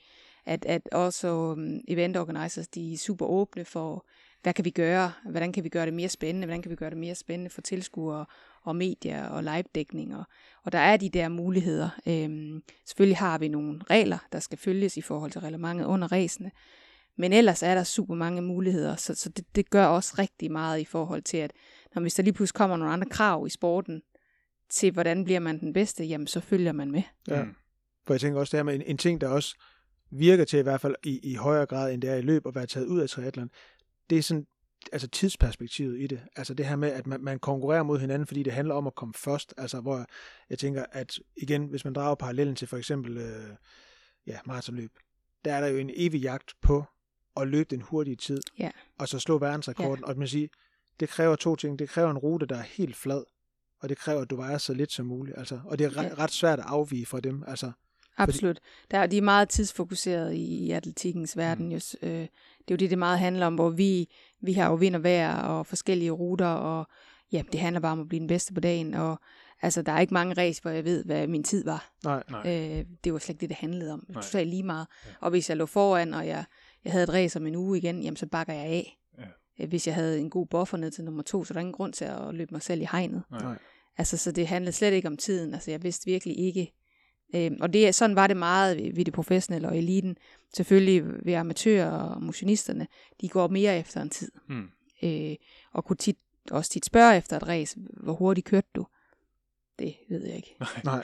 [0.45, 4.05] at, at også um, event organizers, de er super åbne for,
[4.43, 6.89] hvad kan vi gøre, hvordan kan vi gøre det mere spændende, hvordan kan vi gøre
[6.89, 8.25] det mere spændende for tilskuere
[8.63, 10.23] og medier og live-dækning, og,
[10.63, 11.89] og der er de der muligheder.
[12.07, 16.51] Øhm, selvfølgelig har vi nogle regler, der skal følges i forhold til reglementet under ræsene,
[17.15, 20.79] men ellers er der super mange muligheder, så, så det, det gør også rigtig meget
[20.79, 21.51] i forhold til, at
[21.95, 24.01] når hvis der lige pludselig kommer nogle andre krav i sporten,
[24.69, 27.01] til hvordan bliver man den bedste, jamen så følger man med.
[27.27, 27.43] Ja.
[27.43, 27.55] Mm.
[28.07, 29.55] For jeg tænker også, det her med en, en ting, der også
[30.11, 32.55] virker til i hvert fald i, i højere grad, end det er i løb at
[32.55, 33.49] være taget ud af triathlon,
[34.09, 34.47] det er sådan,
[34.91, 36.21] altså tidsperspektivet i det.
[36.35, 38.95] Altså det her med, at man, man konkurrerer mod hinanden, fordi det handler om at
[38.95, 39.53] komme først.
[39.57, 40.05] Altså hvor
[40.49, 43.49] jeg tænker, at igen, hvis man drager parallellen til for eksempel øh,
[44.27, 44.91] ja, maratonløb,
[45.45, 46.83] der er der jo en evig jagt på
[47.37, 48.71] at løbe den hurtige tid, Ja.
[48.97, 50.05] og så slå verdensrekorden.
[50.05, 50.47] Og man siger,
[50.99, 51.79] det kræver to ting.
[51.79, 53.23] Det kræver en rute, der er helt flad,
[53.79, 55.37] og det kræver, at du vejer så lidt som muligt.
[55.37, 56.13] Altså, og det er ret, Ja.
[56.23, 57.43] ret svært at afvige fra dem.
[57.47, 57.71] Altså,
[58.19, 58.59] Absolut.
[58.91, 61.65] Der, er- de er meget tidsfokuseret i, i atletikkens verden.
[61.65, 61.71] Mm.
[61.71, 62.21] Just, øh, det
[62.67, 64.09] er jo det, det meget handler om, hvor vi,
[64.41, 66.87] vi har jo vind og vejr og forskellige ruter, og
[67.31, 68.93] ja, det handler bare om at blive den bedste på dagen.
[68.93, 69.19] Og
[69.61, 71.89] Altså, der er ikke mange race, hvor jeg ved, hvad min tid var.
[72.03, 72.23] Nej.
[72.31, 72.41] Nej.
[72.79, 74.03] Øh, det var slet ikke det, det handlede om.
[74.07, 74.87] Det var totalt lige meget.
[75.05, 75.09] Ja.
[75.21, 76.43] Og hvis jeg lå foran, og jeg,
[76.83, 78.96] jeg havde et race om en uge igen, jamen så bakker jeg af.
[79.61, 81.73] Øh, Hvis jeg havde en god buffer ned til nummer to, så er der ingen
[81.73, 83.23] grund til at løbe mig selv i hegnet.
[83.31, 83.57] Nej.
[83.97, 85.53] Altså, så det handlede slet ikke om tiden.
[85.53, 86.73] Altså, jeg vidste virkelig ikke.
[87.35, 90.17] Øh, og det, er- sådan var det meget ved, ved det professionelle og eliten.
[90.55, 92.87] Selvfølgelig ved amatører og motionisterne,
[93.21, 94.31] de går mere efter en tid.
[94.49, 94.69] Mm.
[95.03, 95.35] Øh,
[95.73, 96.17] og kunne tit,
[96.51, 98.85] også tit spørge efter et race, hvor hurtigt kørte du?
[99.79, 101.03] Det ved jeg ikke, Nej.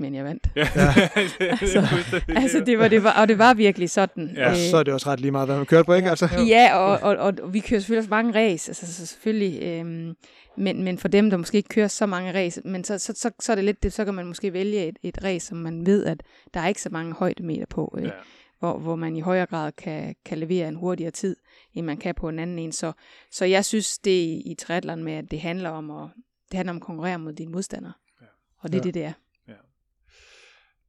[0.00, 0.46] Men jeg vandt.
[0.56, 0.68] Ja.
[1.50, 1.86] Altså,
[2.28, 4.30] Altså, det var, det var, og det var virkelig sådan.
[4.36, 6.10] Ja, Og så er det også ret lige meget, hvad man kørte på, ikke?
[6.10, 9.62] Altså, Ja, og, og, og, og vi kører selvfølgelig også mange race, altså så selvfølgelig,
[9.62, 10.14] øhm,
[10.56, 13.30] men, men for dem, der måske ikke kører så mange race, men så, så, så,
[13.40, 15.86] så er det lidt det, så kan man måske vælge et, et race, som man
[15.86, 16.22] ved, at
[16.54, 18.08] der er ikke så mange højdemeter på, øh, Ja.
[18.08, 18.14] ja.
[18.58, 21.36] hvor, hvor man i højere grad kan, kan levere en hurtigere tid,
[21.74, 22.72] end man kan på en anden en.
[22.72, 22.92] Så,
[23.30, 26.08] så jeg synes, det i, i triathlon med, at det handler om at,
[26.50, 27.92] det handler om at konkurrere mod dine modstandere.
[28.20, 28.26] Ja.
[28.60, 28.84] Og det er Ja.
[28.84, 29.12] det, det er.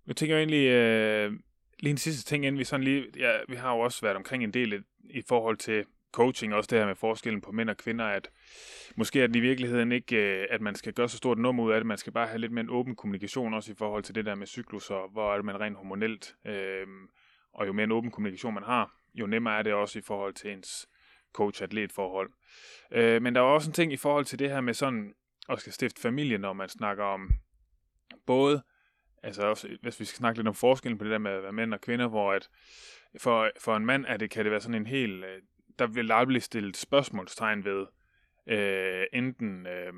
[0.08, 1.34] Jeg tænker egentlig, øh,
[1.80, 4.43] lige en sidste ting, inden vi sådan lige, ja, vi har jo også været omkring
[4.43, 4.80] en del i,
[5.10, 8.30] i forhold til coaching, også det her med forskellen på mænd og kvinder, at
[8.95, 11.72] måske er det i virkeligheden ikke, øh, at man skal gøre så stort nummer ud
[11.72, 14.16] af det, man skal bare have lidt mere en åben kommunikation, også i forhold til
[14.16, 16.88] det der med cyklus, og hvor er det man rent hormonelt, øh,
[17.53, 20.34] og jo mere en åben kommunikation man har, jo nemmere er det også i forhold
[20.34, 20.88] til ens
[21.34, 22.30] coach-atlet-forhold.
[22.91, 25.14] Øh, men der er også en ting i forhold til det her med sådan,
[25.49, 27.30] at skal stifte familie, når man snakker om
[28.26, 28.64] både
[29.26, 31.54] altså også, hvis vi skal snakke lidt om forskellen på det der med at være
[31.54, 32.50] mænd og kvinder, hvor at
[33.18, 35.42] for, for en mand er det, kan det være sådan en helt, øh,
[35.80, 37.86] der vil aldrig blive stillet spørgsmålstegn ved,
[38.48, 39.94] øh, enten, øh,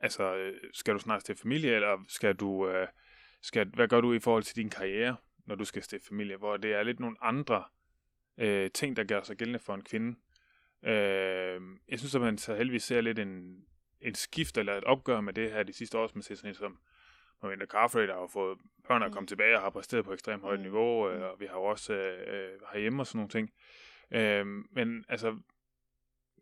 [0.00, 2.88] altså, skal du snart stifte familie, eller skal du, øh,
[3.42, 6.56] skal, hvad gør du i forhold til din karriere, når du skal stifte familie, hvor
[6.56, 7.64] det er lidt nogle andre
[8.38, 10.18] øh, ting, der gør sig gældende for en kvinde.
[10.84, 13.64] Øh, jeg synes, at man så heldigvis ser lidt en,
[14.00, 16.50] en skift eller et opgør med det her de sidste år, som man ser sådan
[16.50, 16.78] en som
[17.42, 18.58] Miranda Carfrey, der har fået
[18.88, 20.62] børn at komme tilbage og har præsteret på ekstremt højt Mm.
[20.62, 23.50] niveau, øh, og vi har jo også øh, øh, herhjemme og sådan nogle ting.
[24.10, 25.36] Øh, men altså,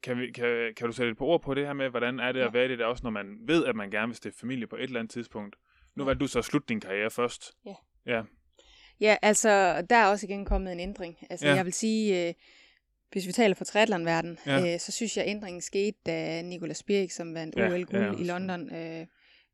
[0.02, 2.32] kan, vi, kan, kan du sætte et par ord på det her med, hvordan er
[2.32, 2.46] det Ja.
[2.46, 4.66] at være i det der også, når man ved, at man gerne vil stifte familie
[4.66, 5.56] på et eller andet tidspunkt?
[5.94, 7.52] Nu valgte du så at slutte din karriere først.
[7.66, 7.74] Ja.
[8.06, 8.22] Ja.
[9.00, 11.18] Ja, altså, der er også igen kommet en ændring.
[11.30, 11.50] Altså, Ja.
[11.52, 11.56] ja.
[11.56, 12.34] jeg vil sige, øh,
[13.12, 14.56] hvis vi taler for triathlon-verden, Ja.
[14.58, 14.74] ja.
[14.74, 18.12] øh, så synes jeg, at ændringen skete, da Nicolas Birk, som vandt Ja, OL-guld ja,
[18.12, 19.06] i London, øh,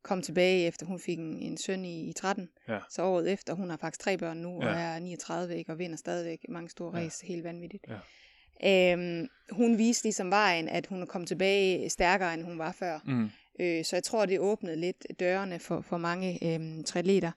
[0.03, 2.49] kom tilbage, efter hun fik en, en søn i, i 13.
[2.69, 2.79] Ja.
[2.91, 4.69] Så året efter, hun har faktisk tre børn nu, Ja.
[4.69, 7.05] og er 39 ikke, og vinder stadigvæk mange store Ja.
[7.05, 7.85] race, helt vanvittigt.
[7.89, 8.93] Ja.
[8.93, 12.99] Øhm, hun viste ligesom vejen, at hun er kommet tilbage stærkere, end hun var før.
[13.07, 13.31] Mm.
[13.61, 17.31] Øh, så jeg tror, det åbnede lidt dørene for, for mange øhm, triatleter,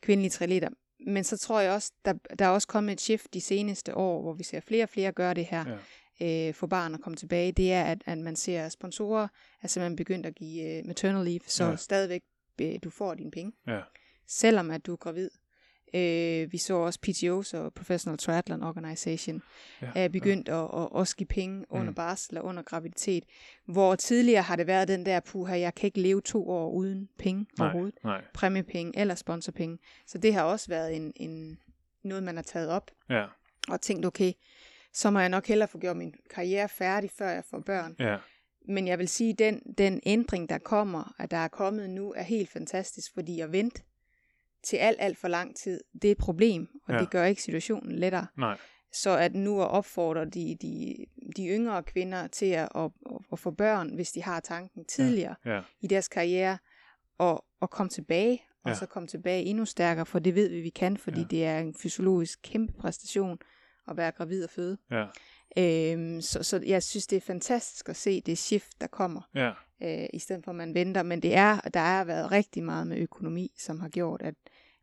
[0.00, 0.68] kvindelige triatleter.
[1.06, 4.22] Men så tror jeg også, der, der er også kommet et shift de seneste år,
[4.22, 5.76] hvor vi ser flere og flere gøre det her, ja.
[6.22, 7.52] Øh, for barn at komme tilbage.
[7.52, 9.28] Det er, at, at man ser sponsorer
[9.62, 11.76] er simpelthen begyndt at give øh, maternal leave, så Ja.
[11.76, 12.22] stadigvæk
[12.60, 13.80] øh, du får dine penge, Ja.
[14.26, 15.30] selvom at du er gravid.
[15.94, 19.42] Øh, vi så også PTO, så Professional Triathlon Organization,
[19.82, 20.58] Ja, er begyndt ja.
[20.64, 21.94] at, at også give penge under mm.
[21.94, 23.24] barsel og under graviditet.
[23.66, 27.08] Hvor tidligere har det været den der, puha, jeg kan ikke leve to år uden
[27.18, 27.94] penge Nej, overhovedet.
[28.04, 28.24] nej.
[28.34, 29.78] Præmiepenge eller sponsorpenge.
[30.06, 31.58] Så det har også været en, en,
[32.02, 33.24] noget, man har taget op Ja,
[33.68, 34.32] og tænkt, okay,
[34.92, 37.96] så må jeg nok hellere få gjort min karriere færdig, før jeg får børn.
[37.98, 38.16] ja,
[38.68, 42.12] Men jeg vil sige, at den, den ændring, der kommer, at der er kommet nu,
[42.16, 43.82] er helt fantastisk, fordi at vente
[44.62, 46.94] til alt, alt for lang tid, det er et problem, og Ja.
[46.94, 47.00] ja.
[47.00, 48.26] det gør ikke situationen lettere.
[48.36, 48.58] nej.
[48.92, 50.96] Så at nu at opfordre de, de,
[51.36, 52.90] de yngre kvinder til at, at,
[53.32, 56.58] at, få børn, hvis de har tanken tidligere Ja, i deres karriere,
[57.18, 58.74] og, og komme tilbage, og Ja.
[58.74, 61.22] så komme tilbage endnu stærkere, for det ved vi, vi kan, fordi Ja.
[61.22, 61.28] ja.
[61.30, 63.38] det er en fysiologisk kæmpe præstation
[63.90, 64.78] at være gravid og føde.
[64.90, 65.06] ja,
[65.58, 69.52] Øhm, så, så jeg synes, det er fantastisk at se det shift, der kommer, ja,
[69.82, 71.02] øh, i stedet for at man venter.
[71.02, 74.34] Men det er, der har været rigtig meget med økonomi, som har gjort, at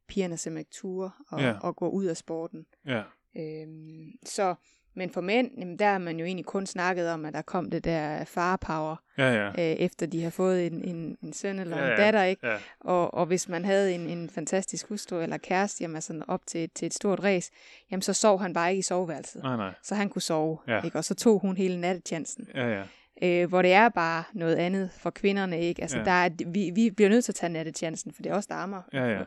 [0.08, 1.54] pigerne simpelthen ikke turde og, Ja.
[1.62, 2.66] og gå ud af sporten.
[2.86, 3.04] ja,
[3.38, 4.56] Øhm, så,
[4.96, 7.70] men for mænd, jamen, der har man jo egentlig kun snakket om, at der kom
[7.70, 11.78] det der farpower, ja, ja, øh, efter de har fået en, en, en søn eller
[11.86, 12.48] Ja, en datter, ikke?
[12.48, 16.42] ja, Og, og hvis man havde en, en fantastisk hustru eller kæreste, jamen sådan op
[16.48, 17.52] til, til et stort race,
[17.92, 19.44] jamen så sov han bare ikke i soveværelset.
[19.44, 20.82] nej, nej, Så han kunne sove, Ja.
[20.82, 20.98] ikke?
[20.98, 22.48] Og så tog hun hele nattetjansen.
[22.56, 22.84] ja, ja,
[23.24, 25.82] Øh, hvor det er bare noget andet for kvinderne, ikke?
[25.82, 26.04] Altså, Ja.
[26.04, 26.06] ja.
[26.06, 28.56] der er, vi, vi bliver nødt til at tage nattetjansen, for det er også der
[28.56, 28.82] ammer.
[28.94, 29.20] Ja, ja.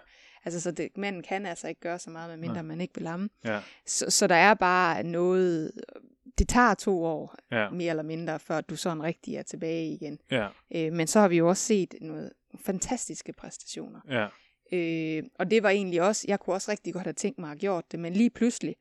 [0.44, 2.62] Altså, så det, manden kan altså ikke gøre så meget, medmindre Nej.
[2.62, 3.28] man ikke vil lamme.
[3.44, 5.72] ja, Så, så der er bare noget...
[6.38, 10.18] Det tager to år, ja, mere eller mindre, før du sådan rigtig er tilbage igen.
[10.30, 12.32] ja, Øh, men så har vi jo også set noget
[12.64, 14.00] fantastiske præstationer.
[14.08, 14.26] ja,
[14.72, 17.50] Øh, og det var egentlig også, jeg kunne også rigtig godt have tænkt mig at
[17.50, 18.76] have gjort det, men lige pludselig,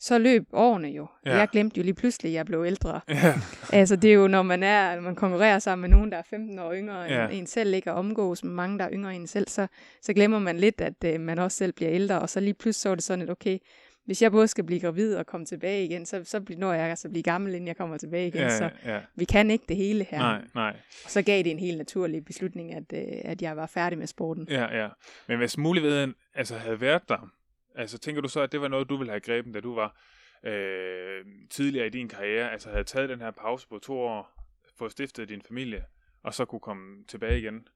[0.00, 1.06] så løb årene jo.
[1.26, 1.36] Ja.
[1.36, 3.00] Jeg glemte jo lige pludselig, at jeg blev ældre.
[3.08, 3.34] Ja.
[3.72, 6.22] Altså, det er jo, når man er, når man konkurrerer sammen med nogen, der er
[6.30, 7.24] 15 år yngre Ja.
[7.24, 9.66] end en selv, ikke, og omgås med mange, der er yngre end en selv, så,
[10.02, 12.82] så glemmer man lidt, at øh, man også selv bliver ældre, og så lige pludselig
[12.82, 13.58] så er det sådan, at okay,
[14.04, 16.86] hvis jeg både skal blive gravid og komme tilbage igen, så, så bliver, når jeg
[16.86, 18.98] altså blive gammel, inden jeg kommer tilbage igen, ja, så ja.
[19.14, 20.18] vi kan ikke det hele her.
[20.18, 20.76] Nej, nej.
[21.04, 24.06] Og så gav det en helt naturlig beslutning, at, øh, at jeg var færdig med
[24.06, 24.46] sporten.
[24.50, 24.88] Ja, ja.
[25.28, 27.30] Men hvis muligheden altså, havde været der,
[27.76, 30.00] altså tænker du så, at det var noget, du ville have grebet, da du var
[30.44, 34.46] øh, tidligere i din karriere, altså havde taget den her pause på to år,
[34.78, 35.84] fået stiftet din familie,
[36.22, 37.68] og så kunne komme tilbage igen?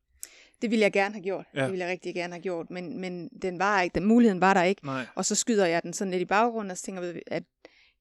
[0.62, 1.46] Det ville jeg gerne have gjort.
[1.54, 1.62] Ja.
[1.62, 4.54] Det ville jeg rigtig gerne have gjort, men, men den var ikke, den muligheden var
[4.54, 4.86] der ikke.
[4.86, 5.06] Nej.
[5.14, 7.42] Og så skyder jeg den sådan lidt i baggrunden, og så tænker jeg, at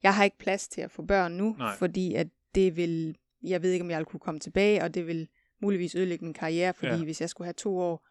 [0.03, 1.75] jeg har ikke plads til at få børn nu, Nej.
[1.75, 5.27] fordi at det vil, jeg ved ikke, om jeg kunne komme tilbage, og det vil
[5.61, 7.03] muligvis ødelægge min karriere, fordi ja.
[7.03, 8.07] hvis jeg skulle have to år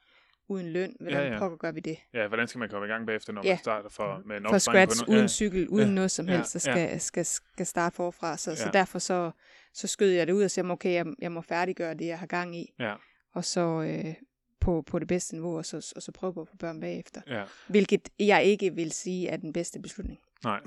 [0.48, 1.34] uden løn, hvordan Ja, ja, ja.
[1.34, 1.38] ja.
[1.38, 1.98] pokker gør vi det?
[2.14, 3.50] Ja, hvordan skal man komme i gang bagefter, når Ja.
[3.50, 5.94] man starter for, med en For scratch, på no- uden cykel, uden Ja.
[5.94, 6.36] noget som Ja.
[6.36, 8.36] helst, så skal, skal, skal starte forfra.
[8.36, 8.56] Så, Ja.
[8.56, 9.30] så derfor så,
[9.74, 12.26] så skød jeg det ud og sagde, okay, jeg, jeg må færdiggøre det, jeg har
[12.26, 12.94] gang i, Ja,
[13.32, 14.14] og så øh,
[14.60, 17.20] på, på det bedste niveau, og så, og så prøve på at få børn bagefter.
[17.26, 20.20] ja, Hvilket jeg ikke vil sige er den bedste beslutning.
[20.44, 20.60] nej.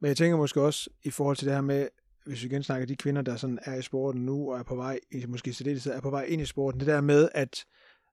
[0.00, 1.88] Men jeg tænker måske også i forhold til det her med,
[2.26, 4.76] hvis vi igen snakker de kvinder, der sådan er i sporten nu, og er på
[4.76, 7.64] vej, i- måske til det, er på vej ind i sporten, det der med, at,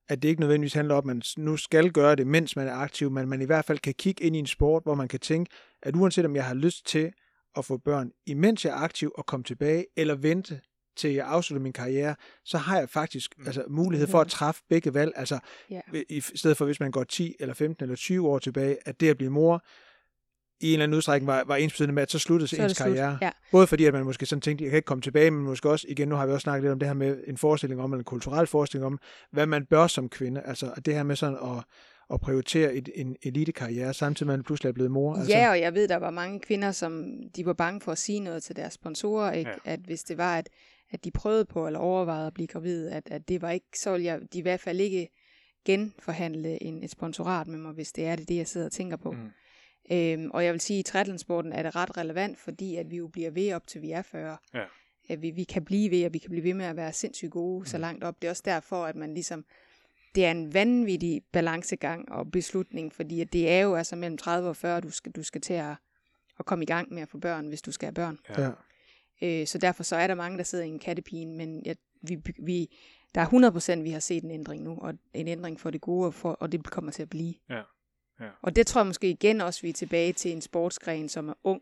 [0.09, 2.73] at det ikke nødvendigvis handler om, at man nu skal gøre det, mens man er
[2.73, 5.19] aktiv, men man i hvert fald kan kigge ind i en sport, hvor man kan
[5.19, 5.51] tænke,
[5.83, 7.11] at uanset om jeg har lyst til
[7.57, 10.61] at få børn, imens jeg er aktiv og komme tilbage, eller vente
[10.97, 12.15] til jeg afslutter min karriere,
[12.45, 13.45] så har jeg faktisk Mm.
[13.47, 15.11] altså, mulighed for at træffe begge valg.
[15.15, 15.81] Altså, Ja.
[16.09, 19.09] i stedet for hvis man går 10 eller 15 eller 20 år tilbage, at det
[19.09, 19.63] at blive mor
[20.65, 22.87] i en eller anden udstrækning var, var ens med, at så sluttede Så ens slut.
[22.87, 23.17] karriere.
[23.21, 23.29] Ja.
[23.51, 25.85] Både fordi, at man måske sådan tænkte, jeg kan ikke komme tilbage, men måske også,
[25.89, 27.99] igen, nu har vi også snakket lidt om det her med en forestilling om, eller
[27.99, 28.99] en kulturel forestilling om,
[29.31, 30.41] hvad man bør som kvinde.
[30.41, 31.63] Altså, det her med sådan at,
[32.13, 35.15] at prioritere et, en elitekarriere, samtidig med, at man pludselig er blevet mor.
[35.15, 37.05] Altså, Ja, og jeg ved, der var mange kvinder, som
[37.35, 39.49] de var bange for at sige noget til deres sponsorer, ikke?
[39.49, 39.55] Ja.
[39.65, 39.73] Ja.
[39.73, 40.49] at hvis det var, at,
[40.91, 43.91] at de prøvede på eller overvejede at blive gravid, at, at det var ikke, så
[43.91, 45.09] ville jeg de i hvert fald ikke
[45.65, 48.97] genforhandle en, et sponsorat med mig, hvis det er det, det jeg sidder og tænker
[48.97, 49.11] på.
[49.11, 49.17] Mm.
[49.91, 52.97] Øhm, og jeg vil sige, at i triathlonsporten er det ret relevant, fordi at vi
[52.97, 54.37] jo bliver ved op til vi er 40.
[54.53, 54.63] Ja.
[55.09, 57.31] At vi, vi kan blive ved, og vi kan blive ved med at være sindssygt
[57.31, 57.65] gode mm.
[57.65, 58.21] så langt op.
[58.21, 59.45] Det er også derfor, at man ligesom,
[60.15, 64.49] det er en vanvittig balancegang og beslutning, fordi at det er jo altså mellem 30
[64.49, 65.75] og 40, du skal, du skal til at,
[66.39, 68.19] at komme i gang med at få børn, hvis du skal have børn.
[68.29, 68.41] Ja.
[68.41, 68.51] ja.
[69.41, 72.17] Øh, så derfor så er der mange, der sidder i en kattepine, men jeg, vi,
[72.39, 72.75] vi,
[73.15, 76.07] der er 100% vi har set en ændring nu, og en ændring for det gode,
[76.07, 77.33] og, for, og det kommer til at blive.
[77.49, 77.61] Ja.
[78.19, 78.29] Ja.
[78.41, 81.33] Og det tror jeg måske igen også, vi er tilbage til en sportsgren, som er
[81.43, 81.61] ung,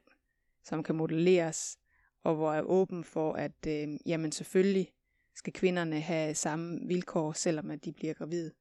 [0.64, 1.78] som kan modelleres,
[2.24, 4.92] og hvor er åben for, at øh, jamen selvfølgelig
[5.36, 8.52] skal kvinderne have samme vilkår, selvom at de bliver gravide.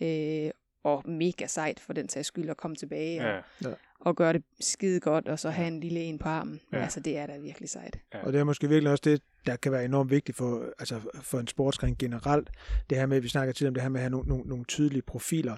[0.00, 0.50] Øh,
[0.84, 3.68] og mega sejt for den sags skyld at komme tilbage og, Ja,
[4.00, 6.60] og gøre det skide godt, og så have en lille en på armen.
[6.72, 6.82] Ja.
[6.82, 7.98] Altså det er da virkelig sejt.
[8.14, 8.26] Ja.
[8.26, 11.40] Og det er måske virkelig også det, der kan være enormt vigtigt for, altså for
[11.40, 12.50] en sportsgren generelt.
[12.90, 14.44] Det her med, at vi snakker tit om det her med at have nogle, nogle,
[14.48, 15.56] nogle tydelige profiler.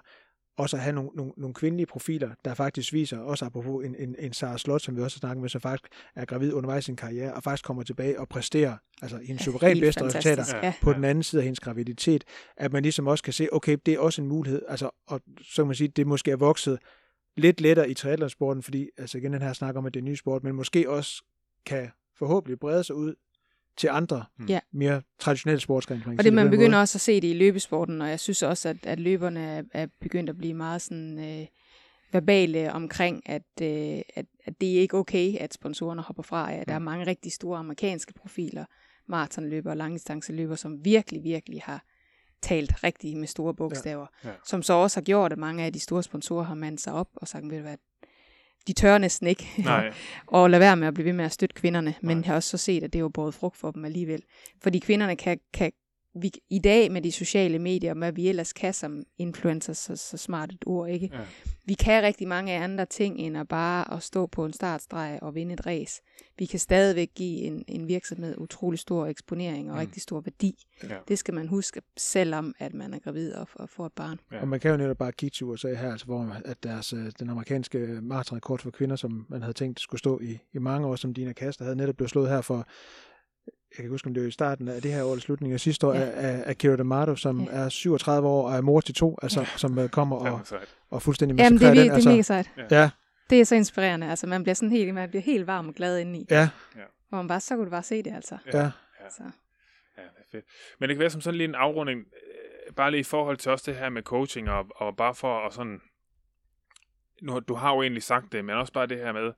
[0.56, 4.16] Også at have nogle, nogle, nogle kvindelige profiler, der faktisk viser, også apropos en, en,
[4.18, 6.86] en Sarah Slot, som vi også har snakket med, som faktisk er gravid undervejs i
[6.86, 10.38] sin karriere, og faktisk kommer tilbage og præsterer, altså i en suveræn Helt bedste fantastisk,
[10.38, 10.74] resultater, Ja.
[10.82, 12.24] på den anden side af hendes graviditet,
[12.56, 15.62] at man ligesom også kan se, okay, det er også en mulighed, altså, og så
[15.62, 16.78] kan man sige, det måske er vokset
[17.36, 20.10] lidt lettere i triathlonsporten, fordi, altså igen den her snak om, at det er en
[20.10, 21.22] ny sport, men måske også
[21.66, 23.14] kan forhåbentlig brede sig ud
[23.76, 24.60] til andre Ja.
[24.72, 26.04] mere traditionelle sportsgrene.
[26.18, 28.86] Og det man begynder også at se det i løbesporten, og jeg synes også, at,
[28.86, 31.46] at løberne er, er begyndt at blive meget sådan øh,
[32.12, 36.52] verbale omkring, at, øh, at, at det er ikke okay, at sponsorerne hopper fra.
[36.52, 38.64] Ja, der er mange rigtig store amerikanske profiler,
[39.08, 41.84] maratonløber og langdistanceløber, som virkelig, virkelig har
[42.42, 44.06] talt rigtig med store bogstaver.
[44.24, 44.28] Ja.
[44.28, 44.34] Ja.
[44.46, 47.08] Som så også har gjort, at mange af de store sponsorer har mandet sig op
[47.16, 47.76] og sagt, ved du hvad,
[48.66, 49.48] de tør næsten ikke.
[49.58, 49.92] Nej,
[50.26, 52.26] og lade være med at blive ved med at støtte kvinderne, men Nej.
[52.26, 54.22] har også så set, at det er jo både frugt for dem alligevel.
[54.62, 55.72] Fordi kvinderne kan, kan
[56.14, 60.16] vi, i dag med de sociale medier, hvad vi ellers kan som influencers, så, så
[60.16, 61.10] smart et ord, ikke?
[61.12, 61.20] Ja.
[61.64, 65.34] Vi kan rigtig mange andre ting, end at bare at stå på en startstreg og
[65.34, 66.02] vinde et race.
[66.38, 69.80] Vi kan stadigvæk give en, en virksomhed utrolig stor eksponering og Mm.
[69.80, 69.86] mm.
[69.86, 70.54] rigtig stor værdi.
[70.82, 70.96] Ja.
[71.08, 74.18] Det skal man huske, selvom at man er gravid og, og får et barn.
[74.32, 74.40] Ja.
[74.40, 77.12] Og man kan jo netop bare kigge til USA her, altså, hvor at deres, øh,
[77.18, 80.96] den amerikanske maratonrekord for kvinder, som man havde tænkt skulle stå i, i mange år,
[80.96, 82.66] som Dina Kaster havde netop blevet slået her for,
[83.78, 85.60] jeg kan huske, om det var i starten af det her år, eller slutningen af
[85.60, 86.00] sidste år, Ja.
[86.00, 87.46] af, af, Kira D'Amato, som Ja.
[87.50, 90.32] er 37 år og er mor til to, altså, som øh, kommer ja.
[90.32, 90.40] og,
[90.90, 91.90] og fuldstændig Jamen, det er, den.
[91.90, 92.50] det er mega sejt.
[92.70, 92.90] Ja,
[93.30, 94.10] Det er så inspirerende.
[94.10, 96.26] Altså, man bliver sådan helt, man bliver helt varm og glad indeni.
[96.30, 96.48] ja,
[97.08, 98.38] Hvor man bare, så kunne du bare se det, altså.
[98.52, 98.58] ja.
[98.58, 98.70] Ja.
[99.10, 99.22] Så.
[99.96, 100.44] Ja, det er fedt.
[100.80, 103.50] Men det kan være som sådan lige en afrunding, øh, bare lige i forhold til
[103.52, 105.80] også det her med coaching, og, og bare for at sådan,
[107.22, 109.32] nu, du har jo egentlig sagt det, men også bare det her med,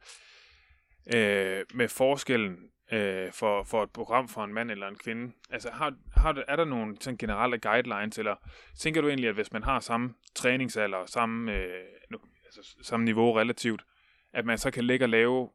[1.17, 2.57] øh, med forskellen
[2.93, 5.33] øh, for, for et program for en mand eller en kvinde?
[5.51, 8.37] Altså, har, har, er der nogle sådan generelle guidelines, eller
[8.79, 13.05] tænker du egentlig, at hvis man har samme træningsalder og samme, øh, nu, altså, samme
[13.05, 13.85] niveau relativt,
[14.33, 15.51] at man så kan ligge og lave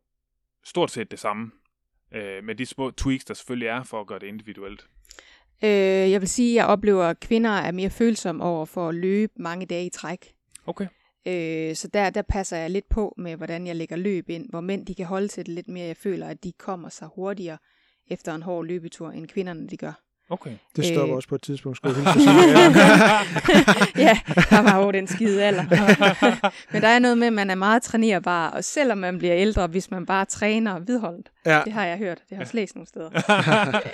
[0.64, 1.51] stort set det samme,
[2.11, 4.88] øh, med de små tweaks, der selvfølgelig er for at gøre det individuelt?
[5.64, 8.95] Øh, jeg vil sige, at jeg oplever, at kvinder er mere følsomme over for at
[8.95, 10.34] løbe mange dage i træk.
[10.65, 10.88] Okay.
[11.27, 14.61] Øh, så der, der passer jeg lidt på med, hvordan jeg lægger løb ind, hvor
[14.61, 15.87] mænd de kan holde til det lidt mere.
[15.87, 17.57] Jeg føler, at de kommer sig hurtigere
[18.07, 19.91] efter en hård løbetur, end kvinderne de gør.
[20.31, 20.51] Okay.
[20.75, 21.15] Det stopper Øh.
[21.15, 22.29] også på et tidspunkt, skulle jeg sige.
[24.07, 24.19] ja,
[24.49, 25.63] der var jo den skide alder.
[26.73, 29.67] Men der er noget med, at man er meget trænerbar, og selvom man bliver ældre,
[29.67, 31.31] hvis man bare træner vedholdt.
[31.45, 31.61] ja.
[31.65, 32.17] Det har jeg hørt.
[32.17, 33.09] Det har jeg også læst nogle steder.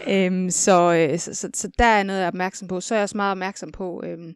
[0.08, 2.82] øhm, så, øh, så, så, så der er noget, jeg er opmærksom på.
[2.82, 4.34] Så er jeg også meget opmærksom på, øhm,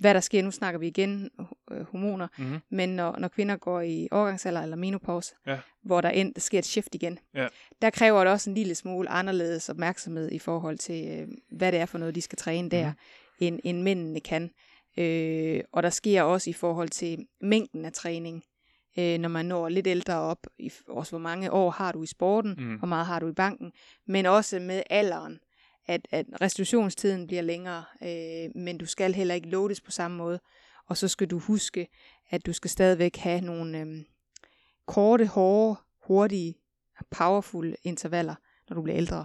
[0.00, 0.42] hvad der sker.
[0.42, 1.30] Nu snakker vi igen
[1.70, 2.28] øh, hormoner.
[2.38, 2.58] Mm-hmm.
[2.70, 5.58] Men når, når kvinder går i overgangsalder eller menopause, Ja.
[5.82, 7.46] hvor der, end, der sker et shift igen, Ja.
[7.82, 11.28] der kræver det også en lille smule anderledes opmærksomhed i forhold til, øh,
[11.58, 12.94] hvad det er for noget, de skal træne der, Mhm.
[13.40, 14.50] end, end mændene kan.
[14.98, 18.42] Øh, og der sker også i forhold til mængden af træning,
[18.98, 22.06] øh, når man når lidt ældre op, i, også hvor mange år har du i
[22.06, 22.74] sporten, Mhm.
[22.78, 23.72] hvor meget har du i banken,
[24.06, 25.38] men også med alderen,
[25.86, 30.40] at, at restitutionstiden bliver længere, øh, men du skal heller ikke loades på samme måde.
[30.86, 31.88] Og så skal du huske,
[32.30, 33.86] at du skal stadigvæk have nogle øh,
[34.86, 35.76] korte, hårde,
[36.06, 36.54] hurtige,
[37.10, 38.34] powerful intervaller,
[38.68, 39.24] når du bliver ældre.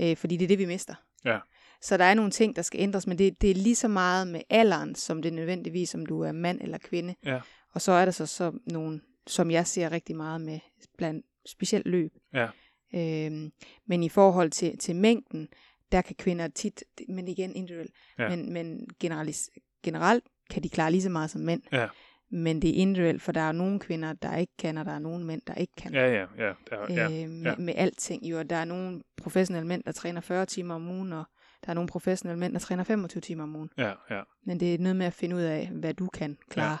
[0.00, 0.94] Øh, fordi det er det, vi mister.
[1.24, 1.38] Ja.
[1.80, 4.28] Så der er nogle ting, der skal ændres, men det, det er lige så meget
[4.28, 7.14] med alderen, som det er nødvendigvis, om du er mand eller kvinde.
[7.24, 7.40] Ja.
[7.72, 10.58] Og så er der så, så nogle, som jeg ser rigtig meget med,
[10.98, 12.12] blandt specielt løb.
[12.34, 12.48] Ja.
[12.94, 13.52] Øhm,
[13.86, 15.48] men i forhold til, til mængden,
[15.96, 18.28] der kan kvinder tit, men igen individuelt, Ja.
[18.28, 19.50] men, men generalis,
[19.82, 21.62] generelt kan de klare lige så meget som mænd.
[21.72, 21.88] Ja.
[22.30, 24.98] Men det er individuelt, for der er nogle kvinder, der ikke kan, og der er
[24.98, 25.92] nogle mænd, der ikke kan.
[25.94, 26.52] Ja, ja, ja.
[26.70, 27.22] ja, ja.
[27.24, 27.56] øh, med, ja.
[27.58, 28.22] med alting.
[28.26, 31.24] Jo, der er nogle professionelle mænd, der træner 40 timer om ugen, og
[31.64, 33.70] der er nogle professionelle mænd, der træner 25 timer om ugen.
[33.78, 34.22] ja, ja.
[34.46, 36.76] Men det er noget med at finde ud af, hvad du kan klare, ja.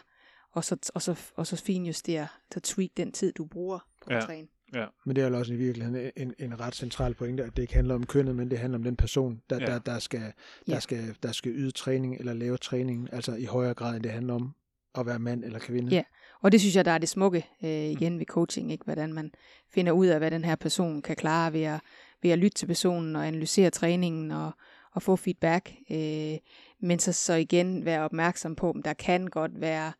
[0.52, 4.16] og, så, og, så, og så finjustere, så tweak den tid, du bruger på Ja.
[4.18, 4.48] at træne.
[5.06, 7.74] Men det er jo også i virkeligheden en, en ret central pointe, at det ikke
[7.74, 9.66] handler om kønnet, men det handler om den person, der, Ja.
[9.66, 10.32] der, der, skal, der,
[10.68, 10.80] Ja.
[10.80, 14.34] skal, der skal yde træning eller lave træning, altså i højere grad, end det handler
[14.34, 14.54] om
[14.98, 15.94] at være mand eller kvinde.
[15.94, 16.02] Ja.
[16.42, 18.84] Og det synes jeg, der er det smukke øh, igen ved coaching, ikke?
[18.84, 19.32] hvordan man
[19.74, 21.80] finder ud af, hvad den her person kan klare ved at,
[22.22, 24.50] ved at lytte til personen og analysere træningen og,
[24.92, 25.72] og få feedback.
[25.90, 26.34] Øh,
[26.80, 29.92] men så, så igen være opmærksom på, at der kan godt være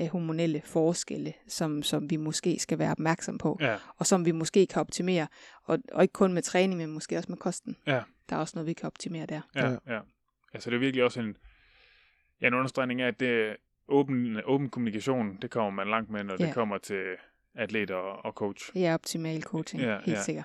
[0.00, 4.32] øh, hormonelle forskelle, som, som vi måske skal være opmærksom på, Ja, og som vi
[4.32, 5.26] måske kan optimere.
[5.64, 7.76] Og, og ikke kun med træning, men måske også med kosten.
[7.86, 8.02] Ja.
[8.30, 9.40] Der er også noget, vi kan optimere der.
[9.54, 9.76] ja, Ja.
[9.94, 10.00] ja.
[10.54, 11.36] Altså, det er virkelig også en,
[12.40, 13.56] ja, en understregning af, at det
[13.88, 16.46] åben, åben kommunikation, det kommer man langt med, når Ja.
[16.46, 17.02] det kommer til
[17.54, 18.70] atlet og, og coach.
[18.76, 20.22] Er optimal coaching, Ja, helt ja.
[20.22, 20.44] sikkert.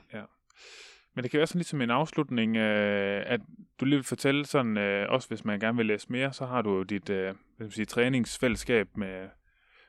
[1.15, 3.41] Men det kan være sådan ligesom en afslutning, øh, at
[3.79, 6.61] du lige vil fortælle sådan, øh, også hvis man gerne vil læse mere, så har
[6.61, 9.29] du jo dit øh, man sige, træningsfællesskab med,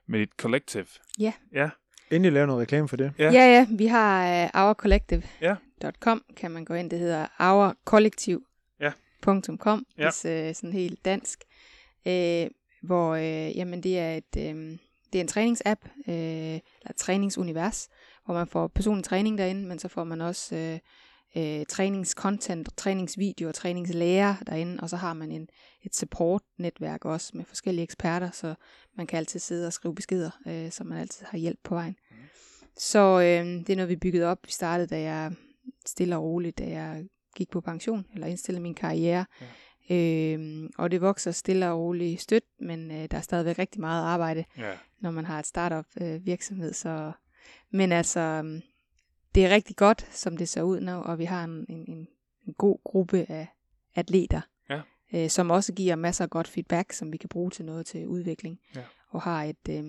[0.06, 0.86] med dit collective.
[1.18, 1.32] Ja.
[1.52, 1.70] Ja,
[2.10, 3.12] Endelig lave noget reklame for det.
[3.18, 3.24] Ja.
[3.32, 4.66] Ja, ja, vi har uh, Ja.
[4.68, 6.90] ourcollective.com, kan man gå ind.
[6.90, 10.04] Det hedder ourkollektiv.com, Ja.
[10.04, 11.38] hvis uh, sådan helt dansk.
[12.06, 12.12] Uh,
[12.82, 14.78] hvor, uh, jamen det er et, um,
[15.12, 16.60] det er en træningsapp, uh, eller
[16.90, 17.88] et træningsunivers,
[18.24, 20.78] hvor man får personlig træning derinde, men så får man også uh,
[21.36, 25.48] uh, træningscontent, træningsvideoer, træningslærer derinde, og så har man en,
[25.82, 28.54] et support-netværk også med forskellige eksperter, så
[28.96, 31.96] man kan altid sidde og skrive beskeder, uh, så man altid har hjælp på vejen.
[32.76, 34.38] Så øh, det er noget, vi byggede op.
[34.46, 35.32] Vi startede, da jeg
[35.86, 37.04] stille og roligt, da jeg
[37.36, 39.24] gik på pension, eller indstillede min karriere.
[39.40, 39.46] Ja.
[39.90, 44.04] Øh, og det vokser stille og roligt stødt, men øh, der er stadigvæk rigtig meget
[44.04, 46.72] arbejde, ja, når man har et startup øh, virksomhed.
[46.72, 47.12] Så,
[47.70, 48.60] men altså, øh,
[49.34, 52.08] det er rigtig godt, som det ser ud nu, og vi har en, en, en,
[52.46, 53.46] en god gruppe af
[53.94, 54.40] atleter,
[54.70, 54.80] Ja.
[55.14, 58.06] øh, som også giver masser af godt feedback, som vi kan bruge til noget til
[58.08, 58.60] udvikling.
[58.76, 58.82] Ja.
[59.10, 59.84] Og har et, øh,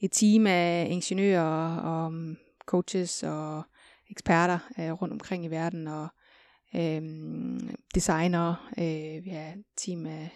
[0.00, 2.36] et team af ingeniører og um,
[2.66, 3.62] coaches og
[4.10, 6.08] eksperter øh, rundt omkring i verden, og
[6.76, 7.02] øh,
[7.94, 8.56] designere.
[8.78, 10.30] Øh, vi har et team af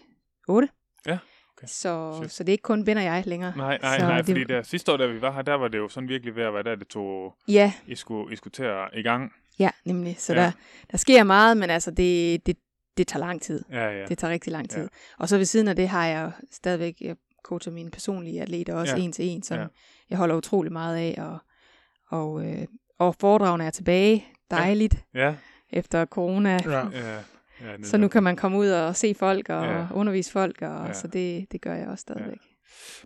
[0.49, 0.69] otte.
[1.07, 1.19] Ja,
[1.63, 1.67] okay.
[1.73, 2.33] Så, Shit.
[2.33, 3.53] så det er ikke kun venner jeg længere.
[3.57, 5.69] Nej, nej, Så nej, det- fordi der sidste år, da vi var her, der var
[5.69, 8.53] det jo sådan virkelig ved at være der, det tog, Ja, I skulle, I skulle
[8.53, 9.33] til at i gang.
[9.59, 10.17] ja, nemlig.
[10.19, 10.41] Så Ja.
[10.41, 10.51] der,
[10.91, 12.57] der sker meget, men altså det, det,
[12.97, 13.65] det tager lang tid.
[13.71, 14.05] Ja, ja.
[14.07, 14.83] Det tager rigtig lang tid.
[14.83, 14.89] Ja.
[15.19, 18.97] Og så ved siden af det har jeg stadigvæk, jeg coacher mine personlige atleter også
[18.97, 19.03] Ja.
[19.03, 19.63] en til en, som Ja.
[19.63, 19.69] ja.
[20.11, 21.23] jeg holder utrolig meget af.
[21.23, 21.39] Og,
[22.19, 22.65] og, øh,
[22.99, 24.25] og foredragene er tilbage.
[24.51, 25.05] Dejligt.
[25.15, 25.25] Ja.
[25.27, 25.35] Ja,
[25.73, 26.59] Efter corona.
[26.65, 26.87] Ja.
[26.89, 27.19] Ja.
[27.63, 27.71] Ja.
[27.71, 29.79] ja Så nu kan man komme ud og se folk og Ja.
[29.79, 29.87] ja.
[29.95, 30.63] undervise folk.
[30.63, 30.87] Og, Ja.
[30.87, 30.93] ja.
[30.93, 32.39] Så det, det gør jeg også stadigvæk.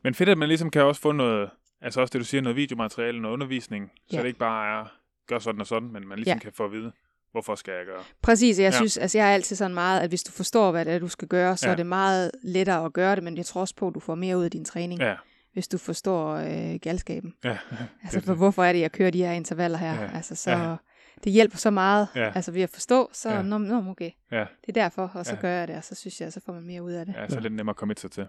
[0.04, 1.50] Men fedt, at man ligesom kan også få noget,
[1.80, 4.20] altså også det, du siger, noget videomateriale, noget undervisning, så Ja.
[4.22, 4.84] det ikke bare er
[5.28, 6.38] gør sådan og sådan, men man ligesom Ja.
[6.38, 6.92] kan få at vide,
[7.32, 8.02] hvorfor skal jeg gøre.
[8.22, 8.66] Præcis, jeg Ja.
[8.66, 8.70] ja.
[8.76, 11.08] synes, altså jeg er altid sådan meget, at hvis du forstår, hvad det er, du
[11.08, 11.70] skal gøre, så Ja.
[11.70, 11.72] ja.
[11.72, 14.14] er det meget lettere at gøre det, men jeg tror også på, at du får
[14.14, 15.08] mere ud af din træning, ja.
[15.08, 15.14] Ja,
[15.52, 17.34] hvis du forstår øh, galskaben.
[17.44, 17.58] ja.
[18.04, 19.94] Altså, for hvorfor er det, jeg kører de her intervaller her?
[19.94, 20.02] Ja.
[20.02, 20.10] Ja.
[20.14, 20.76] Altså, så Ja.
[21.24, 22.32] Det hjælper så meget, Ja.
[22.34, 23.42] altså ved at forstå, så Ja.
[23.42, 24.38] nå, nå, okay, Ja.
[24.40, 25.40] det er derfor, og så Ja.
[25.40, 27.14] gør jeg det, og så synes jeg, så får man mere ud af det.
[27.14, 28.26] ja, så er det nemmere at komme sig til.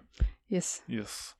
[0.52, 0.82] Yes.
[0.90, 1.34] Yes.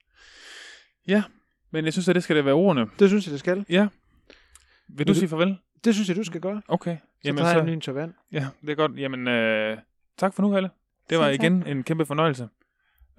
[1.06, 1.22] Ja,
[1.70, 2.86] men jeg synes, at det skal det være ordene.
[2.98, 3.64] Det synes jeg, det skal.
[3.68, 3.80] Ja.
[3.82, 5.58] Vil du Vil du- sige farvel?
[5.84, 6.62] Det synes jeg, du skal gøre.
[6.68, 6.96] Okay.
[6.96, 8.14] Så Jamen, tager så, jeg en tør vand.
[8.32, 8.98] ja, det er godt.
[8.98, 9.78] Jamen, øh,
[10.18, 10.70] tak for nu, Helle.
[11.10, 11.34] Det var tak.
[11.34, 12.48] igen en kæmpe fornøjelse.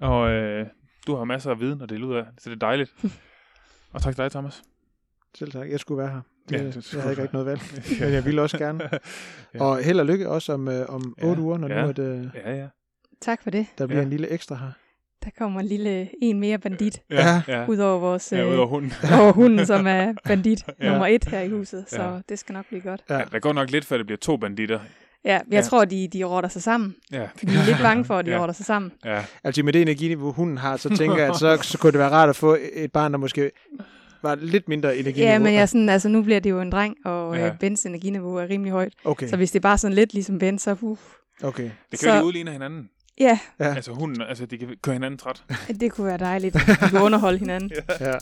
[0.00, 0.66] Og øh,
[1.06, 2.94] du har masser af viden at dele ud af, så det er dejligt.
[3.92, 4.62] og tak til dig, Thomas.
[5.34, 5.70] Selv tak.
[5.70, 6.20] Jeg skulle være her.
[6.48, 7.60] Det, Ja, ja, det jeg havde ikke rigtig noget valg.
[8.00, 8.80] Men jeg ville også gerne.
[9.54, 9.60] Ja.
[9.64, 11.82] Og held og lykke også om, øh, om Ja, 8 uger, når ja.
[11.82, 12.66] nu at, øh, Ja, ja.
[13.20, 13.66] Tak for det.
[13.78, 14.04] der bliver Ja.
[14.04, 14.70] en lille ekstra her.
[15.24, 17.42] Der kommer en lille en mere bandit, Ja.
[17.48, 17.66] ja.
[17.66, 18.92] ud over vores Ja, øh, ud over hunden.
[19.20, 20.90] over hunden, som er bandit Ja.
[20.90, 22.18] nummer et her i huset, så Ja.
[22.28, 23.02] det skal nok blive godt.
[23.10, 23.20] Ja.
[23.32, 24.80] der går nok lidt, før det bliver to banditter.
[25.24, 25.60] Ja, jeg Ja.
[25.60, 26.94] tror, de, de rotter sig sammen.
[27.12, 28.36] Ja, Vi er lidt bange for, at de Ja.
[28.36, 28.40] ja.
[28.42, 28.92] rotter sig sammen.
[29.04, 29.24] ja.
[29.44, 32.10] Altså med det energiniveau, hunden har, så tænker jeg, at så, så kunne det være
[32.10, 33.50] rart at få et barn, der måske
[34.22, 35.32] var lidt mindre energiniveau.
[35.32, 37.44] Ja, men jeg er sådan, altså, nu bliver det jo en dreng, og Ja.
[37.46, 37.52] ja.
[37.60, 38.92] Bens energiniveau er rimelig højt.
[39.04, 40.98] Okay, Så hvis det er bare sådan lidt ligesom Ben, så uh,
[41.42, 41.62] okay.
[41.64, 42.88] Det kan Så- de udligne hinanden.
[43.20, 43.74] ja, Ja.
[43.74, 45.42] Altså hunden, altså de kan køre hinanden træt.
[45.80, 46.54] det kunne være dejligt.
[46.68, 47.70] Vi kunne underholde hinanden.
[48.00, 48.12] Ja.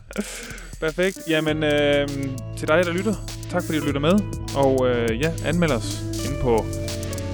[0.81, 1.19] Perfekt.
[1.29, 2.09] Jamen, øh,
[2.57, 3.15] til dig, der lytter,
[3.51, 4.13] tak fordi du lytter med.
[4.57, 6.65] Og øh, ja, anmeld os inde på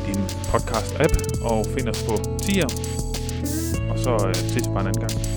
[0.07, 0.21] din
[0.53, 2.67] podcast-app, og find os på tier.
[3.91, 5.34] Og så øh, ses vi bare en anden gang.